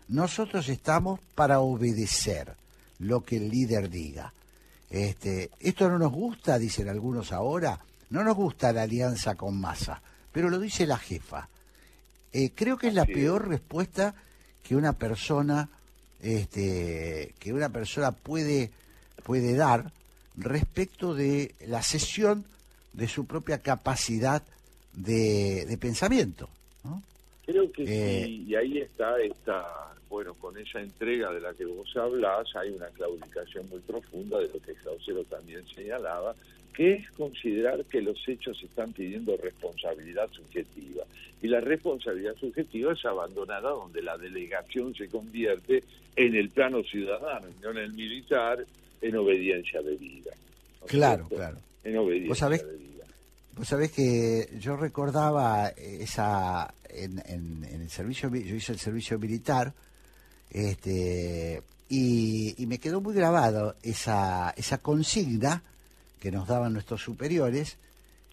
[0.09, 2.55] nosotros estamos para obedecer
[2.99, 4.33] lo que el líder diga.
[4.93, 10.03] Este, esto no nos gusta, dicen algunos ahora, no nos gusta la alianza con masa,
[10.31, 11.49] pero lo dice la jefa.
[12.31, 14.15] Eh, creo que es la peor respuesta
[14.63, 15.71] que una persona,
[16.21, 18.71] este, que una persona puede,
[19.25, 19.91] puede dar
[20.37, 22.45] respecto de la cesión
[22.93, 24.43] de su propia capacidad
[24.93, 26.51] de, pensamiento.
[27.47, 31.65] Creo que eh, sí, y ahí está esta bueno, con esa entrega de la que
[31.65, 36.35] vos hablás, hay una claudicación muy profunda de lo que Clausero también señalaba,
[36.75, 41.05] que es considerar que los hechos están pidiendo responsabilidad subjetiva.
[41.41, 45.83] Y la responsabilidad subjetiva es abandonada donde la delegación se convierte
[46.15, 48.67] en el plano ciudadano, no en el militar,
[49.01, 50.33] en obediencia de vida.
[50.89, 51.57] claro, claro.
[51.85, 53.05] En obediencia ¿Vos de vida.
[53.57, 59.19] Vos sabés que yo recordaba esa en, en, en, el servicio, yo hice el servicio
[59.19, 59.73] militar
[60.53, 65.63] este, y, me quedó muy grabado esa, esa consigna
[66.21, 67.77] que nos daban nuestros superiores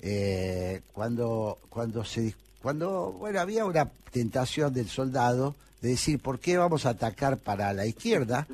[0.01, 6.57] eh, cuando, cuando, se, cuando bueno, había una tentación del soldado de decir, ¿por qué
[6.57, 8.47] vamos a atacar para la izquierda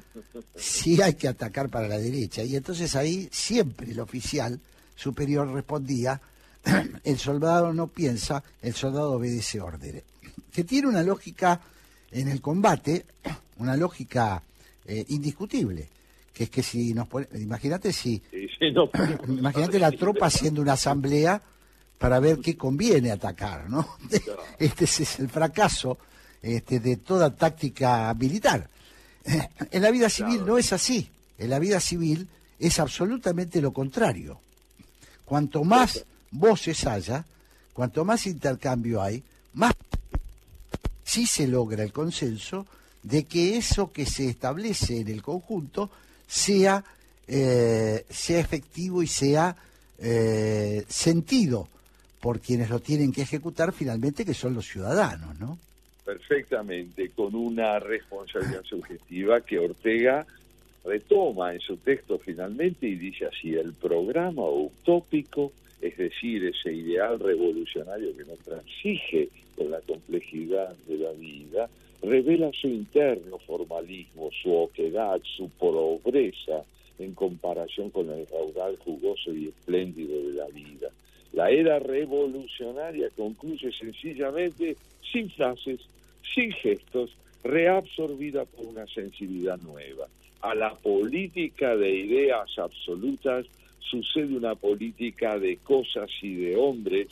[0.55, 2.43] si hay que atacar para la derecha?
[2.43, 4.59] Y entonces ahí siempre el oficial
[4.95, 6.21] superior respondía,
[7.03, 10.03] el soldado no piensa, el soldado obedece órdenes.
[10.51, 11.59] Que tiene una lógica
[12.11, 13.05] en el combate,
[13.57, 14.41] una lógica
[14.85, 15.89] eh, indiscutible,
[16.33, 18.21] que es que si nos imagínate si,
[19.27, 21.41] imagínate la tropa haciendo una asamblea
[21.97, 23.97] para ver qué conviene atacar, ¿no?
[24.59, 25.97] Este es el fracaso
[26.41, 28.69] este, de toda táctica militar.
[29.71, 31.09] En la vida civil no es así.
[31.37, 32.27] En la vida civil
[32.59, 34.39] es absolutamente lo contrario.
[35.23, 37.25] Cuanto más voces haya,
[37.73, 39.23] cuanto más intercambio hay,
[39.53, 39.73] más
[41.03, 42.65] sí se logra el consenso
[43.05, 45.91] de que eso que se establece en el conjunto
[46.25, 46.83] sea,
[47.27, 49.55] eh, sea efectivo y sea
[49.99, 51.69] eh, sentido
[52.19, 55.59] por quienes lo tienen que ejecutar finalmente, que son los ciudadanos, ¿no?
[56.03, 60.25] Perfectamente, con una responsabilidad subjetiva que Ortega
[60.83, 67.19] retoma en su texto finalmente y dice así, el programa utópico, es decir, ese ideal
[67.19, 71.69] revolucionario que no transige con la complejidad de la vida,
[72.05, 76.63] revela su interno formalismo, su oquedad, su pobreza
[76.99, 80.89] en comparación con el raudal jugoso y espléndido de la vida.
[81.33, 84.77] La era revolucionaria concluye sencillamente
[85.11, 85.81] sin frases,
[86.33, 87.11] sin gestos,
[87.43, 90.07] reabsorbida por una sensibilidad nueva.
[90.41, 93.45] A la política de ideas absolutas
[93.79, 97.07] sucede una política de cosas y de hombres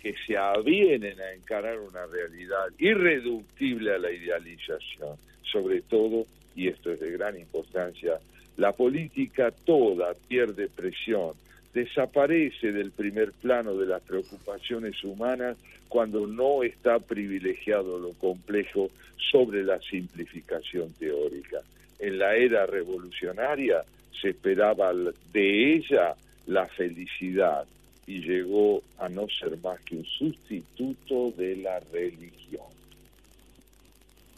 [0.00, 5.16] que se avienen a encarar una realidad irreductible a la idealización.
[5.42, 8.18] Sobre todo, y esto es de gran importancia,
[8.56, 11.32] la política toda pierde presión,
[11.72, 15.56] desaparece del primer plano de las preocupaciones humanas
[15.88, 18.90] cuando no está privilegiado lo complejo
[19.30, 21.58] sobre la simplificación teórica.
[21.98, 23.82] En la era revolucionaria
[24.20, 24.92] se esperaba
[25.32, 26.14] de ella
[26.46, 27.66] la felicidad,
[28.08, 32.64] y llegó a no ser más que un sustituto de la religión.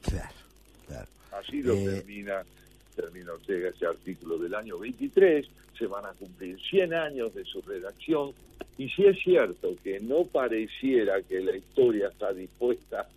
[0.02, 0.34] Claro,
[0.88, 1.06] claro.
[1.30, 2.42] Así lo Eh, termina,
[2.96, 5.48] termina Ortega ese artículo del año 23,
[5.78, 8.32] se van a cumplir 100 años de su redacción,
[8.76, 13.08] y si es cierto que no pareciera que la historia está dispuesta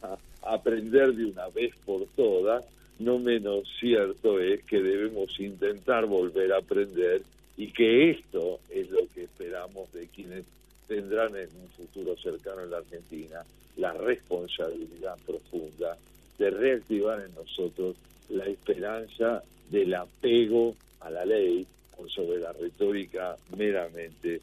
[0.00, 0.16] a
[0.54, 2.64] aprender de una vez por todas,
[2.98, 7.20] no menos cierto es que debemos intentar volver a aprender
[7.58, 10.44] y que esto es lo que esperamos de quienes
[10.86, 13.44] tendrán en un futuro cercano en la Argentina
[13.76, 15.96] la responsabilidad profunda
[16.38, 17.96] de reactivar en nosotros
[18.28, 21.66] la esperanza del apego a la ley
[21.96, 24.40] por sobre la retórica meramente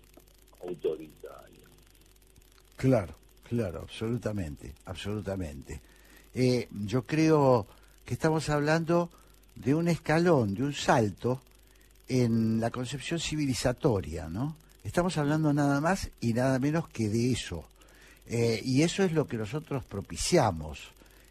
[0.61, 1.65] autoritaria.
[2.75, 3.15] Claro,
[3.47, 5.79] claro, absolutamente, absolutamente.
[6.33, 7.65] Eh, yo creo
[8.03, 9.09] que estamos hablando
[9.55, 11.41] de un escalón, de un salto
[12.07, 14.55] en la concepción civilizatoria, ¿no?
[14.83, 17.65] Estamos hablando nada más y nada menos que de eso.
[18.27, 20.79] Eh, y eso es lo que nosotros propiciamos.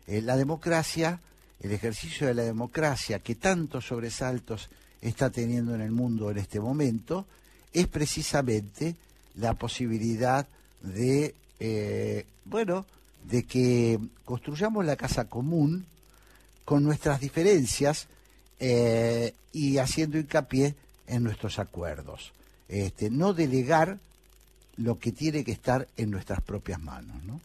[0.06, 1.20] Eh, la democracia,
[1.60, 4.68] el ejercicio de la democracia, que tantos sobresaltos
[5.00, 7.26] está teniendo en el mundo en este momento,
[7.72, 8.96] es precisamente
[9.36, 10.46] la posibilidad
[10.82, 12.86] de, eh, bueno,
[13.24, 15.86] de que construyamos la casa común
[16.64, 18.06] con nuestras diferencias
[19.52, 20.74] y haciendo hincapié
[21.06, 22.32] en nuestros acuerdos.
[22.68, 23.98] Este, no delegar
[24.76, 27.40] lo que tiene que estar en nuestras propias manos, ¿no?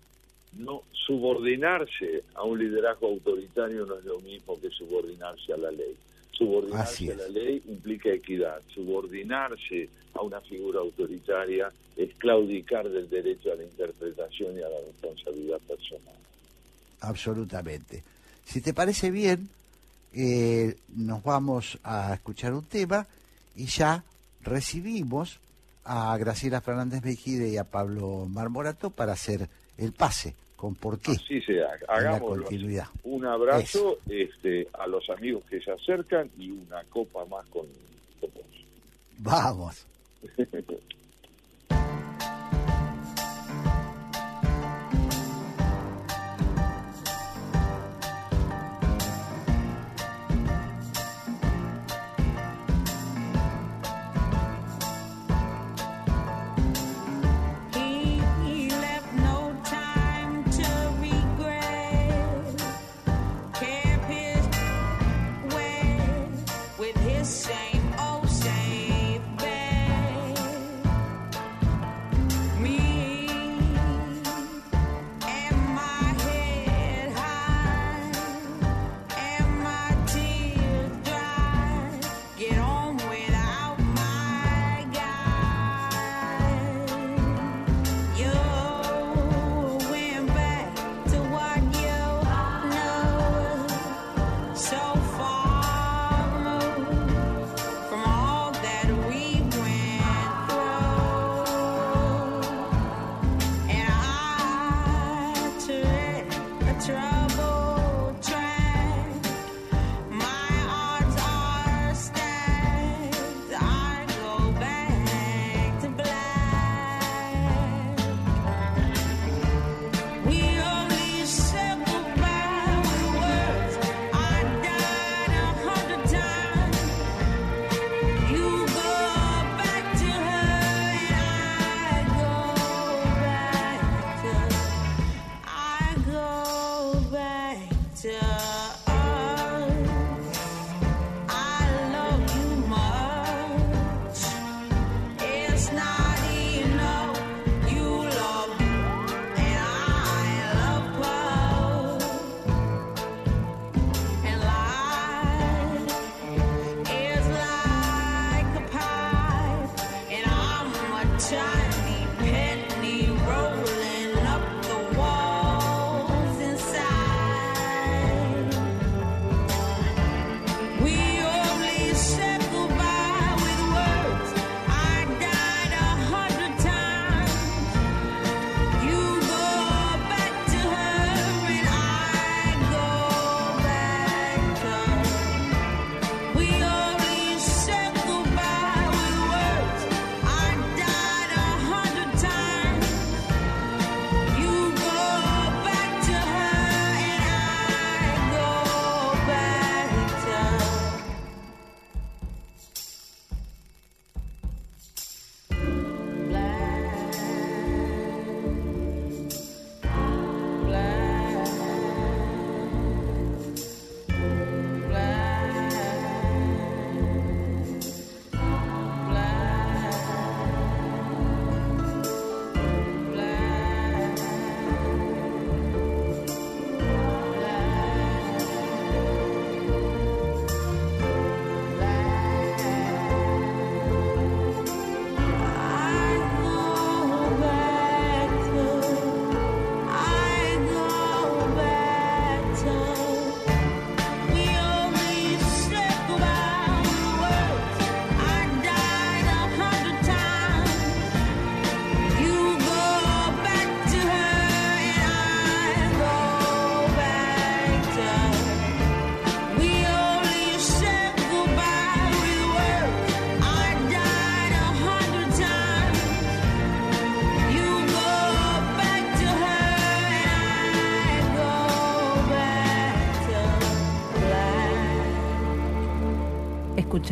[0.53, 5.95] No subordinarse a un liderazgo autoritario no es lo mismo que subordinarse a la ley.
[6.31, 8.61] Subordinarse a la ley implica equidad.
[8.73, 14.79] Subordinarse a una figura autoritaria es claudicar del derecho a la interpretación y a la
[14.85, 16.15] responsabilidad personal.
[17.01, 18.03] Absolutamente.
[18.45, 19.49] Si te parece bien,
[20.13, 23.05] eh, nos vamos a escuchar un tema
[23.55, 24.03] y ya
[24.41, 25.39] recibimos
[25.85, 31.11] a Graciela Fernández Mejide y a Pablo Marmorato para hacer el pase con por qué.
[31.13, 32.39] Así sea, hagamos
[33.03, 37.65] un abrazo este, a los amigos que se acercan y una copa más con,
[38.19, 38.43] con vos.
[39.19, 39.85] Vamos.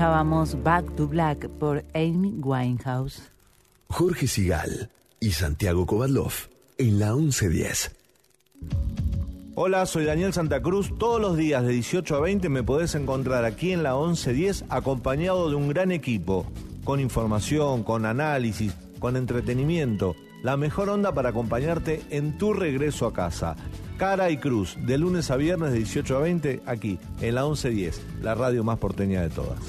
[0.08, 3.24] escuchábamos Back to Black por Amy Winehouse.
[3.90, 4.90] Jorge Sigal
[5.20, 6.32] y Santiago Kovadlov
[6.78, 7.94] en la 1110.
[9.56, 10.98] Hola, soy Daniel Santa Cruz.
[10.98, 15.50] Todos los días de 18 a 20 me podés encontrar aquí en la 1110 acompañado
[15.50, 16.46] de un gran equipo,
[16.86, 20.16] con información, con análisis, con entretenimiento.
[20.42, 23.58] La mejor onda para acompañarte en tu regreso a casa.
[23.98, 28.00] Cara y Cruz, de lunes a viernes de 18 a 20, aquí en la 1110,
[28.22, 29.60] la radio más porteña de todas.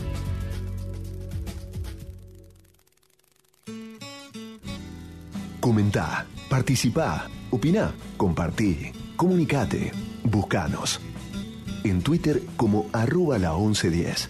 [5.60, 9.92] Comentá, participá, opina, compartí, comunicate,
[10.24, 11.00] buscanos.
[11.84, 14.28] En Twitter como arroba la 1110.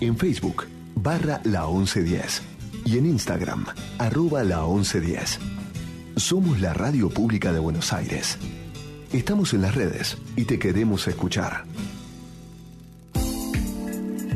[0.00, 0.66] En Facebook
[0.96, 2.42] barra la 1110.
[2.84, 3.66] Y en Instagram
[3.98, 5.38] arroba la 1110.
[6.16, 8.38] Somos la radio pública de Buenos Aires.
[9.12, 11.64] Estamos en las redes y te queremos escuchar.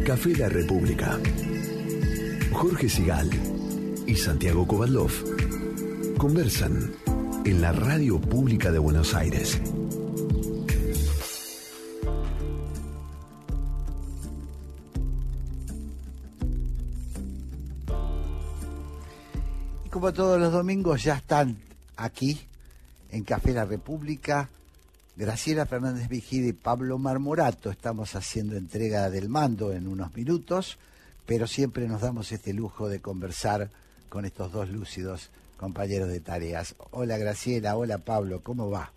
[0.06, 1.18] Café La República.
[2.52, 3.28] Jorge Sigal
[4.06, 5.12] y Santiago Kovadlov
[6.16, 6.90] conversan
[7.44, 9.60] en la radio pública de Buenos Aires.
[19.84, 21.58] Y como todos los domingos ya están
[21.98, 22.40] aquí
[23.10, 24.48] en Café La República,
[25.16, 27.70] Graciela Fernández Vigide y Pablo Marmorato.
[27.70, 30.78] Estamos haciendo entrega del mando en unos minutos,
[31.26, 33.68] pero siempre nos damos este lujo de conversar
[34.08, 36.74] con estos dos lúcidos compañeros de tareas.
[36.90, 38.90] Hola Graciela, hola Pablo, ¿cómo va?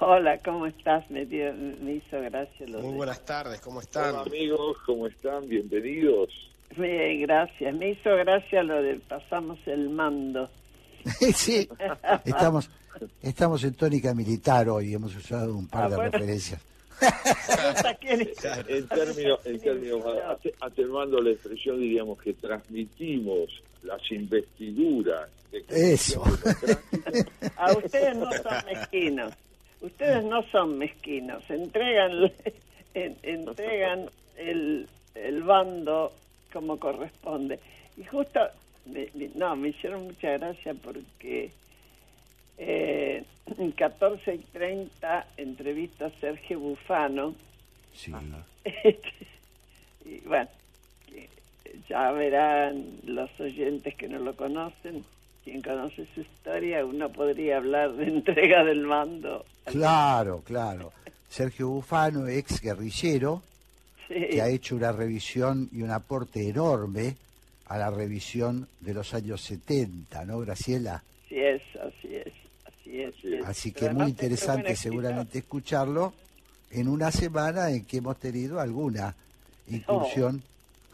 [0.00, 1.08] Hola, ¿cómo estás?
[1.10, 4.10] Me, dio- me hizo gracia lo Muy de- buenas tardes, ¿cómo están?
[4.14, 5.48] Hola amigos, ¿cómo están?
[5.48, 6.30] Bienvenidos.
[6.76, 7.72] Bien, gracias.
[7.76, 10.50] Me hizo gracia lo de pasamos el mando.
[11.34, 11.68] sí,
[12.24, 12.68] estamos,
[13.22, 16.10] estamos en tónica militar hoy, hemos usado un par Ah, de bueno.
[16.12, 16.60] referencias.
[18.68, 23.50] En términos, en términos ate- atenuando la expresión, diríamos que transmitimos
[23.82, 26.22] las investiduras de Eso.
[27.56, 29.32] A ustedes no son mezquinos.
[29.80, 31.42] Ustedes no son mezquinos.
[31.50, 32.32] Entregan,
[32.94, 36.12] en- entregan el, el bando
[36.52, 37.58] como corresponde.
[37.96, 38.40] Y justo,
[38.86, 41.50] me- me- no, me hicieron mucha gracia porque
[42.58, 43.24] eh,
[43.58, 47.34] en 14 y 30 entrevista a Sergio Bufano.
[50.04, 50.48] y bueno,
[51.88, 55.04] ya verán los oyentes que no lo conocen.
[55.44, 59.44] Quien conoce su historia, uno podría hablar de entrega del mando.
[59.64, 60.92] Claro, claro.
[61.28, 63.42] Sergio Bufano, ex guerrillero,
[64.08, 64.14] Sí.
[64.32, 67.16] que ha hecho una revisión y un aporte enorme
[67.68, 71.02] a la revisión de los años 70, ¿no, Graciela?
[71.24, 72.32] Así es, así es,
[73.02, 73.44] así es.
[73.44, 76.12] Así Pero que muy interesante seguramente escucharlo
[76.70, 79.14] en una semana en que hemos tenido alguna
[79.68, 80.42] incursión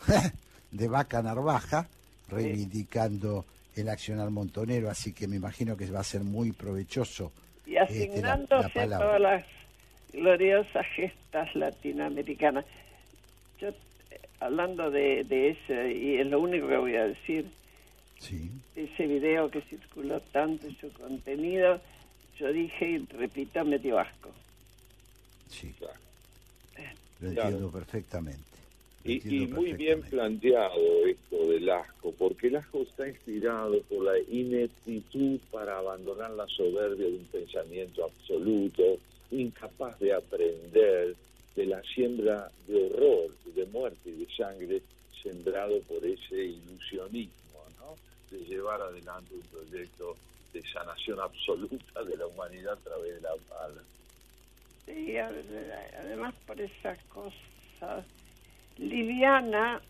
[0.70, 1.88] de Vaca Narvaja
[2.28, 3.44] reivindicando
[3.76, 7.32] el accionar montonero, así que me imagino que va a ser muy provechoso
[7.66, 8.98] Y este, la- la asignándose palabra.
[9.06, 9.44] todas las
[10.12, 12.64] gloriosas gestas latinoamericanas.
[13.60, 13.74] Yo, eh,
[14.40, 17.46] hablando de, de eso, y es lo único que voy a decir,
[18.76, 21.80] ese video que circuló tanto y su contenido,
[22.38, 24.30] yo dije y repito, me dio asco.
[25.48, 25.74] Sí,
[27.20, 27.48] lo Claro.
[27.48, 28.40] entiendo perfectamente.
[29.04, 33.80] lo Y, entiendo y muy bien planteado esto del asco, porque el asco está inspirado
[33.82, 38.98] por la ineptitud para abandonar la soberbia de un pensamiento absoluto,
[39.30, 41.16] incapaz de aprender
[41.56, 44.82] de la siembra de horror, de muerte y de sangre
[45.22, 47.39] sembrado por ese ilusionismo, ¿no?
[48.30, 50.16] De llevar adelante un proyecto
[50.52, 53.70] de sanación absoluta de la humanidad a través de la paz.
[54.86, 58.04] Sí, ade- además por esa cosa
[58.78, 59.80] liviana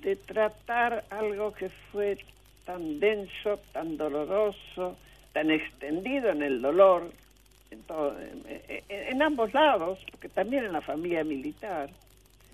[0.00, 2.18] de tratar algo que fue
[2.64, 4.96] tan denso, tan doloroso,
[5.32, 7.10] tan extendido en el dolor,
[7.70, 11.88] en, todo- en- ambos lados, porque también en la familia militar,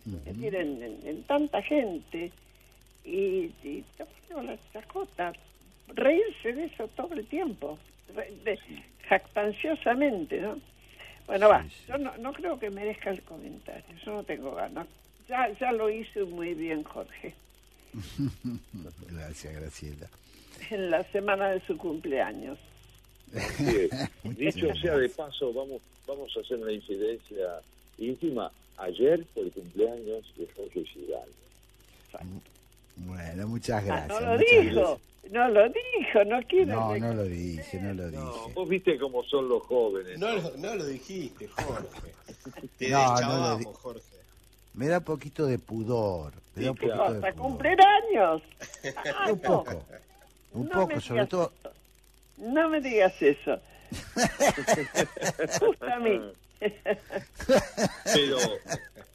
[0.07, 2.31] es decir, en, en- en tanta gente,
[3.09, 3.85] y, y
[4.33, 5.33] bueno, la chacota,
[5.89, 7.79] reírse de eso todo el tiempo,
[8.45, 8.59] de-
[9.09, 10.59] jactanciosamente, ¿no?
[11.27, 14.87] Bueno, va, yo no, no creo que merezca el comentario, yo no tengo ganas.
[15.29, 17.35] Ya, ya lo hizo muy bien Jorge,
[19.11, 20.09] Gracias, Graciela.
[20.71, 22.59] en la semana de su cumpleaños.
[24.25, 27.61] Dicho sea de paso, vamos, vamos a hacer una incidencia
[27.99, 28.51] íntima.
[28.79, 31.29] Ayer fue el cumpleaños de Jorge Giral.
[33.07, 34.21] Bueno, muchas Ah, gracias.
[34.21, 35.01] no lo dijo,
[35.31, 36.73] no lo dijo, no quiero.
[36.75, 38.53] No, no lo dije, no lo dije.
[38.55, 40.19] Vos viste cómo son los jóvenes.
[40.19, 42.13] No, lo- no lo dijiste, Jorge.
[42.79, 44.03] Te No, no deschavamos, Jorge.
[44.75, 46.33] me da un poquito de pudor.
[46.55, 47.35] Me da un poquito de Hasta pudor.
[47.35, 48.43] cumplir años.
[49.15, 49.49] Ah, Un no.
[49.65, 49.85] poco.
[50.53, 51.53] Un No poco, sobre digas todo.
[52.39, 53.59] No me digas eso.
[55.61, 56.21] Justo a mí.
[56.61, 58.39] Pero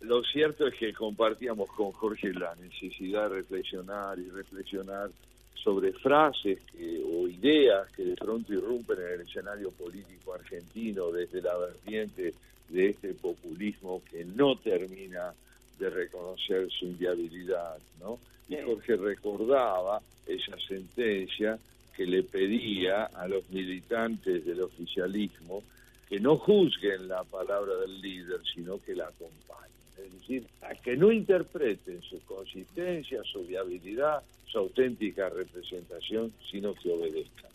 [0.03, 5.09] lo cierto es que compartíamos con Jorge la necesidad de reflexionar y reflexionar
[5.55, 11.41] sobre frases que- o ideas que de pronto irrumpen en el escenario político argentino desde
[11.41, 12.33] la vertiente
[12.69, 15.33] de este populismo que no termina
[15.79, 18.19] de reconocer su inviabilidad, ¿no?
[18.49, 21.57] Y Jorge recordaba esa sentencia
[21.95, 25.63] que le pedía a los militantes del oficialismo
[26.09, 29.72] que no juzguen la palabra del líder, sino que la acompañen.
[30.05, 36.91] Es decir, a que no interpreten su consistencia, su viabilidad, su auténtica representación, sino que
[36.91, 37.51] obedezcan.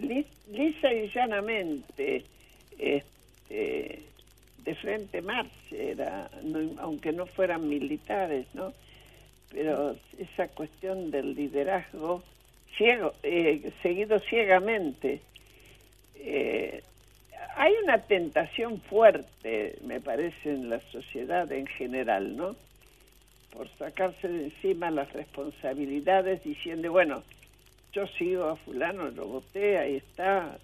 [0.00, 2.24] Lis- lisa y llanamente,
[2.78, 4.02] este,
[4.58, 8.74] de frente marche, era, no- aunque no fueran militares, ¿no?
[9.50, 12.22] Pero esa cuestión del liderazgo,
[12.76, 15.20] ciego, eh, seguido ciegamente,
[16.16, 16.82] eh,
[17.56, 22.56] hay una tentación fuerte, me parece, en la sociedad en general, ¿no?
[23.52, 27.22] Por sacarse de encima las responsabilidades diciendo, bueno,
[27.92, 30.58] yo sigo a fulano, lo voté, ahí está,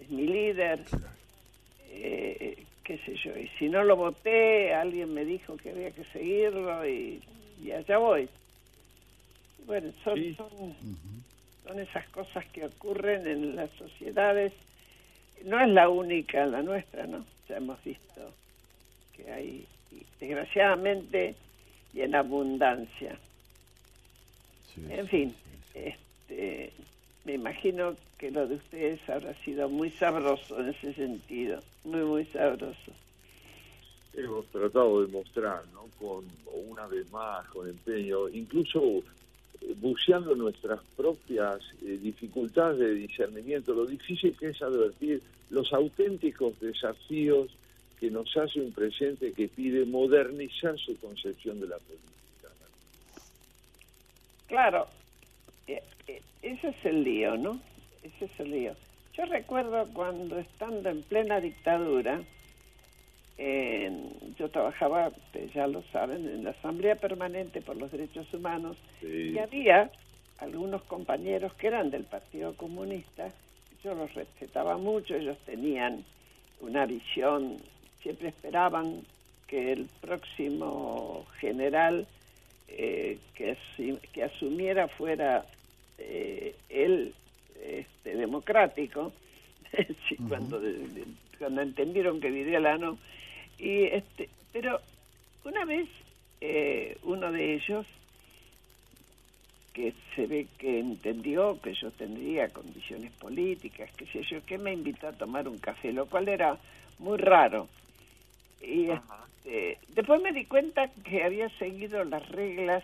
[0.00, 0.80] es mi líder,
[1.90, 6.04] eh, qué sé yo, y si no lo voté, alguien me dijo que había que
[6.04, 7.22] seguirlo y,
[7.62, 8.28] y allá voy.
[9.66, 10.74] Bueno, son, son,
[11.66, 14.52] son esas cosas que ocurren en las sociedades,
[15.44, 17.24] no es la única, la nuestra, ¿no?
[17.48, 18.32] Ya hemos visto
[19.16, 19.66] que hay,
[20.20, 21.34] desgraciadamente,
[21.94, 23.18] y en abundancia.
[24.90, 25.34] En fin,
[25.74, 26.72] este,
[27.24, 32.24] me imagino que lo de ustedes habrá sido muy sabroso en ese sentido, muy, muy
[32.26, 32.92] sabroso.
[34.14, 35.86] Hemos tratado de mostrar, ¿no?
[35.98, 36.24] Con
[36.68, 39.02] una vez más, con empeño, incluso
[39.76, 47.50] buceando nuestras propias eh, dificultades de discernimiento, lo difícil que es advertir los auténticos desafíos
[47.98, 52.08] que nos hace un presente que pide modernizar su concepción de la política.
[54.46, 54.86] Claro,
[55.66, 57.60] eh, eh, ese es el lío, ¿no?
[58.02, 58.74] Ese es el lío.
[59.14, 62.22] Yo recuerdo cuando estando en plena dictadura,
[63.38, 65.10] en- yo trabajaba,
[65.54, 68.76] ya lo saben, en la Asamblea Permanente por los Derechos Humanos
[69.34, 69.90] y había
[70.38, 73.32] algunos compañeros que eran del Partido Comunista,
[73.82, 76.04] yo los respetaba mucho, ellos tenían
[76.60, 77.58] una visión,
[78.02, 79.02] siempre esperaban
[79.46, 82.06] que el próximo general
[82.68, 83.56] eh, que,
[84.12, 85.46] que asumiera fuera
[85.98, 87.14] eh, él
[87.64, 89.12] este, democrático,
[90.08, 90.60] sí, cuando,
[91.38, 92.98] cuando entendieron que Videla no.
[93.58, 94.80] Y este, pero
[95.44, 95.88] una vez
[96.40, 97.86] eh, uno de ellos,
[99.72, 104.72] que se ve que entendió que yo tendría condiciones políticas, que sé yo, que me
[104.72, 106.58] invitó a tomar un café, lo cual era
[106.98, 107.68] muy raro.
[108.60, 112.82] Y este, después me di cuenta que había seguido las reglas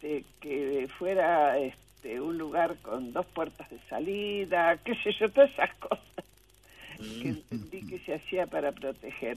[0.00, 5.50] de que fuera este, un lugar con dos puertas de salida, qué sé yo, todas
[5.50, 6.04] esas cosas
[6.96, 9.36] que entendí que se hacía para proteger.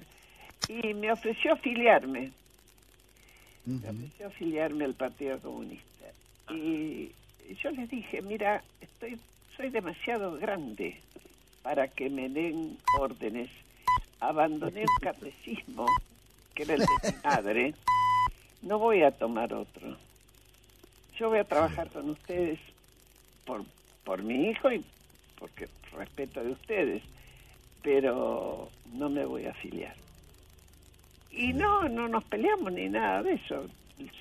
[0.68, 2.32] Y me ofreció afiliarme,
[3.66, 6.06] me ofreció afiliarme al Partido Comunista.
[6.50, 7.12] Y
[7.62, 9.20] yo les dije, mira, estoy,
[9.56, 11.02] soy demasiado grande
[11.64, 13.50] para que me den órdenes.
[14.20, 15.86] Abandoné el catecismo,
[16.56, 17.74] que era el de mi madre,
[18.62, 19.96] no voy a tomar otro.
[21.18, 22.60] Yo voy a trabajar con ustedes
[23.46, 23.64] por,
[24.04, 24.84] por mi hijo y
[25.38, 27.04] porque respeto de ustedes,
[27.82, 29.96] pero no me voy a afiliar.
[31.38, 33.66] Y no, no nos peleamos ni nada de eso.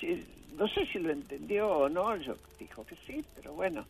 [0.01, 0.25] Si-
[0.57, 3.85] no sé si lo entendió o no, yo dijo que sí, pero bueno,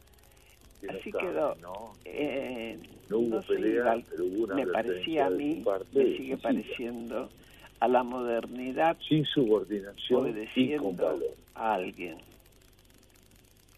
[0.83, 1.55] no así quedó.
[1.57, 1.93] ¿no?
[2.05, 2.79] Eh,
[3.09, 7.31] No hubo sé, pelea, igual, pero hubo una me parecía a mí, me sigue pareciendo
[7.79, 11.23] a la modernidad Sin subordinación y con valor.
[11.55, 12.19] a alguien.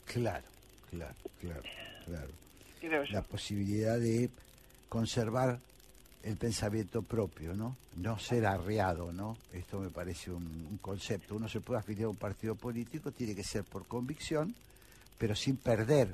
[0.07, 0.47] Claro,
[0.91, 1.15] claro,
[2.07, 3.05] claro.
[3.11, 4.31] La posibilidad de
[4.89, 5.59] conservar
[6.29, 7.77] el pensamiento propio, ¿no?
[7.97, 9.37] No ser arreado, ¿no?
[9.53, 11.35] Esto me parece un, un concepto.
[11.35, 14.55] Uno se puede afiliar a un partido político, tiene que ser por convicción,
[15.19, 16.09] pero sin perder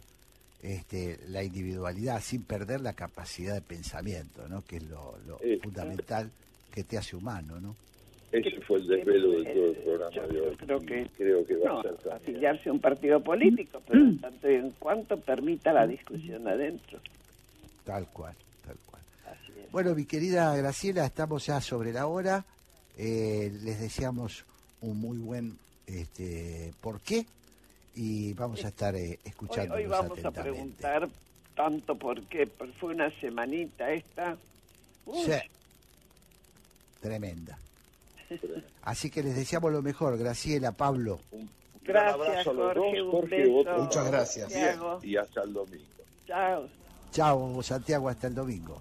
[0.62, 4.65] este, la individualidad, sin perder la capacidad de pensamiento, ¿no?
[4.65, 6.31] Que es lo, lo Eh, fundamental
[6.73, 7.74] que te hace humano, ¿no?
[8.32, 10.57] Ese fue el desvelo de todo el programa de hoy.
[10.57, 14.19] Creo que, Creo que va no, a ser afiliarse a un partido político, pero en
[14.20, 16.99] tanto y en cuanto permita la discusión adentro.
[17.85, 18.35] Tal cual.
[19.75, 22.45] Bueno, mi querida Graciela, estamos ya sobre la hora.
[22.97, 24.45] Eh, les deseamos
[24.83, 27.27] un muy buen este, por qué
[27.97, 31.09] y vamos a estar eh, Hoy, escuchando hoy vamos a preguntar
[31.57, 34.37] tanto por qué, porque fue una semanita esta.
[35.07, 35.33] Uf, Sí.
[37.01, 37.59] Tremenda.
[38.83, 41.19] Así que les deseamos lo mejor, Graciela, Pablo.
[41.83, 43.51] Gracias, abrazo a los Jorge, dos, un Jorge, beso.
[43.51, 44.53] vos Muchas gracias.
[44.53, 45.01] Santiago.
[45.03, 45.85] Y hasta el domingo.
[46.29, 46.69] Chao.
[47.11, 48.81] Chao, Santiago, hasta el domingo.